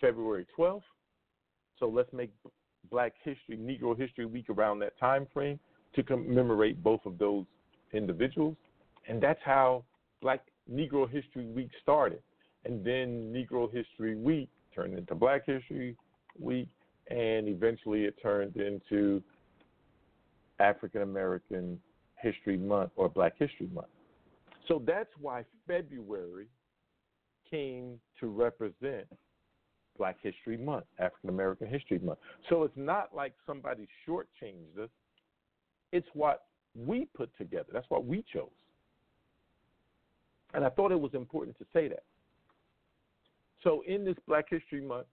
February 0.00 0.46
12th. 0.58 0.82
So 1.78 1.86
let's 1.88 2.12
make 2.12 2.30
Black 2.90 3.14
History, 3.22 3.56
Negro 3.56 3.98
History 3.98 4.26
Week 4.26 4.50
around 4.50 4.80
that 4.80 4.98
time 4.98 5.26
frame 5.32 5.58
to 5.94 6.02
commemorate 6.02 6.82
both 6.82 7.00
of 7.06 7.18
those 7.18 7.46
individuals. 7.92 8.56
And 9.08 9.22
that's 9.22 9.40
how 9.44 9.84
Black 10.20 10.42
Negro 10.70 11.08
History 11.08 11.46
Week 11.46 11.70
started. 11.80 12.22
And 12.64 12.84
then 12.84 13.32
Negro 13.32 13.72
History 13.72 14.16
Week 14.16 14.48
turned 14.74 14.96
into 14.96 15.14
Black 15.14 15.46
History 15.46 15.96
Week, 16.38 16.68
and 17.10 17.48
eventually 17.48 18.04
it 18.04 18.14
turned 18.22 18.56
into 18.56 19.22
African 20.60 21.02
American 21.02 21.78
History 22.16 22.56
Month 22.56 22.92
or 22.96 23.08
Black 23.08 23.34
History 23.38 23.68
Month. 23.74 23.88
So 24.68 24.82
that's 24.86 25.10
why 25.20 25.44
February 25.66 26.46
came 27.50 27.98
to 28.20 28.28
represent 28.28 29.06
Black 29.98 30.16
History 30.22 30.56
Month, 30.56 30.84
African 30.98 31.30
American 31.30 31.68
History 31.68 31.98
Month. 31.98 32.18
So 32.48 32.62
it's 32.62 32.76
not 32.76 33.10
like 33.14 33.34
somebody 33.46 33.86
shortchanged 34.08 34.82
us. 34.82 34.90
It's 35.90 36.08
what 36.14 36.44
we 36.74 37.06
put 37.14 37.36
together. 37.36 37.68
That's 37.72 37.90
what 37.90 38.06
we 38.06 38.24
chose. 38.32 38.48
And 40.54 40.64
I 40.64 40.70
thought 40.70 40.92
it 40.92 41.00
was 41.00 41.14
important 41.14 41.58
to 41.58 41.66
say 41.72 41.88
that. 41.88 42.04
So 43.62 43.82
in 43.86 44.04
this 44.04 44.16
Black 44.26 44.46
History 44.50 44.80
Month, 44.80 45.06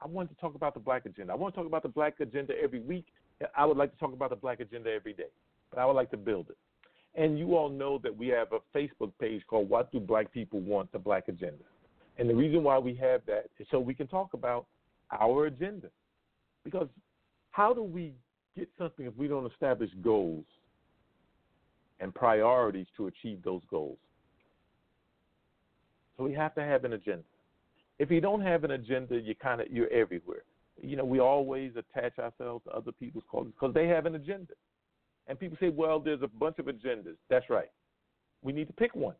I 0.00 0.06
wanted 0.06 0.34
to 0.34 0.40
talk 0.40 0.54
about 0.54 0.74
the 0.74 0.80
Black 0.80 1.06
agenda. 1.06 1.32
I 1.32 1.36
want 1.36 1.54
to 1.54 1.60
talk 1.60 1.66
about 1.66 1.82
the 1.82 1.88
Black 1.88 2.18
agenda 2.20 2.54
every 2.62 2.80
week. 2.80 3.06
I 3.56 3.64
would 3.64 3.76
like 3.76 3.92
to 3.92 3.98
talk 3.98 4.12
about 4.12 4.30
the 4.30 4.36
Black 4.36 4.60
agenda 4.60 4.90
every 4.90 5.12
day, 5.12 5.30
but 5.70 5.78
I 5.78 5.86
would 5.86 5.94
like 5.94 6.10
to 6.10 6.16
build 6.16 6.50
it. 6.50 6.56
And 7.14 7.38
you 7.38 7.56
all 7.56 7.68
know 7.68 7.98
that 8.02 8.16
we 8.16 8.28
have 8.28 8.48
a 8.52 8.60
Facebook 8.76 9.12
page 9.20 9.42
called 9.46 9.68
What 9.68 9.92
Do 9.92 10.00
Black 10.00 10.32
People 10.32 10.60
Want? 10.60 10.90
The 10.92 10.98
Black 10.98 11.28
Agenda. 11.28 11.64
And 12.18 12.28
the 12.28 12.34
reason 12.34 12.62
why 12.62 12.78
we 12.78 12.94
have 12.94 13.20
that 13.26 13.50
is 13.58 13.66
so 13.70 13.78
we 13.78 13.94
can 13.94 14.06
talk 14.06 14.34
about 14.34 14.66
our 15.10 15.46
agenda. 15.46 15.88
Because 16.64 16.88
how 17.50 17.74
do 17.74 17.82
we 17.82 18.12
get 18.56 18.68
something 18.78 19.06
if 19.06 19.16
we 19.16 19.28
don't 19.28 19.50
establish 19.50 19.90
goals 20.02 20.44
and 22.00 22.14
priorities 22.14 22.86
to 22.96 23.08
achieve 23.08 23.42
those 23.42 23.62
goals? 23.70 23.98
So 26.22 26.26
we 26.28 26.34
have 26.34 26.54
to 26.54 26.62
have 26.62 26.84
an 26.84 26.92
agenda. 26.92 27.24
If 27.98 28.08
you 28.08 28.20
don't 28.20 28.42
have 28.42 28.62
an 28.62 28.72
agenda, 28.72 29.18
you 29.18 29.34
kind 29.34 29.60
of 29.60 29.66
you're 29.72 29.92
everywhere. 29.92 30.44
You 30.80 30.96
know, 30.96 31.04
we 31.04 31.18
always 31.18 31.72
attach 31.72 32.16
ourselves 32.16 32.64
to 32.64 32.70
other 32.70 32.92
people's 32.92 33.24
causes 33.28 33.52
because 33.52 33.74
they 33.74 33.88
have 33.88 34.06
an 34.06 34.14
agenda. 34.14 34.52
And 35.26 35.38
people 35.38 35.58
say, 35.58 35.70
well, 35.70 35.98
there's 35.98 36.22
a 36.22 36.28
bunch 36.28 36.60
of 36.60 36.66
agendas. 36.66 37.16
That's 37.28 37.50
right. 37.50 37.70
We 38.40 38.52
need 38.52 38.68
to 38.68 38.72
pick 38.72 38.94
one. 38.94 39.16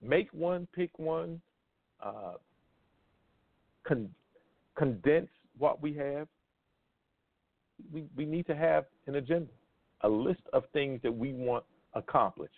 Make 0.00 0.28
one, 0.32 0.68
pick 0.72 0.96
one, 1.00 1.40
uh, 2.00 2.34
con- 3.86 4.14
condense 4.76 5.30
what 5.58 5.82
we 5.82 5.94
have. 5.94 6.28
We, 7.92 8.04
we 8.16 8.24
need 8.24 8.46
to 8.46 8.54
have 8.54 8.84
an 9.08 9.16
agenda, 9.16 9.50
a 10.02 10.08
list 10.08 10.42
of 10.52 10.62
things 10.72 11.00
that 11.02 11.12
we 11.12 11.32
want 11.32 11.64
accomplished. 11.94 12.54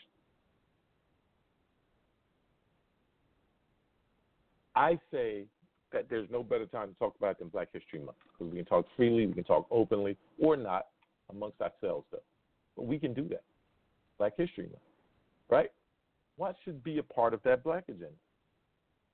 I 4.79 4.97
say 5.11 5.45
that 5.93 6.07
there's 6.09 6.31
no 6.31 6.45
better 6.45 6.67
time 6.67 6.89
to 6.91 6.95
talk 7.01 7.17
about 7.19 7.33
it 7.33 7.39
than 7.41 7.49
Black 7.49 7.69
History 7.73 7.99
Month 7.99 8.19
because 8.33 8.53
we 8.53 8.59
can 8.59 8.65
talk 8.65 8.87
freely, 8.97 9.27
we 9.27 9.35
can 9.35 9.43
talk 9.43 9.67
openly, 9.73 10.17
or 10.41 10.57
not 10.57 10.87
amongst 11.31 11.61
ourselves, 11.61 12.07
though. 12.13 12.23
But 12.77 12.87
we 12.87 12.97
can 12.97 13.13
do 13.13 13.27
that. 13.31 13.43
Black 14.19 14.35
History 14.37 14.67
Month, 14.67 14.79
right? 15.51 15.71
What 16.37 16.55
should 16.65 16.85
be 16.85 16.99
a 16.99 17.03
part 17.03 17.35
of 17.35 17.43
that 17.43 17.65
Black 17.65 17.85
agenda? 17.89 18.07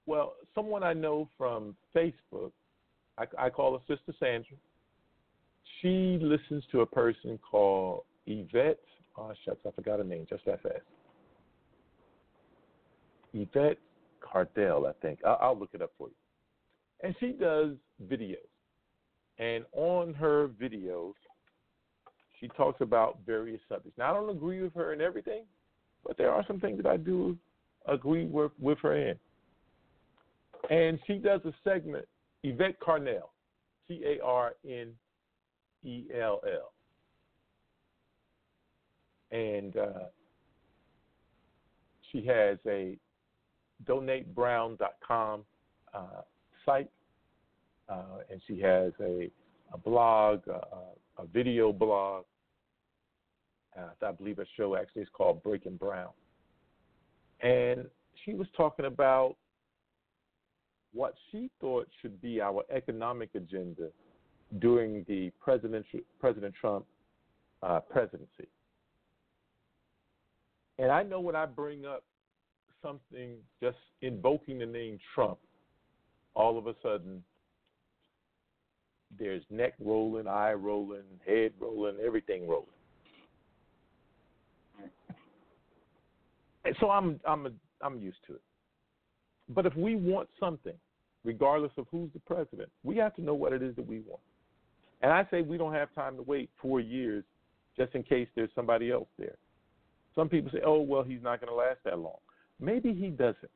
Well, 0.05 0.35
someone 0.55 0.82
I 0.82 0.93
know 0.93 1.31
from 1.39 1.74
Facebook, 1.97 2.53
I, 3.16 3.24
I 3.39 3.49
call 3.49 3.73
her 3.78 3.97
Sister 3.97 4.12
Sandra. 4.20 4.57
She 5.81 6.19
listens 6.20 6.62
to 6.73 6.82
a 6.82 6.86
person 6.86 7.39
called 7.39 8.03
Yvette. 8.27 8.81
Oh, 9.16 9.32
shucks, 9.47 9.61
I 9.66 9.70
forgot 9.70 9.99
her 9.99 10.05
name 10.05 10.27
just 10.28 10.45
that 10.45 10.62
fast. 10.62 10.82
Yvette 13.32 13.78
Cardell, 14.24 14.86
I 14.86 14.92
think. 15.01 15.20
I'll, 15.24 15.38
I'll 15.40 15.59
look 15.59 15.70
it 15.72 15.82
up 15.82 15.92
for 15.98 16.09
you. 16.09 16.14
And 17.02 17.14
she 17.20 17.32
does 17.32 17.72
videos. 18.06 18.36
And 19.38 19.64
on 19.72 20.14
her 20.14 20.48
videos, 20.48 21.14
she 22.40 22.48
talks 22.48 22.80
about 22.80 23.18
various 23.26 23.60
subjects. 23.68 23.98
Now, 23.98 24.10
I 24.10 24.14
don't 24.14 24.30
agree 24.30 24.62
with 24.62 24.74
her 24.74 24.92
in 24.92 25.01
everything, 25.01 25.44
but 26.06 26.16
there 26.16 26.30
are 26.30 26.44
some 26.46 26.60
things 26.60 26.82
that 26.82 26.86
I 26.86 26.96
do 26.96 27.36
agree 27.86 28.26
with, 28.26 28.52
with 28.60 28.78
her 28.82 28.96
in. 28.96 29.16
And 30.70 30.98
she 31.06 31.14
does 31.14 31.40
a 31.44 31.52
segment, 31.62 32.06
Yvette 32.42 32.80
Carnell, 32.80 33.30
C 33.86 34.02
A 34.05 34.24
R 34.24 34.52
N 34.66 34.92
E 35.84 36.05
L 36.18 36.40
L. 36.46 36.72
And 39.30 39.76
uh, 39.76 40.05
she 42.10 42.24
has 42.26 42.59
a 42.66 42.96
donatebrown.com 43.84 45.44
uh, 45.92 46.01
site, 46.64 46.90
uh, 47.88 48.02
and 48.30 48.40
she 48.46 48.60
has 48.60 48.92
a, 49.01 49.30
a 49.72 49.78
blog, 49.78 50.46
a, 50.48 51.22
a 51.22 51.26
video 51.32 51.72
blog. 51.72 52.24
Uh, 53.78 54.06
I 54.06 54.12
believe 54.12 54.36
her 54.36 54.46
show 54.56 54.76
actually 54.76 55.02
is 55.02 55.09
called 55.12 55.42
Breaking 55.42 55.76
Brown. 55.76 56.10
And 57.40 57.86
she 58.24 58.34
was 58.34 58.46
talking 58.56 58.86
about 58.86 59.36
what 60.92 61.14
she 61.30 61.51
thought 61.60 61.88
should 62.01 62.20
be 62.22 62.40
our 62.40 62.62
economic 62.70 63.30
agenda 63.34 63.88
during 64.60 65.05
the 65.09 65.32
presidential 65.40 66.01
President 66.20 66.55
Trump 66.59 66.86
uh, 67.62 67.80
presidency. 67.80 68.48
And 70.78 70.90
I 70.90 71.02
know 71.02 71.20
when 71.20 71.36
I 71.36 71.46
bring 71.46 71.84
up 71.84 72.05
something 72.85 73.36
just 73.62 73.78
invoking 74.02 74.59
the 74.59 74.66
name 74.66 74.98
Trump, 75.15 75.39
all 76.35 76.59
of 76.59 76.66
a 76.66 76.74
sudden 76.82 77.23
there's 79.19 79.43
neck 79.51 79.74
rolling, 79.81 80.27
eye 80.27 80.52
rolling, 80.52 81.05
head 81.27 81.52
rolling, 81.61 81.97
everything 82.05 82.48
rolling. 82.48 82.66
And 86.65 86.74
so 86.81 86.90
I'm 86.90 87.20
I'm 87.27 87.47
a, 87.47 87.51
I'm 87.81 87.98
used 87.98 88.19
to 88.27 88.35
it. 88.35 88.43
But 89.48 89.66
if 89.66 89.77
we 89.77 89.97
want 89.97 90.28
something, 90.40 90.74
regardless 91.24 91.73
of 91.77 91.86
who's 91.90 92.11
the 92.12 92.20
president, 92.20 92.70
we 92.82 92.97
have 92.97 93.15
to 93.16 93.23
know 93.23 93.35
what 93.35 93.52
it 93.52 93.62
is 93.62 93.77
that 93.77 93.86
we 93.86 94.01
want. 94.01 94.23
And 95.02 95.12
I 95.12 95.27
say 95.31 95.43
we 95.43 95.59
don't 95.59 95.74
have 95.74 95.94
time 95.94 96.16
to 96.16 96.23
wait 96.23 96.48
four 96.61 96.81
years 96.81 97.24
just 97.77 97.94
in 97.94 98.02
case 98.02 98.28
there's 98.35 98.51
somebody 98.55 98.90
else 98.90 99.09
there. 99.19 99.36
Some 100.15 100.28
people 100.28 100.51
say, 100.51 100.61
oh, 100.65 100.81
well, 100.81 101.02
he's 101.02 101.23
not 101.23 101.40
going 101.40 101.51
to 101.51 101.56
last 101.56 101.78
that 101.85 101.98
long. 101.98 102.19
Maybe 102.60 102.94
he 102.94 103.09
doesn't. 103.09 103.51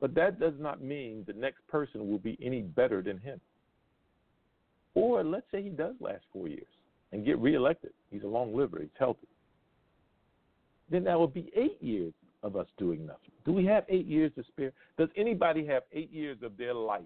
But 0.00 0.14
that 0.14 0.40
does 0.40 0.54
not 0.58 0.82
mean 0.82 1.24
the 1.26 1.32
next 1.32 1.66
person 1.68 2.08
will 2.08 2.18
be 2.18 2.36
any 2.42 2.62
better 2.62 3.02
than 3.02 3.18
him. 3.18 3.40
Or 4.94 5.22
let's 5.22 5.46
say 5.50 5.62
he 5.62 5.70
does 5.70 5.94
last 6.00 6.24
four 6.32 6.48
years 6.48 6.66
and 7.12 7.24
get 7.24 7.38
reelected. 7.38 7.92
He's 8.10 8.24
a 8.24 8.26
long 8.26 8.54
liver, 8.54 8.80
he's 8.80 8.90
healthy. 8.98 9.28
Then 10.90 11.04
that 11.04 11.18
would 11.18 11.32
be 11.32 11.50
eight 11.56 11.80
years 11.80 12.12
of 12.42 12.56
us 12.56 12.66
doing 12.76 13.06
nothing. 13.06 13.30
Do 13.44 13.52
we 13.52 13.64
have 13.66 13.84
eight 13.88 14.06
years 14.06 14.32
to 14.36 14.44
spare? 14.44 14.72
Does 14.98 15.08
anybody 15.16 15.64
have 15.66 15.84
eight 15.92 16.12
years 16.12 16.38
of 16.42 16.56
their 16.56 16.74
life 16.74 17.02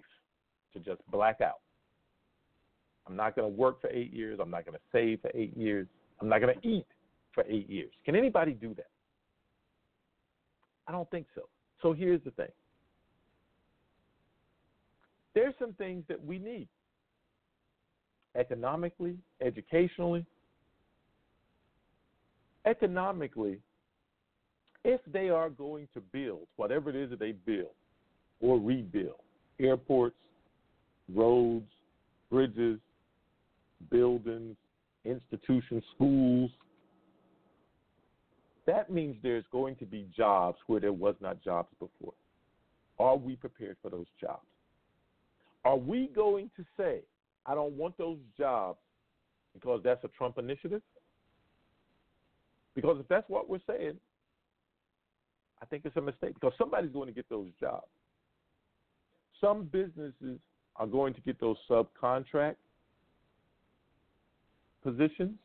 to 0.72 0.80
just 0.80 1.00
black 1.10 1.40
out? 1.40 1.60
I'm 3.06 3.14
not 3.14 3.36
going 3.36 3.50
to 3.50 3.56
work 3.56 3.80
for 3.80 3.90
eight 3.90 4.12
years. 4.12 4.38
I'm 4.42 4.50
not 4.50 4.64
going 4.64 4.74
to 4.74 4.80
save 4.90 5.20
for 5.20 5.30
eight 5.34 5.56
years. 5.56 5.86
I'm 6.20 6.28
not 6.28 6.40
going 6.40 6.58
to 6.58 6.68
eat 6.68 6.86
for 7.32 7.44
eight 7.48 7.68
years. 7.70 7.90
Can 8.04 8.16
anybody 8.16 8.52
do 8.52 8.74
that? 8.74 8.88
I 10.86 10.92
don't 10.92 11.10
think 11.10 11.26
so. 11.34 11.42
So 11.82 11.92
here's 11.92 12.22
the 12.24 12.30
thing 12.32 12.48
there's 15.34 15.54
some 15.58 15.74
things 15.74 16.04
that 16.08 16.24
we 16.24 16.38
need 16.38 16.68
economically, 18.36 19.16
educationally. 19.40 20.24
Economically, 22.66 23.58
if 24.84 25.00
they 25.12 25.28
are 25.28 25.50
going 25.50 25.88
to 25.94 26.00
build 26.00 26.46
whatever 26.56 26.90
it 26.90 26.96
is 26.96 27.10
that 27.10 27.18
they 27.18 27.32
build 27.32 27.74
or 28.40 28.58
rebuild 28.58 29.20
airports, 29.60 30.16
roads, 31.14 31.70
bridges, 32.30 32.78
buildings, 33.90 34.56
institutions, 35.04 35.82
schools, 35.94 36.50
that 38.66 38.90
means 38.90 39.16
there's 39.22 39.44
going 39.52 39.76
to 39.76 39.86
be 39.86 40.08
jobs 40.16 40.58
where 40.66 40.80
there 40.80 40.92
was 40.92 41.14
not 41.20 41.42
jobs 41.42 41.68
before. 41.78 42.14
Are 42.98 43.16
we 43.16 43.36
prepared 43.36 43.76
for 43.80 43.90
those 43.90 44.06
jobs? 44.20 44.46
Are 45.64 45.76
we 45.76 46.10
going 46.14 46.50
to 46.56 46.64
say, 46.76 47.00
I 47.44 47.54
don't 47.54 47.72
want 47.72 47.96
those 47.98 48.18
jobs 48.36 48.78
because 49.54 49.80
that's 49.84 50.02
a 50.04 50.08
Trump 50.08 50.38
initiative? 50.38 50.82
Because 52.74 52.98
if 53.00 53.08
that's 53.08 53.28
what 53.28 53.48
we're 53.48 53.60
saying, 53.66 53.94
I 55.62 55.66
think 55.66 55.82
it's 55.84 55.96
a 55.96 56.00
mistake 56.00 56.34
because 56.34 56.52
somebody's 56.58 56.92
going 56.92 57.08
to 57.08 57.14
get 57.14 57.28
those 57.28 57.48
jobs. 57.58 57.86
Some 59.40 59.64
businesses 59.64 60.38
are 60.76 60.86
going 60.86 61.14
to 61.14 61.20
get 61.20 61.40
those 61.40 61.56
subcontract 61.70 62.56
positions 64.82 65.38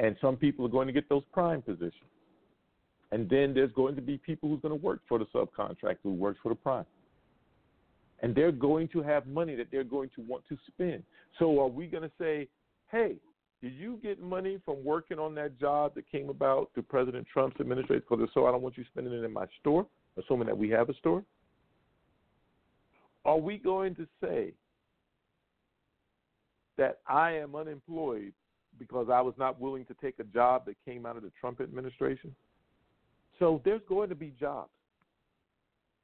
and 0.00 0.16
some 0.20 0.36
people 0.36 0.64
are 0.64 0.70
going 0.70 0.86
to 0.86 0.92
get 0.92 1.08
those 1.08 1.22
prime 1.32 1.62
positions. 1.62 1.92
And 3.12 3.28
then 3.28 3.52
there's 3.52 3.72
going 3.72 3.94
to 3.96 4.02
be 4.02 4.16
people 4.16 4.48
who's 4.48 4.60
going 4.60 4.76
to 4.76 4.84
work 4.84 5.00
for 5.08 5.18
the 5.18 5.26
subcontractor 5.26 5.98
who 6.02 6.14
works 6.14 6.38
for 6.42 6.48
the 6.48 6.54
prime. 6.54 6.86
And 8.22 8.34
they're 8.34 8.52
going 8.52 8.88
to 8.88 9.02
have 9.02 9.26
money 9.26 9.54
that 9.56 9.66
they're 9.70 9.84
going 9.84 10.10
to 10.16 10.22
want 10.22 10.44
to 10.48 10.56
spend. 10.66 11.02
So 11.38 11.60
are 11.60 11.68
we 11.68 11.86
going 11.86 12.02
to 12.02 12.10
say, 12.18 12.48
hey, 12.90 13.16
did 13.62 13.74
you 13.74 13.98
get 14.02 14.22
money 14.22 14.58
from 14.64 14.82
working 14.82 15.18
on 15.18 15.34
that 15.34 15.58
job 15.60 15.94
that 15.96 16.10
came 16.10 16.30
about 16.30 16.70
through 16.72 16.84
President 16.84 17.26
Trump's 17.30 17.60
administration? 17.60 18.04
Because 18.08 18.26
so, 18.32 18.46
I 18.46 18.52
don't 18.52 18.62
want 18.62 18.78
you 18.78 18.84
spending 18.90 19.12
it 19.12 19.22
in 19.22 19.32
my 19.32 19.46
store, 19.60 19.86
assuming 20.18 20.46
that 20.46 20.56
we 20.56 20.70
have 20.70 20.88
a 20.88 20.94
store. 20.94 21.22
Are 23.26 23.38
we 23.38 23.58
going 23.58 23.94
to 23.96 24.06
say 24.22 24.52
that 26.78 27.00
I 27.06 27.32
am 27.32 27.54
unemployed 27.54 28.32
because 28.80 29.08
I 29.12 29.20
was 29.20 29.34
not 29.38 29.60
willing 29.60 29.84
to 29.84 29.94
take 30.02 30.18
a 30.18 30.24
job 30.24 30.64
that 30.66 30.74
came 30.84 31.06
out 31.06 31.16
of 31.16 31.22
the 31.22 31.30
Trump 31.38 31.60
administration. 31.60 32.34
So 33.38 33.60
there's 33.64 33.82
going 33.88 34.08
to 34.08 34.14
be 34.16 34.32
jobs. 34.40 34.70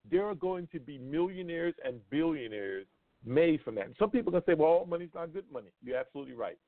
There 0.09 0.27
are 0.27 0.35
going 0.35 0.69
to 0.71 0.79
be 0.79 0.99
millionaires 0.99 1.75
and 1.85 1.99
billionaires 2.11 2.87
made 3.25 3.63
from 3.63 3.75
that. 3.77 3.87
And 3.87 3.97
some 3.99 4.11
people 4.11 4.31
are 4.31 4.41
going 4.41 4.43
to 4.45 4.51
say, 4.51 4.55
well, 4.55 4.71
all 4.71 4.87
money's 4.87 5.09
not 5.15 5.33
good 5.33 5.47
money. 5.53 5.71
You're 5.83 5.97
absolutely 5.97 6.35
right. 6.35 6.59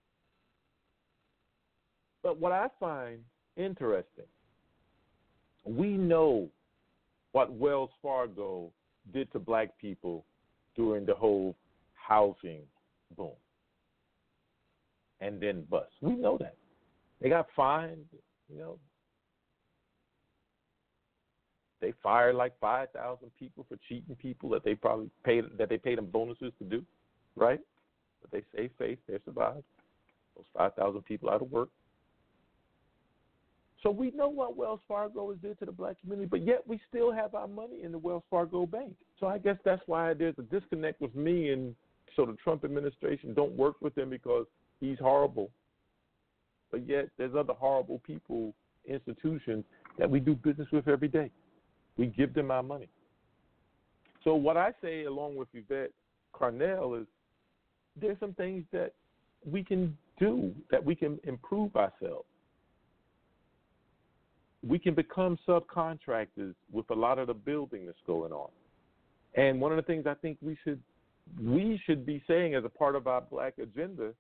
But 2.23 2.41
what 2.41 2.51
I 2.51 2.67
find 2.81 3.19
interesting, 3.57 4.25
we 5.65 5.91
know 5.91 6.49
what 7.33 7.53
Wells 7.53 7.91
Fargo 8.03 8.73
did 9.13 9.31
to 9.33 9.39
black 9.39 9.79
people 9.79 10.25
during 10.75 11.07
the 11.07 11.15
whole 11.15 11.55
housing 11.95 12.63
boom 13.17 13.31
and 15.21 15.41
then 15.41 15.65
bust. 15.71 15.91
We 16.01 16.15
know 16.15 16.39
that. 16.39 16.57
They 17.21 17.29
got 17.29 17.47
fined, 17.57 18.07
you 18.53 18.59
know. 18.59 18.79
They 21.81 21.93
fired 22.03 22.35
like 22.35 22.59
five 22.61 22.89
thousand 22.93 23.31
people 23.39 23.65
for 23.69 23.79
cheating 23.89 24.17
people 24.17 24.49
that 24.51 24.65
they 24.65 24.75
probably 24.75 25.11
paid 25.25 25.45
that 25.59 25.69
they 25.69 25.79
paid 25.79 25.99
them 25.99 26.07
bonuses 26.07 26.53
to 26.59 26.65
do, 26.65 26.85
right? 27.37 27.61
But 28.21 28.31
they 28.33 28.43
saved 28.57 28.75
face, 28.79 28.99
they 29.09 29.19
survived. 29.25 29.63
Those 30.37 30.47
five 30.57 30.75
thousand 30.75 31.03
people 31.03 31.31
out 31.31 31.43
of 31.43 31.51
work. 31.51 31.69
So 33.83 33.91
we 33.91 34.11
know 34.11 34.29
what 34.29 34.57
Wells 34.57 34.81
Fargo 34.89 35.31
has 35.31 35.39
did 35.39 35.57
to 35.61 35.67
the 35.67 35.73
black 35.73 36.01
community, 36.01 36.27
but 36.29 36.45
yet 36.45 36.67
we 36.67 36.81
still 36.89 37.13
have 37.13 37.37
our 37.37 37.47
money 37.47 37.85
in 37.85 37.93
the 37.93 37.99
Wells 37.99 38.25
Fargo 38.29 38.67
bank. 38.67 38.93
So 39.21 39.29
I 39.29 39.39
guess 39.39 39.57
that's 39.65 39.83
why 39.87 40.15
there's 40.15 40.35
a 40.39 40.43
disconnect 40.43 41.01
with 41.01 41.15
me 41.15 41.51
and 41.51 41.77
so 42.17 42.27
the 42.27 42.37
Trump 42.43 42.65
administration 42.65 43.35
don't 43.35 43.53
work 43.53 43.77
with 43.81 43.95
them 43.95 44.11
because 44.11 44.47
he's 44.81 44.99
horrible. 44.99 45.51
But 46.71 46.87
yet 46.87 47.09
there's 47.17 47.35
other 47.35 47.55
horrible 47.55 48.01
people, 48.07 48.53
institutions 48.87 49.65
that 49.99 50.09
we 50.11 50.21
do 50.21 50.35
business 50.35 50.69
with 50.73 50.89
every 50.89 51.09
day. 51.09 51.31
We 51.97 52.07
give 52.07 52.35
them 52.35 52.51
our 52.51 52.63
money. 52.63 52.89
So 54.25 54.35
what 54.35 54.57
I 54.57 54.73
say 54.83 55.05
along 55.05 55.37
with 55.37 55.49
Yvette 55.55 55.91
Carnell 56.35 57.01
is 57.01 57.07
there's 58.01 58.19
some 58.21 58.35
things 58.35 58.65
that 58.73 58.93
we 59.45 59.63
can 59.65 59.97
do 60.19 60.53
that 60.71 60.85
we 60.85 60.95
can 60.95 61.19
improve 61.25 61.75
ourselves. 61.77 62.27
We 64.67 64.79
can 64.79 64.95
become 64.95 65.39
subcontractors 65.47 66.55
with 66.73 66.91
a 66.91 66.95
lot 66.95 67.19
of 67.19 67.29
the 67.29 67.35
building 67.35 67.87
that's 67.87 67.99
going 68.07 68.33
on. 68.33 68.49
And 69.35 69.61
one 69.61 69.71
of 69.71 69.77
the 69.77 69.83
things 69.83 70.07
I 70.07 70.15
think 70.15 70.39
we 70.43 70.57
should 70.65 70.81
we 71.41 71.81
should 71.85 72.07
be 72.07 72.23
saying 72.27 72.55
as 72.55 72.65
a 72.65 72.69
part 72.69 72.97
of 72.97 73.07
our 73.07 73.21
black 73.21 73.55
agenda 73.59 74.15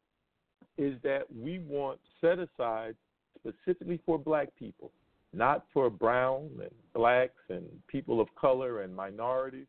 is 0.78 0.94
that 1.02 1.22
we 1.34 1.58
want 1.58 1.98
set 2.20 2.38
aside 2.38 2.94
specifically 3.42 4.00
for 4.06 4.18
black 4.18 4.48
people 4.58 4.90
not 5.32 5.64
for 5.72 5.90
brown 5.90 6.48
and 6.60 6.70
blacks 6.94 7.42
and 7.48 7.64
people 7.86 8.20
of 8.20 8.28
color 8.34 8.82
and 8.82 8.94
minorities. 8.94 9.66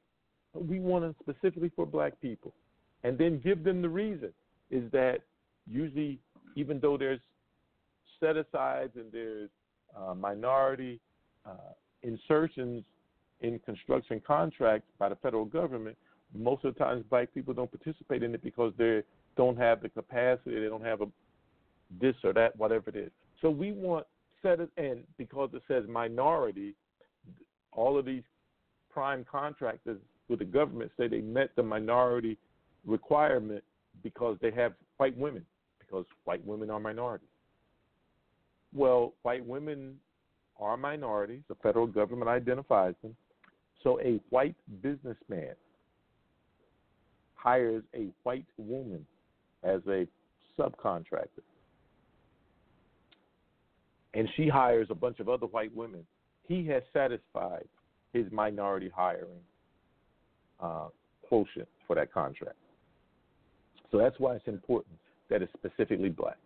We 0.53 0.79
want 0.79 1.03
them 1.03 1.15
specifically 1.21 1.71
for 1.75 1.85
black 1.85 2.19
people. 2.21 2.53
And 3.03 3.17
then 3.17 3.39
give 3.43 3.63
them 3.63 3.81
the 3.81 3.89
reason 3.89 4.31
is 4.71 4.89
that 4.91 5.19
usually, 5.67 6.19
even 6.55 6.79
though 6.79 6.97
there's 6.97 7.19
set 8.19 8.35
asides 8.37 8.93
and 8.95 9.11
there's 9.11 9.49
uh, 9.97 10.13
minority 10.13 10.99
uh, 11.45 11.73
insertions 12.03 12.83
in 13.41 13.59
construction 13.59 14.21
contracts 14.25 14.89
by 14.97 15.09
the 15.09 15.15
federal 15.17 15.45
government, 15.45 15.97
most 16.37 16.63
of 16.65 16.73
the 16.73 16.79
times 16.79 17.03
black 17.09 17.33
people 17.33 17.53
don't 17.53 17.71
participate 17.71 18.23
in 18.23 18.33
it 18.33 18.43
because 18.43 18.73
they 18.77 19.01
don't 19.37 19.57
have 19.57 19.81
the 19.81 19.89
capacity, 19.89 20.59
they 20.59 20.67
don't 20.67 20.83
have 20.83 21.01
a 21.01 21.07
this 21.99 22.15
or 22.23 22.33
that, 22.33 22.55
whatever 22.55 22.89
it 22.89 22.95
is. 22.95 23.11
So 23.41 23.49
we 23.49 23.71
want 23.71 24.05
set 24.41 24.59
it, 24.59 24.69
and 24.77 25.03
because 25.17 25.49
it 25.53 25.63
says 25.67 25.83
minority, 25.87 26.75
all 27.71 27.97
of 27.97 28.05
these 28.05 28.23
prime 28.89 29.25
contractors 29.29 29.99
with 30.27 30.39
the 30.39 30.45
government 30.45 30.91
say 30.97 31.07
they 31.07 31.21
met 31.21 31.49
the 31.55 31.63
minority 31.63 32.37
requirement 32.85 33.63
because 34.03 34.37
they 34.41 34.51
have 34.51 34.73
white 34.97 35.17
women, 35.17 35.45
because 35.79 36.05
white 36.25 36.45
women 36.45 36.69
are 36.69 36.79
minorities. 36.79 37.27
Well, 38.73 39.13
white 39.23 39.45
women 39.45 39.95
are 40.59 40.77
minorities. 40.77 41.41
The 41.47 41.55
federal 41.55 41.87
government 41.87 42.29
identifies 42.29 42.93
them. 43.01 43.15
So 43.83 43.99
a 44.01 44.19
white 44.29 44.55
businessman 44.81 45.55
hires 47.35 47.83
a 47.95 48.09
white 48.23 48.45
woman 48.57 49.05
as 49.63 49.81
a 49.87 50.07
subcontractor. 50.57 51.43
And 54.13 54.27
she 54.35 54.47
hires 54.47 54.87
a 54.89 54.95
bunch 54.95 55.19
of 55.19 55.29
other 55.29 55.45
white 55.45 55.75
women. 55.75 56.05
He 56.47 56.65
has 56.67 56.81
satisfied 56.93 57.67
his 58.11 58.25
minority 58.31 58.91
hiring 58.93 59.39
uh, 60.59 60.87
quotient 61.27 61.67
for 61.85 61.95
that 61.95 62.11
contract. 62.11 62.55
So 63.91 63.97
that's 63.97 64.19
why 64.19 64.35
it's 64.35 64.47
important 64.47 64.97
that 65.29 65.41
it's 65.41 65.51
specifically 65.53 66.09
black. 66.09 66.37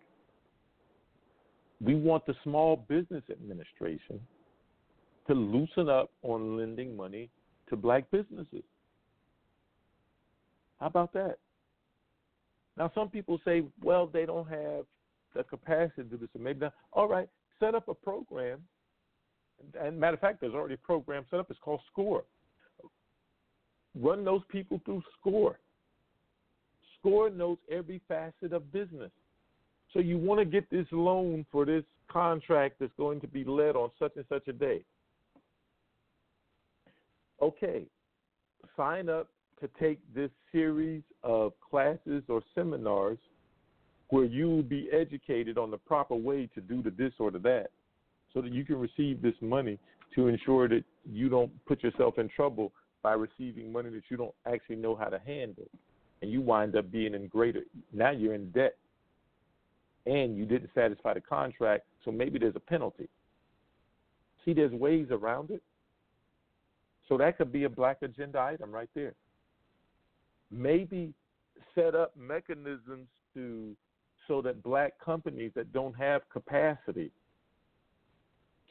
We 1.81 1.95
want 1.95 2.25
the 2.25 2.35
Small 2.43 2.77
Business 2.87 3.23
Administration 3.31 4.19
to 5.27 5.33
loosen 5.33 5.89
up 5.89 6.11
on 6.21 6.57
lending 6.57 6.95
money 6.95 7.29
to 7.69 7.75
black 7.75 8.09
businesses. 8.11 8.63
How 10.79 10.87
about 10.87 11.13
that? 11.13 11.37
Now, 12.77 12.91
some 12.95 13.09
people 13.09 13.39
say, 13.45 13.63
well, 13.83 14.07
they 14.07 14.25
don't 14.25 14.47
have 14.49 14.85
the 15.35 15.43
capacity 15.43 16.03
to 16.03 16.03
do 16.03 16.17
this, 16.17 16.29
maybe 16.37 16.61
not. 16.61 16.73
All 16.91 17.07
right, 17.07 17.29
set 17.59 17.75
up 17.75 17.87
a 17.87 17.93
program. 17.93 18.59
And 19.79 19.99
matter 19.99 20.15
of 20.15 20.19
fact, 20.19 20.41
there's 20.41 20.53
already 20.53 20.73
a 20.73 20.77
program 20.77 21.25
set 21.29 21.39
up. 21.39 21.49
It's 21.49 21.59
called 21.59 21.81
SCORE. 21.91 22.23
Run 23.99 24.25
those 24.25 24.41
people 24.49 24.81
through 24.85 25.03
SCORE. 25.19 25.59
SCORE 26.99 27.29
knows 27.29 27.57
every 27.71 28.01
facet 28.07 28.53
of 28.53 28.71
business. 28.71 29.11
So 29.93 29.99
you 29.99 30.17
want 30.17 30.39
to 30.39 30.45
get 30.45 30.69
this 30.71 30.87
loan 30.91 31.45
for 31.51 31.65
this 31.65 31.83
contract 32.09 32.75
that's 32.79 32.91
going 32.97 33.21
to 33.21 33.27
be 33.27 33.43
led 33.43 33.75
on 33.75 33.91
such 33.99 34.13
and 34.15 34.25
such 34.27 34.47
a 34.47 34.53
day. 34.53 34.81
Okay, 37.41 37.83
sign 38.75 39.09
up 39.09 39.27
to 39.63 39.69
take 39.79 39.99
this 40.13 40.29
series 40.51 41.03
of 41.23 41.53
classes 41.71 42.21
or 42.27 42.41
seminars 42.53 43.17
where 44.09 44.25
you 44.25 44.49
will 44.49 44.61
be 44.61 44.89
educated 44.91 45.57
on 45.57 45.71
the 45.71 45.77
proper 45.77 46.15
way 46.15 46.49
to 46.53 46.59
do 46.59 46.83
the 46.83 46.89
this 46.89 47.13
or 47.17 47.31
the 47.31 47.39
that 47.39 47.67
so 48.33 48.41
that 48.41 48.51
you 48.51 48.65
can 48.65 48.75
receive 48.75 49.21
this 49.21 49.35
money 49.39 49.79
to 50.13 50.27
ensure 50.27 50.67
that 50.67 50.83
you 51.09 51.29
don't 51.29 51.49
put 51.65 51.81
yourself 51.81 52.17
in 52.17 52.27
trouble 52.27 52.73
by 53.01 53.13
receiving 53.13 53.71
money 53.71 53.89
that 53.89 54.03
you 54.09 54.17
don't 54.17 54.33
actually 54.45 54.75
know 54.75 54.97
how 54.97 55.05
to 55.05 55.19
handle. 55.25 55.69
And 56.21 56.29
you 56.29 56.41
wind 56.41 56.75
up 56.75 56.91
being 56.91 57.13
in 57.13 57.27
greater 57.27 57.61
now 57.93 58.11
you're 58.11 58.33
in 58.33 58.51
debt 58.51 58.75
and 60.05 60.37
you 60.37 60.45
didn't 60.45 60.71
satisfy 60.75 61.13
the 61.13 61.21
contract 61.21 61.85
so 62.03 62.11
maybe 62.11 62.37
there's 62.37 62.57
a 62.57 62.59
penalty. 62.59 63.07
See 64.43 64.51
there's 64.51 64.73
ways 64.73 65.07
around 65.09 65.51
it. 65.51 65.63
So 67.07 67.17
that 67.17 67.37
could 67.37 67.53
be 67.53 67.63
a 67.63 67.69
black 67.69 68.01
agenda 68.01 68.39
item 68.39 68.69
right 68.69 68.89
there 68.93 69.13
maybe 70.51 71.13
set 71.75 71.95
up 71.95 72.15
mechanisms 72.17 73.07
to 73.33 73.75
so 74.27 74.41
that 74.41 74.63
black 74.63 74.93
companies 75.03 75.51
that 75.55 75.73
don't 75.73 75.93
have 75.93 76.21
capacity 76.29 77.11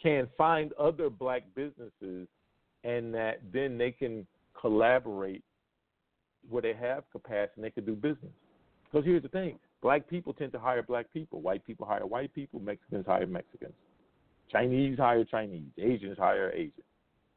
can 0.03 0.29
find 0.37 0.73
other 0.75 1.11
black 1.11 1.43
businesses 1.55 2.27
and 2.85 3.15
that 3.15 3.41
then 3.53 3.79
they 3.79 3.91
can 3.91 4.27
collaborate 4.59 5.45
where 6.49 6.63
they 6.63 6.75
have 6.75 7.05
capacity 7.13 7.53
and 7.57 7.65
they 7.65 7.71
can 7.71 7.85
do 7.85 7.95
business. 7.95 8.33
Because 8.85 9.05
here's 9.05 9.23
the 9.23 9.29
thing 9.29 9.59
black 9.81 10.09
people 10.09 10.33
tend 10.33 10.53
to 10.53 10.59
hire 10.59 10.83
black 10.83 11.13
people, 11.13 11.41
white 11.41 11.65
people 11.67 11.87
hire 11.87 12.07
white 12.07 12.35
people, 12.35 12.61
Mexicans 12.61 13.07
hire 13.07 13.27
Mexicans, 13.27 13.75
Chinese 14.51 14.99
hire 14.99 15.25
Chinese, 15.25 15.71
Asians 15.79 16.19
hire 16.19 16.51
Asians. 16.53 16.73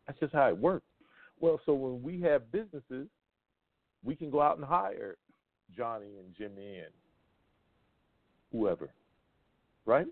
That's 0.07 0.19
just 0.19 0.33
how 0.33 0.47
it 0.47 0.57
works. 0.57 0.85
Well, 1.39 1.59
so 1.65 1.73
when 1.73 2.01
we 2.01 2.21
have 2.21 2.51
businesses, 2.51 3.07
we 4.05 4.15
can 4.15 4.29
go 4.29 4.41
out 4.41 4.57
and 4.57 4.65
hire 4.65 5.17
Johnny 5.75 6.17
and 6.19 6.33
Jimmy 6.37 6.77
and 6.77 6.93
whoever, 8.51 8.89
right? 9.85 10.07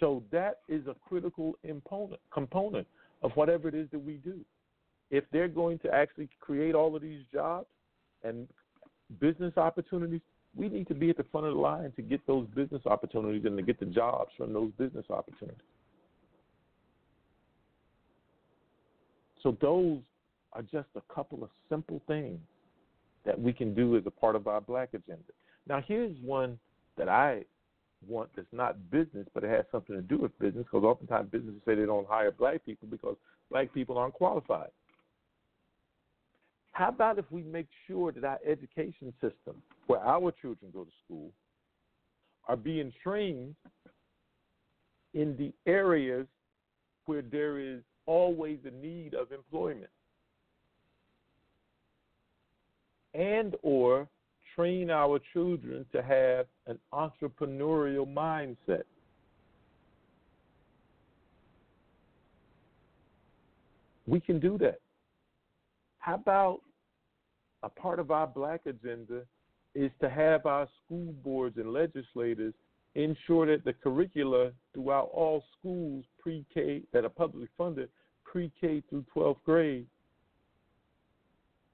So 0.00 0.22
that 0.32 0.60
is 0.68 0.86
a 0.86 0.94
critical 1.08 1.56
component 1.66 2.20
component 2.32 2.86
of 3.22 3.32
whatever 3.32 3.68
it 3.68 3.74
is 3.74 3.88
that 3.92 3.98
we 3.98 4.14
do. 4.14 4.40
If 5.10 5.24
they're 5.32 5.48
going 5.48 5.78
to 5.80 5.92
actually 5.92 6.28
create 6.40 6.74
all 6.74 6.96
of 6.96 7.02
these 7.02 7.22
jobs 7.32 7.66
and 8.24 8.48
business 9.20 9.56
opportunities, 9.56 10.20
we 10.56 10.68
need 10.68 10.88
to 10.88 10.94
be 10.94 11.10
at 11.10 11.16
the 11.16 11.24
front 11.24 11.46
of 11.46 11.54
the 11.54 11.60
line 11.60 11.92
to 11.96 12.02
get 12.02 12.26
those 12.26 12.46
business 12.54 12.82
opportunities 12.86 13.44
and 13.44 13.56
to 13.56 13.62
get 13.62 13.78
the 13.78 13.86
jobs 13.86 14.30
from 14.36 14.52
those 14.52 14.70
business 14.78 15.04
opportunities. 15.10 15.60
So 19.42 19.56
those 19.60 19.98
are 20.52 20.62
just 20.62 20.88
a 20.94 21.14
couple 21.14 21.42
of 21.42 21.50
simple 21.68 22.00
things 22.06 22.38
that 23.24 23.40
we 23.40 23.52
can 23.52 23.74
do 23.74 23.96
as 23.96 24.02
a 24.06 24.10
part 24.10 24.36
of 24.36 24.46
our 24.46 24.60
black 24.60 24.90
agenda. 24.94 25.32
Now 25.68 25.82
here's 25.86 26.16
one 26.20 26.58
that 26.96 27.08
I 27.08 27.44
want 28.06 28.30
that's 28.34 28.46
not 28.52 28.90
business, 28.90 29.26
but 29.32 29.44
it 29.44 29.50
has 29.50 29.64
something 29.70 29.94
to 29.94 30.02
do 30.02 30.18
with 30.18 30.36
business 30.38 30.64
because 30.70 30.84
oftentimes 30.84 31.30
businesses 31.30 31.60
say 31.64 31.74
they 31.74 31.86
don't 31.86 32.08
hire 32.08 32.32
black 32.32 32.64
people 32.64 32.88
because 32.90 33.16
black 33.50 33.72
people 33.72 33.96
aren't 33.98 34.14
qualified. 34.14 34.70
How 36.72 36.88
about 36.88 37.18
if 37.18 37.30
we 37.30 37.42
make 37.42 37.68
sure 37.86 38.12
that 38.12 38.24
our 38.24 38.38
education 38.46 39.12
system, 39.20 39.62
where 39.86 40.00
our 40.00 40.32
children 40.32 40.70
go 40.72 40.84
to 40.84 40.90
school, 41.04 41.30
are 42.48 42.56
being 42.56 42.92
trained 43.02 43.54
in 45.14 45.36
the 45.36 45.52
areas 45.70 46.26
where 47.06 47.22
there 47.22 47.58
is 47.58 47.82
always 48.06 48.58
a 48.64 48.84
need 48.84 49.14
of 49.14 49.32
employment 49.32 49.90
and 53.14 53.54
or 53.62 54.08
train 54.54 54.90
our 54.90 55.18
children 55.32 55.86
to 55.92 56.02
have 56.02 56.46
an 56.66 56.78
entrepreneurial 56.92 58.06
mindset. 58.06 58.84
We 64.06 64.20
can 64.20 64.40
do 64.40 64.58
that. 64.58 64.80
How 65.98 66.14
about 66.14 66.60
a 67.62 67.68
part 67.68 67.98
of 67.98 68.10
our 68.10 68.26
black 68.26 68.62
agenda 68.66 69.22
is 69.74 69.90
to 70.00 70.10
have 70.10 70.44
our 70.46 70.68
school 70.84 71.14
boards 71.24 71.56
and 71.56 71.72
legislators 71.72 72.52
ensure 72.94 73.46
that 73.46 73.64
the 73.64 73.72
curricula 73.72 74.50
throughout 74.74 75.08
all 75.12 75.44
schools 75.58 76.04
pre 76.20 76.44
K 76.52 76.82
that 76.92 77.04
are 77.04 77.08
publicly 77.08 77.48
funded, 77.56 77.88
pre 78.24 78.50
K 78.60 78.82
through 78.90 79.04
12th 79.14 79.36
grade, 79.44 79.86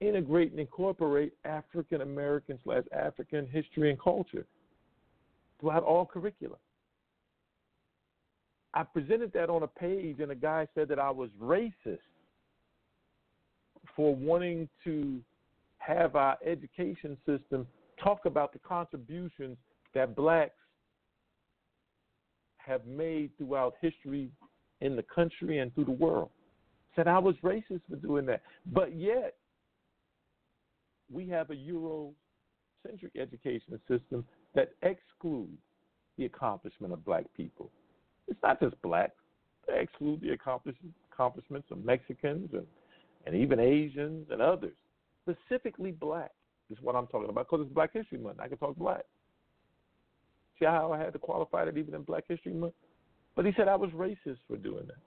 integrate 0.00 0.50
and 0.50 0.60
incorporate 0.60 1.32
African 1.44 2.02
American 2.02 2.58
slash 2.64 2.84
African 2.92 3.46
history 3.46 3.90
and 3.90 4.00
culture 4.00 4.46
throughout 5.60 5.82
all 5.82 6.06
curricula. 6.06 6.56
I 8.74 8.84
presented 8.84 9.32
that 9.32 9.50
on 9.50 9.62
a 9.62 9.66
page, 9.66 10.20
and 10.20 10.30
a 10.30 10.36
guy 10.36 10.68
said 10.74 10.88
that 10.88 10.98
I 10.98 11.10
was 11.10 11.30
racist 11.40 11.98
for 13.96 14.14
wanting 14.14 14.68
to 14.84 15.20
have 15.78 16.16
our 16.16 16.36
education 16.46 17.16
system 17.26 17.66
talk 18.02 18.26
about 18.26 18.52
the 18.52 18.58
contributions 18.60 19.56
that 19.94 20.14
blacks 20.14 20.52
have 22.58 22.86
made 22.86 23.30
throughout 23.38 23.74
history 23.80 24.30
in 24.80 24.94
the 24.94 25.02
country 25.02 25.58
and 25.58 25.74
through 25.74 25.86
the 25.86 25.90
world. 25.90 26.30
Said 26.94 27.08
I 27.08 27.18
was 27.18 27.34
racist 27.42 27.80
for 27.88 27.96
doing 27.96 28.26
that. 28.26 28.42
But 28.72 28.94
yet, 28.94 29.34
we 31.12 31.28
have 31.28 31.50
a 31.50 31.54
Eurocentric 31.54 33.16
education 33.18 33.80
system 33.88 34.24
that 34.54 34.72
excludes 34.82 35.58
the 36.16 36.24
accomplishment 36.24 36.92
of 36.92 37.04
black 37.04 37.24
people. 37.36 37.70
It's 38.26 38.40
not 38.42 38.60
just 38.60 38.80
black. 38.82 39.12
They 39.66 39.80
exclude 39.80 40.20
the 40.20 40.30
accomplishments 40.32 41.70
of 41.70 41.84
Mexicans 41.84 42.50
and, 42.52 42.66
and 43.26 43.34
even 43.34 43.60
Asians 43.60 44.26
and 44.30 44.40
others, 44.40 44.74
specifically 45.22 45.92
black. 45.92 46.30
Is 46.70 46.76
what 46.82 46.94
I'm 46.96 47.06
talking 47.06 47.30
about 47.30 47.48
because 47.50 47.64
it's 47.64 47.74
Black 47.74 47.94
History 47.94 48.18
Month. 48.18 48.40
I 48.40 48.48
can 48.48 48.58
talk 48.58 48.76
black. 48.76 49.04
See 50.58 50.66
how 50.66 50.92
I 50.92 50.98
had 50.98 51.14
to 51.14 51.18
qualify 51.18 51.64
that 51.64 51.78
even 51.78 51.94
in 51.94 52.02
Black 52.02 52.24
History 52.28 52.52
Month? 52.52 52.74
But 53.34 53.46
he 53.46 53.52
said 53.56 53.68
I 53.68 53.76
was 53.76 53.88
racist 53.92 54.36
for 54.46 54.58
doing 54.58 54.86
that. 54.86 54.98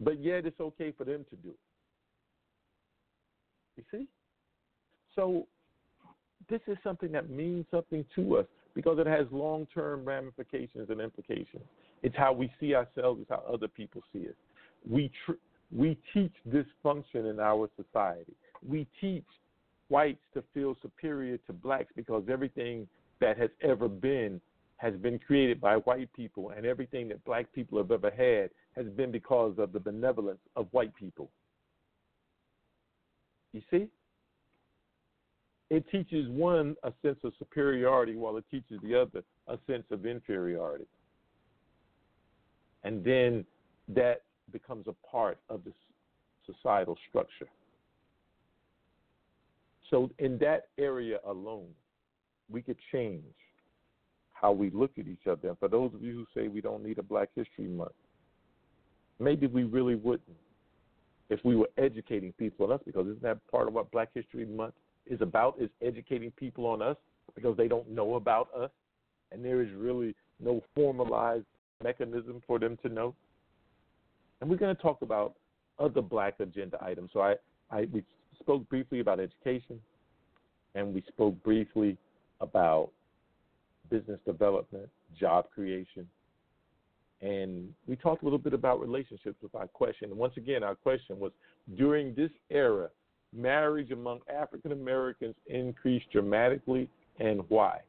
But 0.00 0.22
yet 0.22 0.46
it's 0.46 0.58
okay 0.58 0.92
for 0.96 1.04
them 1.04 1.26
to 1.28 1.36
do 1.36 1.50
it. 1.50 1.58
You 3.76 3.84
see? 3.90 4.06
So 5.14 5.46
this 6.48 6.60
is 6.66 6.76
something 6.82 7.12
that 7.12 7.30
means 7.30 7.66
something 7.70 8.04
to 8.16 8.38
us 8.38 8.46
because 8.74 8.98
it 8.98 9.06
has 9.06 9.26
long 9.30 9.66
term 9.74 10.04
ramifications 10.04 10.90
and 10.90 11.00
implications. 11.00 11.64
It's 12.02 12.16
how 12.16 12.32
we 12.32 12.52
see 12.58 12.74
ourselves, 12.74 13.20
it's 13.20 13.30
how 13.30 13.44
other 13.52 13.68
people 13.68 14.02
see 14.12 14.28
us. 14.28 14.34
We, 14.88 15.10
tr- 15.24 15.32
we 15.70 15.98
teach 16.12 16.32
dysfunction 16.48 17.30
in 17.30 17.38
our 17.38 17.68
society. 17.76 18.32
We 18.66 18.86
teach 19.00 19.24
whites 19.88 20.22
to 20.34 20.42
feel 20.54 20.76
superior 20.82 21.38
to 21.46 21.52
blacks 21.52 21.92
because 21.94 22.24
everything 22.30 22.88
that 23.20 23.38
has 23.38 23.50
ever 23.62 23.88
been 23.88 24.40
has 24.82 24.94
been 24.94 25.16
created 25.16 25.60
by 25.60 25.76
white 25.76 26.12
people, 26.12 26.50
and 26.50 26.66
everything 26.66 27.06
that 27.06 27.24
black 27.24 27.46
people 27.52 27.78
have 27.78 27.92
ever 27.92 28.10
had 28.10 28.50
has 28.74 28.92
been 28.94 29.12
because 29.12 29.54
of 29.58 29.72
the 29.72 29.78
benevolence 29.78 30.40
of 30.56 30.66
white 30.72 30.92
people. 30.96 31.30
You 33.52 33.62
see? 33.70 33.86
It 35.72 35.88
teaches 35.90 36.28
one 36.28 36.76
a 36.82 36.92
sense 37.00 37.16
of 37.24 37.32
superiority 37.38 38.14
while 38.14 38.36
it 38.36 38.44
teaches 38.50 38.78
the 38.82 38.94
other 38.94 39.22
a 39.48 39.56
sense 39.66 39.84
of 39.90 40.04
inferiority. 40.04 40.84
And 42.84 43.02
then 43.02 43.46
that 43.88 44.20
becomes 44.52 44.86
a 44.86 44.92
part 45.10 45.38
of 45.48 45.62
the 45.64 45.72
societal 46.44 46.98
structure. 47.08 47.48
So, 49.88 50.10
in 50.18 50.36
that 50.38 50.64
area 50.76 51.20
alone, 51.26 51.68
we 52.50 52.60
could 52.60 52.76
change 52.92 53.22
how 54.34 54.52
we 54.52 54.68
look 54.68 54.90
at 54.98 55.08
each 55.08 55.26
other. 55.26 55.48
And 55.48 55.58
for 55.58 55.68
those 55.68 55.94
of 55.94 56.02
you 56.02 56.12
who 56.12 56.26
say 56.38 56.48
we 56.48 56.60
don't 56.60 56.84
need 56.84 56.98
a 56.98 57.02
Black 57.02 57.30
History 57.34 57.68
Month, 57.68 57.92
maybe 59.18 59.46
we 59.46 59.62
really 59.62 59.94
wouldn't 59.94 60.36
if 61.30 61.42
we 61.44 61.56
were 61.56 61.70
educating 61.78 62.34
people 62.34 62.66
on 62.66 62.72
us, 62.72 62.80
because 62.84 63.06
isn't 63.06 63.22
that 63.22 63.38
part 63.50 63.68
of 63.68 63.72
what 63.72 63.90
Black 63.90 64.10
History 64.12 64.44
Month 64.44 64.74
is 65.06 65.20
about? 65.20 65.56
Is 65.60 65.70
educating 65.82 66.30
people 66.32 66.66
on 66.66 66.82
us 66.82 66.96
because 67.34 67.56
they 67.56 67.68
don't 67.68 67.90
know 67.90 68.14
about 68.14 68.48
us, 68.54 68.70
and 69.30 69.44
there 69.44 69.62
is 69.62 69.68
really 69.76 70.14
no 70.40 70.62
formalized 70.74 71.46
mechanism 71.82 72.42
for 72.46 72.58
them 72.58 72.78
to 72.82 72.88
know. 72.88 73.14
And 74.40 74.50
we're 74.50 74.56
going 74.56 74.74
to 74.74 74.82
talk 74.82 75.02
about 75.02 75.34
other 75.78 76.02
Black 76.02 76.40
agenda 76.40 76.78
items. 76.82 77.10
So 77.12 77.20
I, 77.20 77.34
I 77.70 77.86
we 77.92 78.04
spoke 78.40 78.68
briefly 78.68 79.00
about 79.00 79.20
education, 79.20 79.80
and 80.74 80.94
we 80.94 81.02
spoke 81.08 81.42
briefly 81.42 81.96
about 82.40 82.90
business 83.90 84.18
development, 84.26 84.88
job 85.18 85.46
creation. 85.54 86.08
And 87.20 87.72
we 87.86 87.94
talked 87.94 88.22
a 88.22 88.24
little 88.24 88.38
bit 88.38 88.52
about 88.52 88.80
relationships 88.80 89.36
with 89.42 89.54
our 89.54 89.68
question. 89.68 90.10
And 90.10 90.18
once 90.18 90.36
again, 90.36 90.64
our 90.64 90.74
question 90.74 91.20
was 91.20 91.30
during 91.76 92.14
this 92.14 92.30
era, 92.50 92.88
marriage 93.34 93.90
among 93.90 94.20
African 94.32 94.72
Americans 94.72 95.34
increased 95.46 96.10
dramatically 96.12 96.88
and 97.18 97.42
why? 97.48 97.80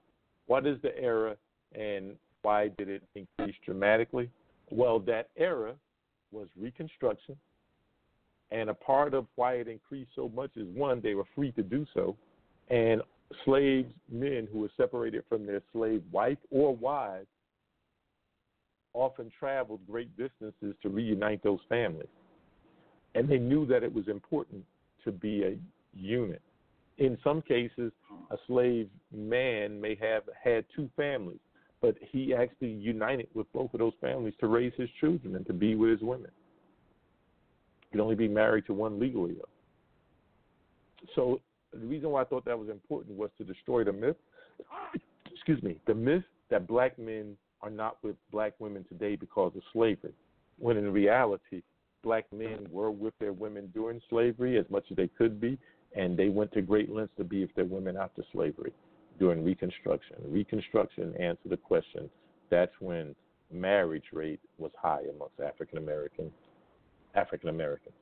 What 0.47 0.65
is 0.65 0.77
the 0.81 0.97
era 0.97 1.35
and 1.73 2.15
why 2.41 2.69
did 2.77 2.89
it 2.89 3.03
increase 3.15 3.55
dramatically? 3.65 4.29
Well, 4.69 4.99
that 4.99 5.29
era 5.37 5.75
was 6.31 6.47
Reconstruction. 6.57 7.37
And 8.51 8.69
a 8.69 8.73
part 8.73 9.13
of 9.13 9.25
why 9.35 9.53
it 9.55 9.67
increased 9.67 10.11
so 10.15 10.29
much 10.29 10.51
is 10.55 10.67
one, 10.75 11.01
they 11.01 11.15
were 11.15 11.25
free 11.35 11.51
to 11.53 11.63
do 11.63 11.85
so. 11.93 12.15
And 12.69 13.01
slaves, 13.45 13.91
men 14.11 14.47
who 14.51 14.59
were 14.59 14.71
separated 14.77 15.23
from 15.27 15.45
their 15.45 15.61
slave 15.71 16.03
wife 16.11 16.37
or 16.51 16.75
wives, 16.75 17.27
often 18.93 19.31
traveled 19.39 19.79
great 19.89 20.15
distances 20.17 20.75
to 20.83 20.89
reunite 20.89 21.41
those 21.41 21.61
families. 21.67 22.09
And 23.15 23.27
they 23.27 23.39
knew 23.39 23.65
that 23.67 23.83
it 23.83 23.91
was 23.91 24.07
important 24.07 24.63
to 25.05 25.11
be 25.11 25.43
a 25.43 25.57
unit. 25.95 26.41
In 26.97 27.17
some 27.23 27.41
cases, 27.41 27.91
a 28.31 28.37
slave 28.47 28.89
man 29.15 29.79
may 29.79 29.95
have 29.95 30.23
had 30.41 30.65
two 30.75 30.89
families, 30.95 31.39
but 31.81 31.95
he 31.99 32.33
actually 32.33 32.69
united 32.69 33.27
with 33.33 33.51
both 33.51 33.73
of 33.73 33.79
those 33.79 33.93
families 33.99 34.33
to 34.39 34.47
raise 34.47 34.73
his 34.77 34.89
children 34.99 35.35
and 35.35 35.45
to 35.47 35.53
be 35.53 35.75
with 35.75 35.91
his 35.91 36.01
women. 36.01 36.31
He 37.81 37.97
could 37.97 38.03
only 38.03 38.15
be 38.15 38.27
married 38.27 38.65
to 38.67 38.73
one 38.73 38.99
legally, 38.99 39.33
though. 39.33 39.49
So 41.15 41.41
the 41.73 41.85
reason 41.85 42.09
why 42.09 42.21
I 42.21 42.25
thought 42.25 42.45
that 42.45 42.57
was 42.57 42.69
important 42.69 43.17
was 43.17 43.29
to 43.37 43.43
destroy 43.43 43.83
the 43.83 43.93
myth. 43.93 44.15
Excuse 45.33 45.61
me, 45.63 45.77
the 45.87 45.95
myth 45.95 46.23
that 46.49 46.67
black 46.67 46.97
men 46.99 47.35
are 47.61 47.69
not 47.69 47.97
with 48.03 48.15
black 48.31 48.53
women 48.59 48.85
today 48.87 49.15
because 49.15 49.53
of 49.55 49.61
slavery, 49.71 50.13
when 50.59 50.77
in 50.77 50.91
reality, 50.91 51.63
black 52.03 52.25
men 52.31 52.67
were 52.69 52.91
with 52.91 53.13
their 53.19 53.33
women 53.33 53.71
during 53.73 54.01
slavery 54.09 54.57
as 54.57 54.65
much 54.69 54.83
as 54.91 54.97
they 54.97 55.07
could 55.07 55.39
be, 55.39 55.57
and 55.95 56.17
they 56.17 56.29
went 56.29 56.51
to 56.53 56.61
great 56.61 56.91
lengths 56.91 57.15
to 57.17 57.23
be 57.23 57.41
with 57.41 57.55
their 57.55 57.65
women 57.65 57.97
after 57.97 58.23
slavery 58.31 58.73
during 59.19 59.43
Reconstruction. 59.43 60.17
Reconstruction 60.27 61.15
answered 61.19 61.49
the 61.51 61.57
question. 61.57 62.09
That's 62.49 62.73
when 62.79 63.15
marriage 63.51 64.05
rate 64.11 64.39
was 64.57 64.71
high 64.79 65.03
amongst 65.15 65.39
African 65.39 65.77
American 65.77 66.31
African 67.15 67.49
Americans. 67.49 67.95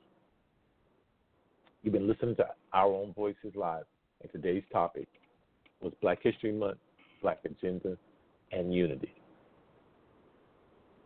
You've 1.82 1.92
been 1.92 2.08
listening 2.08 2.36
to 2.36 2.46
Our 2.72 2.94
Own 2.94 3.12
Voices 3.12 3.54
Live, 3.54 3.84
and 4.22 4.32
today's 4.32 4.62
topic 4.72 5.08
was 5.80 5.92
Black 6.00 6.22
History 6.22 6.52
Month, 6.52 6.78
Black 7.20 7.40
Agenda, 7.44 7.98
and 8.52 8.72
Unity. 8.72 9.12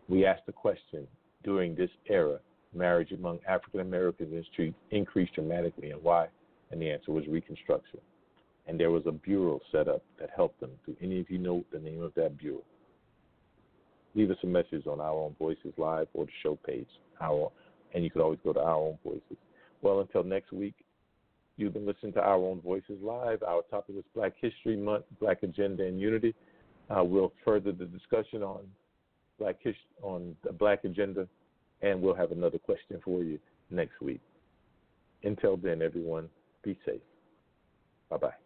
We 0.08 0.24
asked 0.24 0.46
the 0.46 0.52
question 0.52 1.06
during 1.42 1.74
this 1.74 1.90
era, 2.08 2.38
marriage 2.76 3.12
among 3.12 3.38
African 3.48 3.80
Americans 3.80 4.46
increased 4.90 5.34
dramatically, 5.34 5.90
and 5.90 6.02
why? 6.02 6.28
And 6.70 6.80
the 6.80 6.90
answer 6.90 7.12
was 7.12 7.26
Reconstruction. 7.26 8.00
And 8.66 8.78
there 8.78 8.90
was 8.90 9.04
a 9.06 9.12
bureau 9.12 9.60
set 9.70 9.88
up 9.88 10.02
that 10.18 10.30
helped 10.34 10.60
them. 10.60 10.70
Do 10.84 10.96
any 11.00 11.20
of 11.20 11.30
you 11.30 11.38
know 11.38 11.64
the 11.72 11.78
name 11.78 12.02
of 12.02 12.12
that 12.14 12.36
bureau? 12.36 12.62
Leave 14.14 14.30
us 14.30 14.38
a 14.42 14.46
message 14.46 14.86
on 14.86 15.00
Our 15.00 15.12
Own 15.12 15.36
Voices 15.38 15.72
Live 15.76 16.08
or 16.14 16.24
the 16.24 16.32
show 16.42 16.58
page. 16.66 16.88
Our, 17.20 17.52
and 17.94 18.02
you 18.02 18.10
could 18.10 18.22
always 18.22 18.40
go 18.42 18.52
to 18.52 18.60
Our 18.60 18.74
Own 18.74 18.98
Voices. 19.04 19.36
Well, 19.82 20.00
until 20.00 20.24
next 20.24 20.52
week, 20.52 20.74
you've 21.56 21.74
been 21.74 21.86
listening 21.86 22.12
to 22.14 22.20
Our 22.20 22.36
Own 22.36 22.60
Voices 22.60 22.98
Live. 23.02 23.42
Our 23.42 23.62
topic 23.70 23.94
was 23.94 24.04
Black 24.14 24.32
History 24.40 24.76
Month, 24.76 25.04
Black 25.20 25.42
Agenda, 25.42 25.84
and 25.84 26.00
Unity. 26.00 26.34
Uh, 26.90 27.04
we'll 27.04 27.32
further 27.44 27.72
the 27.72 27.84
discussion 27.84 28.42
on 28.42 28.60
Black 29.38 29.56
Hist- 29.62 29.78
on 30.02 30.34
the 30.42 30.52
Black 30.52 30.84
Agenda, 30.84 31.28
and 31.86 32.02
we'll 32.02 32.14
have 32.14 32.32
another 32.32 32.58
question 32.58 33.00
for 33.04 33.22
you 33.22 33.38
next 33.70 34.00
week. 34.00 34.20
Until 35.22 35.56
then, 35.56 35.82
everyone, 35.82 36.28
be 36.62 36.78
safe. 36.84 37.00
Bye 38.10 38.16
bye. 38.18 38.45